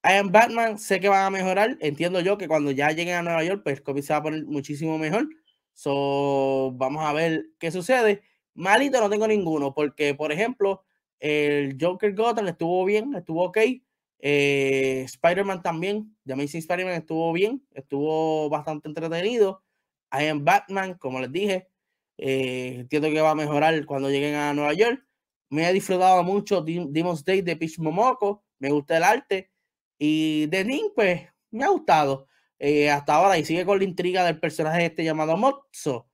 I 0.02 0.12
am 0.16 0.30
Batman, 0.32 0.78
sé 0.78 0.98
que 1.00 1.08
van 1.08 1.26
a 1.26 1.30
mejorar. 1.30 1.76
Entiendo 1.80 2.20
yo 2.20 2.38
que 2.38 2.48
cuando 2.48 2.70
ya 2.70 2.90
lleguen 2.90 3.16
a 3.16 3.22
Nueva 3.22 3.44
York, 3.44 3.62
pues 3.62 3.78
el 3.78 3.82
cómic 3.82 4.04
se 4.04 4.12
va 4.14 4.18
a 4.20 4.22
poner 4.22 4.44
muchísimo 4.46 4.96
mejor. 4.98 5.28
So, 5.74 6.72
vamos 6.74 7.04
a 7.04 7.12
ver 7.12 7.44
qué 7.58 7.70
sucede. 7.70 8.22
Malito 8.54 9.00
no 9.00 9.10
tengo 9.10 9.28
ninguno, 9.28 9.74
porque, 9.74 10.14
por 10.14 10.32
ejemplo, 10.32 10.82
el 11.18 11.76
Joker 11.80 12.14
Gotham 12.14 12.48
estuvo 12.48 12.84
bien, 12.86 13.14
estuvo 13.14 13.44
ok. 13.44 13.58
Eh, 14.22 15.02
Spider-Man 15.06 15.62
también, 15.62 16.14
The 16.26 16.34
Amazing 16.34 16.60
Spider-Man 16.60 16.94
estuvo 16.94 17.32
bien, 17.32 17.66
estuvo 17.72 18.48
bastante 18.50 18.88
entretenido. 18.88 19.64
I 20.12 20.26
am 20.26 20.44
Batman, 20.44 20.94
como 20.94 21.20
les 21.20 21.32
dije, 21.32 21.68
eh, 22.18 22.76
entiendo 22.80 23.08
que 23.10 23.20
va 23.20 23.30
a 23.30 23.34
mejorar 23.34 23.86
cuando 23.86 24.10
lleguen 24.10 24.34
a 24.34 24.52
Nueva 24.52 24.74
York. 24.74 25.06
Me 25.48 25.68
he 25.68 25.72
disfrutado 25.72 26.22
mucho 26.22 26.62
Demon's 26.62 27.24
Day 27.24 27.40
de 27.40 27.56
Pitch 27.56 27.78
Momoko, 27.78 28.44
me 28.58 28.70
gusta 28.70 28.96
el 28.96 29.04
arte. 29.04 29.50
Y 29.98 30.46
de 30.46 30.64
Ning, 30.64 30.92
pues, 30.94 31.22
me 31.50 31.64
ha 31.64 31.68
gustado 31.68 32.28
eh, 32.58 32.90
hasta 32.90 33.14
ahora 33.14 33.38
y 33.38 33.44
sigue 33.44 33.64
con 33.64 33.78
la 33.78 33.84
intriga 33.84 34.24
del 34.24 34.38
personaje 34.38 34.86
este 34.86 35.04
llamado 35.04 35.36
Mozzo. 35.36 36.08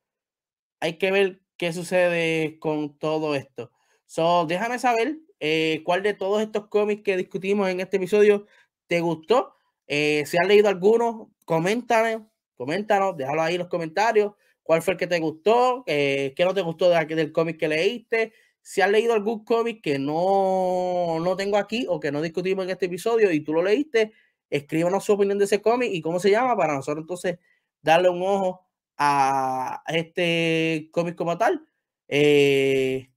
Hay 0.80 0.98
que 0.98 1.10
ver 1.10 1.42
qué 1.56 1.72
sucede 1.72 2.58
con 2.58 2.98
todo 2.98 3.34
esto. 3.34 3.72
So, 4.06 4.46
déjame 4.46 4.78
saber 4.78 5.18
eh, 5.40 5.82
cuál 5.84 6.02
de 6.02 6.14
todos 6.14 6.42
estos 6.42 6.68
cómics 6.68 7.02
que 7.02 7.16
discutimos 7.16 7.68
en 7.68 7.80
este 7.80 7.96
episodio 7.98 8.46
te 8.86 9.00
gustó. 9.00 9.54
Eh, 9.86 10.24
si 10.26 10.38
has 10.38 10.46
leído 10.46 10.68
alguno, 10.68 11.32
coméntame, 11.44 12.26
coméntanos, 12.54 13.16
déjalo 13.16 13.42
ahí 13.42 13.54
en 13.54 13.60
los 13.60 13.68
comentarios. 13.68 14.32
¿Cuál 14.62 14.82
fue 14.82 14.94
el 14.94 14.98
que 14.98 15.06
te 15.06 15.20
gustó? 15.20 15.84
¿Qué 15.86 16.34
no 16.40 16.52
te 16.52 16.62
gustó 16.62 16.90
de, 16.90 17.04
del 17.06 17.32
cómic 17.32 17.56
que 17.58 17.68
leíste? 17.68 18.32
si 18.66 18.80
has 18.80 18.90
leído 18.90 19.14
algún 19.14 19.44
cómic 19.44 19.80
que 19.80 19.96
no, 19.96 21.20
no 21.20 21.36
tengo 21.36 21.56
aquí 21.56 21.86
o 21.88 22.00
que 22.00 22.10
no 22.10 22.20
discutimos 22.20 22.64
en 22.64 22.72
este 22.72 22.86
episodio 22.86 23.30
y 23.30 23.38
tú 23.38 23.52
lo 23.52 23.62
leíste, 23.62 24.12
escríbanos 24.50 25.04
su 25.04 25.12
opinión 25.12 25.38
de 25.38 25.44
ese 25.44 25.62
cómic 25.62 25.90
y 25.92 26.00
cómo 26.00 26.18
se 26.18 26.32
llama 26.32 26.56
para 26.56 26.74
nosotros 26.74 27.04
entonces 27.04 27.38
darle 27.80 28.08
un 28.08 28.22
ojo 28.22 28.66
a 28.98 29.84
este 29.86 30.88
cómic 30.90 31.14
como 31.14 31.38
tal. 31.38 31.64
Eh, 32.08 33.08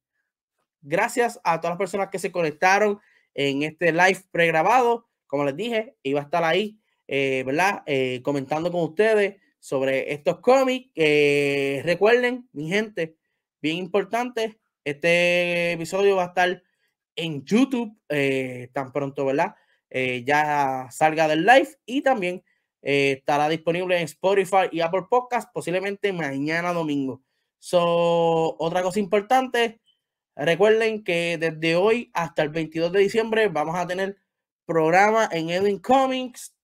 gracias 0.82 1.40
a 1.44 1.60
todas 1.60 1.72
las 1.72 1.78
personas 1.78 2.10
que 2.10 2.20
se 2.20 2.32
conectaron 2.32 3.00
en 3.34 3.64
este 3.64 3.92
live 3.92 4.22
pregrabado. 4.32 5.08
Como 5.28 5.46
les 5.46 5.56
dije, 5.56 5.96
iba 6.04 6.20
a 6.20 6.24
estar 6.24 6.44
ahí, 6.44 6.80
eh, 7.08 7.44
¿verdad? 7.46 7.84
Eh, 7.86 8.22
comentando 8.24 8.72
con 8.72 8.82
ustedes 8.82 9.38
sobre 9.60 10.14
estos 10.14 10.40
cómics. 10.40 10.92
recuerden, 11.84 12.50
mi 12.54 12.70
gente, 12.70 13.16
bien 13.62 13.78
importante, 13.78 14.60
este 14.84 15.74
episodio 15.74 16.16
va 16.16 16.24
a 16.24 16.28
estar 16.28 16.64
en 17.16 17.44
YouTube 17.44 17.98
eh, 18.10 18.70
tan 18.74 18.92
pronto, 18.92 19.26
¿verdad? 19.26 19.56
Ya 19.92 20.88
salga 20.92 21.28
del 21.28 21.46
live 21.46 21.70
y 21.86 22.02
también 22.02 22.44
estará 22.82 23.50
disponible 23.50 23.98
en 23.98 24.04
Spotify 24.04 24.70
y 24.72 24.82
Apple 24.82 25.06
Podcast 25.10 25.50
posiblemente 25.52 26.14
mañana 26.14 26.74
domingo. 26.74 27.24
So, 27.58 28.56
otra 28.58 28.82
cosa 28.84 29.00
importante, 29.00 29.82
recuerden 30.46 31.04
que 31.04 31.38
desde 31.38 31.76
hoy 31.76 32.12
hasta 32.14 32.44
el 32.44 32.50
22 32.50 32.92
de 32.92 33.00
diciembre 33.00 33.48
vamos 33.48 33.76
a 33.76 33.88
tener 33.88 34.18
programa 34.66 35.30
en 35.32 35.50
Edwin 35.50 35.80
Comics 35.80 36.56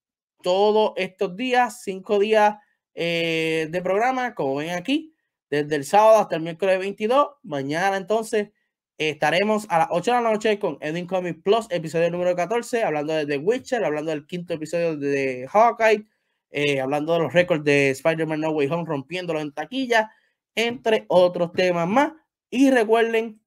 todos 0.41 0.93
estos 0.95 1.35
días, 1.35 1.81
cinco 1.83 2.19
días 2.19 2.55
de 2.93 3.81
programa, 3.83 4.33
como 4.35 4.55
ven 4.55 4.69
aquí 4.69 5.15
desde 5.49 5.75
el 5.75 5.85
sábado 5.85 6.19
hasta 6.19 6.35
el 6.35 6.41
miércoles 6.41 6.79
22. 6.79 7.29
Mañana 7.43 7.97
entonces 7.97 8.49
estaremos 8.97 9.65
a 9.69 9.79
las 9.79 9.87
8 9.91 10.11
de 10.11 10.21
la 10.21 10.31
noche 10.31 10.59
con 10.59 10.77
Edwin 10.81 11.07
Comics 11.07 11.41
Plus, 11.43 11.67
episodio 11.69 12.09
número 12.11 12.35
14, 12.35 12.83
hablando 12.83 13.13
de 13.13 13.25
The 13.25 13.37
Witcher, 13.37 13.83
hablando 13.83 14.11
del 14.11 14.25
quinto 14.25 14.53
episodio 14.53 14.97
de 14.97 15.47
Hawkeye, 15.51 16.05
eh, 16.51 16.79
hablando 16.79 17.13
de 17.13 17.19
los 17.19 17.33
récords 17.33 17.63
de 17.63 17.89
Spider-Man 17.91 18.41
No 18.41 18.51
Way 18.51 18.67
Home, 18.67 18.85
rompiéndolo 18.85 19.41
en 19.41 19.51
taquilla, 19.51 20.11
entre 20.55 21.05
otros 21.09 21.51
temas 21.51 21.87
más. 21.87 22.13
Y 22.49 22.71
recuerden, 22.71 23.41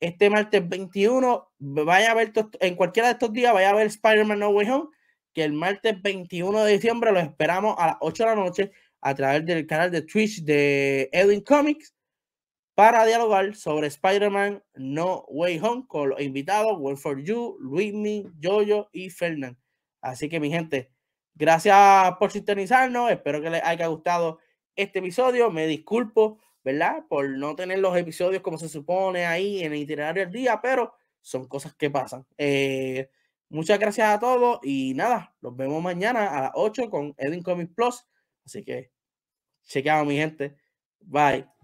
este 0.00 0.30
martes 0.30 0.66
21, 0.68 1.52
vaya 1.58 2.10
a 2.10 2.14
ver 2.14 2.32
en 2.60 2.74
cualquiera 2.74 3.08
de 3.08 3.12
estos 3.12 3.32
días, 3.32 3.52
vaya 3.52 3.70
a 3.70 3.74
ver 3.74 3.86
Spider-Man 3.86 4.38
No 4.38 4.50
Way 4.50 4.70
Home, 4.70 4.88
que 5.34 5.44
el 5.44 5.52
martes 5.52 6.00
21 6.02 6.64
de 6.64 6.72
diciembre 6.72 7.12
lo 7.12 7.20
esperamos 7.20 7.76
a 7.78 7.88
las 7.88 7.96
8 8.00 8.24
de 8.24 8.30
la 8.30 8.36
noche 8.36 8.72
a 9.00 9.14
través 9.14 9.44
del 9.46 9.66
canal 9.66 9.90
de 9.90 10.02
Twitch 10.02 10.42
de 10.42 11.08
Edwin 11.12 11.42
Comics 11.42 11.94
para 12.74 13.04
dialogar 13.04 13.54
sobre 13.56 13.88
Spider-Man 13.88 14.62
No 14.74 15.24
Way 15.28 15.60
Home 15.62 15.84
con 15.86 16.10
los 16.10 16.20
invitados 16.20 16.78
One 16.80 16.96
for 16.96 17.22
You, 17.22 17.58
Luismi, 17.60 18.26
Jojo 18.42 18.88
y 18.92 19.10
Fernand. 19.10 19.58
Así 20.00 20.28
que 20.28 20.40
mi 20.40 20.50
gente, 20.50 20.90
gracias 21.34 22.12
por 22.18 22.32
sintonizarnos. 22.32 23.10
Espero 23.10 23.42
que 23.42 23.50
les 23.50 23.62
haya 23.64 23.86
gustado 23.88 24.38
este 24.76 25.00
episodio. 25.00 25.50
Me 25.50 25.66
disculpo, 25.66 26.38
¿verdad? 26.64 27.04
Por 27.08 27.28
no 27.30 27.54
tener 27.56 27.78
los 27.78 27.96
episodios 27.96 28.42
como 28.42 28.58
se 28.58 28.68
supone 28.68 29.26
ahí 29.26 29.62
en 29.62 29.72
el 29.72 29.78
itinerario 29.80 30.24
del 30.24 30.32
día, 30.32 30.60
pero 30.62 30.92
son 31.20 31.46
cosas 31.46 31.74
que 31.74 31.90
pasan. 31.90 32.26
Eh, 32.38 33.08
muchas 33.48 33.78
gracias 33.78 34.08
a 34.08 34.18
todos 34.18 34.60
y 34.62 34.94
nada, 34.94 35.34
nos 35.40 35.56
vemos 35.56 35.82
mañana 35.82 36.26
a 36.26 36.40
las 36.42 36.50
8 36.54 36.90
con 36.90 37.14
Edwin 37.18 37.42
Comics 37.42 37.72
Plus. 37.74 38.06
Así 38.44 38.64
que 38.64 38.90
chequeamos, 39.64 40.06
mi 40.06 40.16
gente. 40.16 40.56
Bye. 41.00 41.59